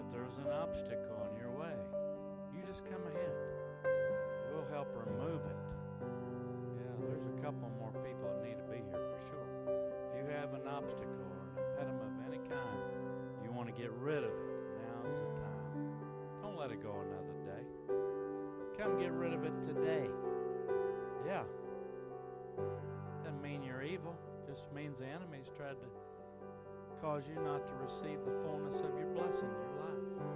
If 0.00 0.08
there's 0.16 0.40
an 0.40 0.48
obstacle, 0.48 1.05
Get 13.86 13.94
rid 14.02 14.24
of 14.24 14.24
it. 14.24 14.50
Now's 14.82 15.20
the 15.20 15.40
time. 15.40 15.94
Don't 16.42 16.58
let 16.58 16.72
it 16.72 16.82
go 16.82 16.90
another 16.90 17.38
day. 17.46 17.62
Come 18.76 18.98
get 18.98 19.12
rid 19.12 19.32
of 19.32 19.44
it 19.44 19.62
today. 19.62 20.08
Yeah. 21.24 21.44
Doesn't 23.22 23.40
mean 23.40 23.62
you're 23.62 23.84
evil, 23.84 24.16
just 24.44 24.72
means 24.74 24.98
the 24.98 25.06
enemy's 25.06 25.52
tried 25.56 25.78
to 25.78 25.86
cause 27.00 27.28
you 27.28 27.40
not 27.44 27.64
to 27.68 27.74
receive 27.74 28.18
the 28.24 28.32
fullness 28.42 28.74
of 28.80 28.90
your 28.98 29.06
blessing, 29.14 29.50
your 29.54 29.78
life. 29.78 30.34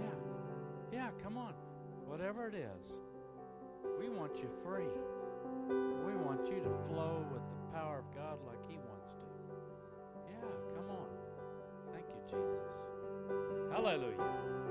Yeah. 0.00 0.98
Yeah, 0.98 1.10
come 1.22 1.36
on. 1.36 1.52
Whatever 2.06 2.48
it 2.48 2.54
is, 2.54 2.96
we 4.00 4.08
want 4.08 4.38
you 4.38 4.48
free. 4.64 4.88
We 5.68 6.16
want 6.16 6.48
you 6.48 6.62
to 6.64 6.72
flow 6.88 7.22
with 7.34 7.42
the 7.42 7.76
power 7.76 7.98
of 7.98 8.16
God 8.16 8.38
like 8.46 8.61
Hallelujah. 13.82 14.61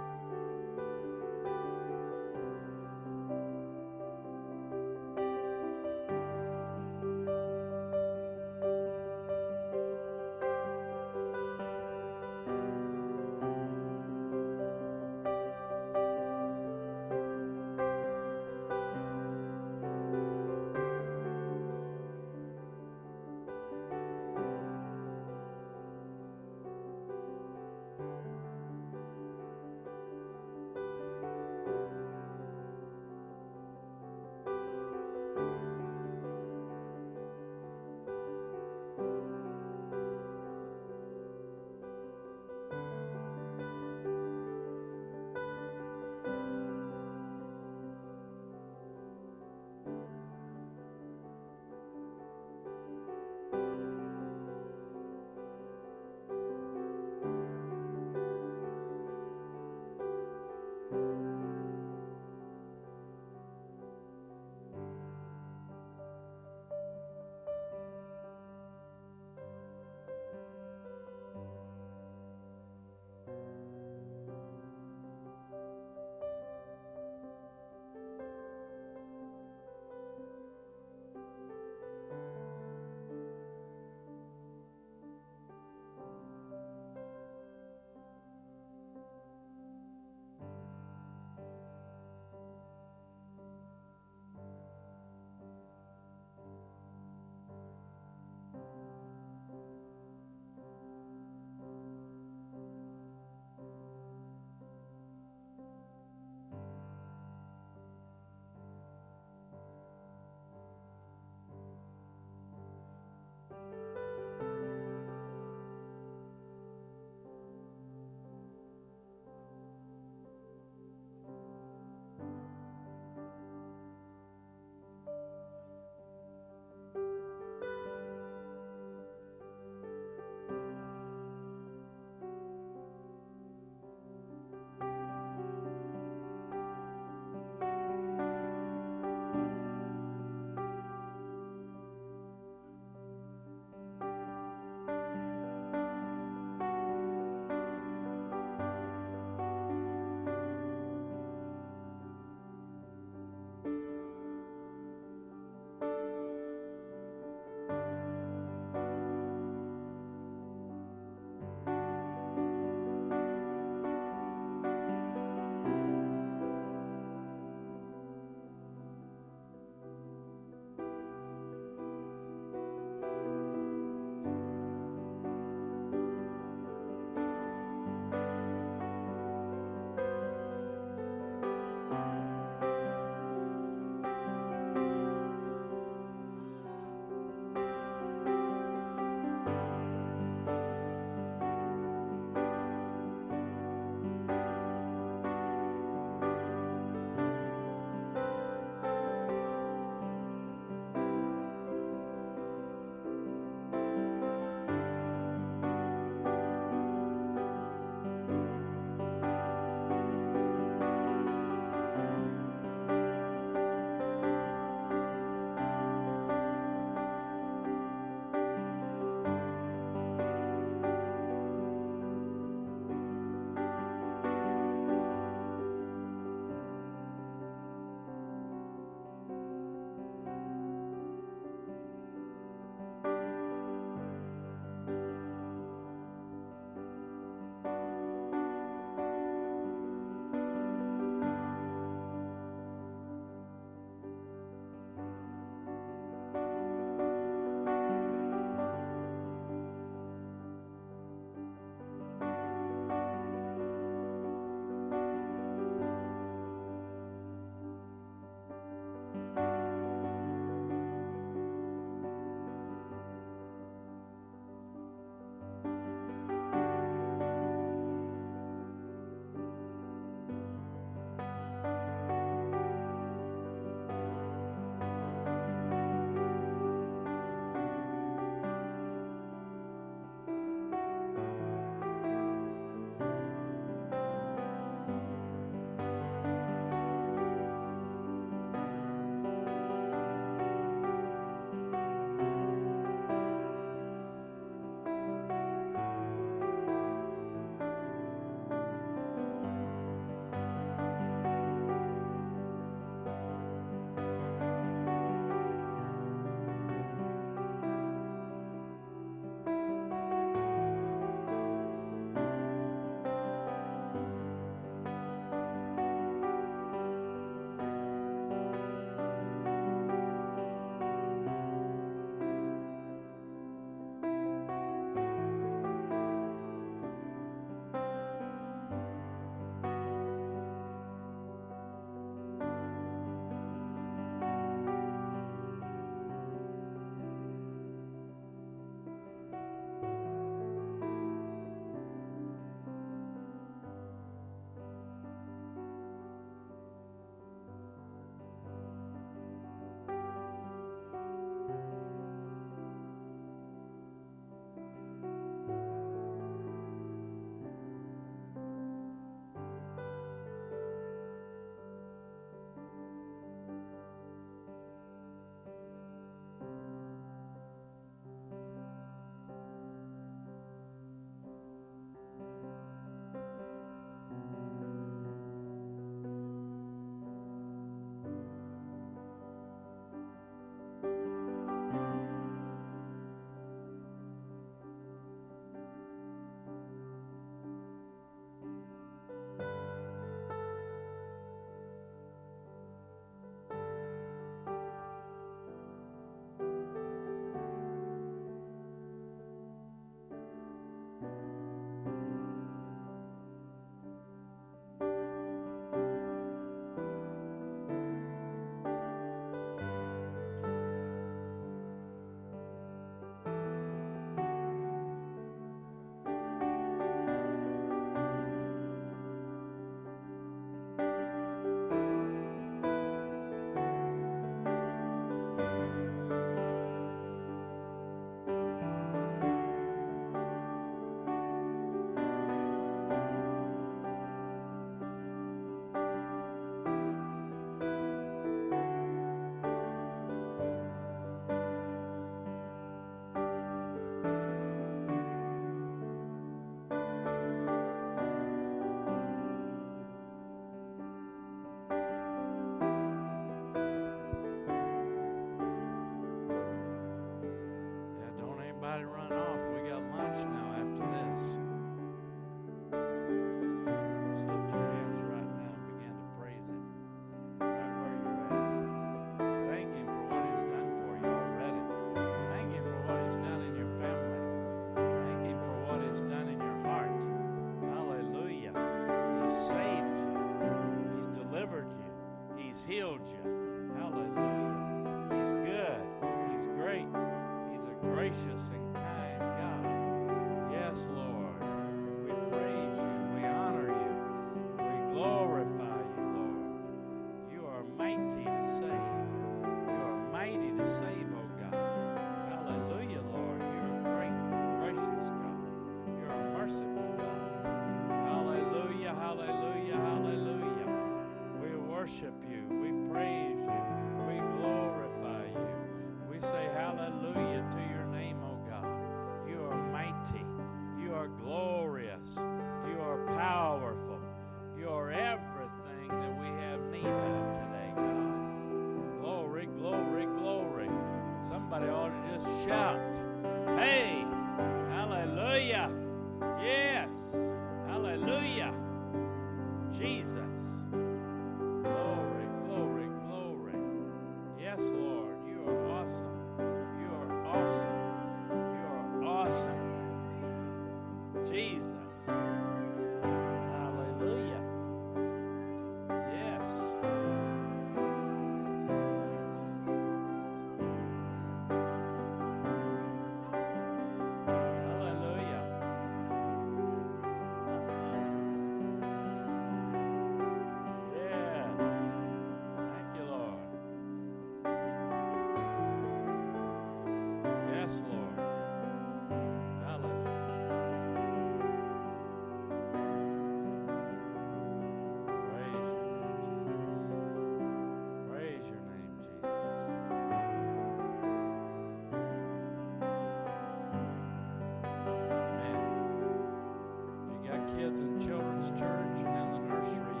Kids 597.61 597.81
in 597.81 597.93
children's 597.99 598.49
church 598.59 598.97
and 598.97 599.07
in 599.07 599.31
the 599.33 599.39
nursery, 599.53 600.00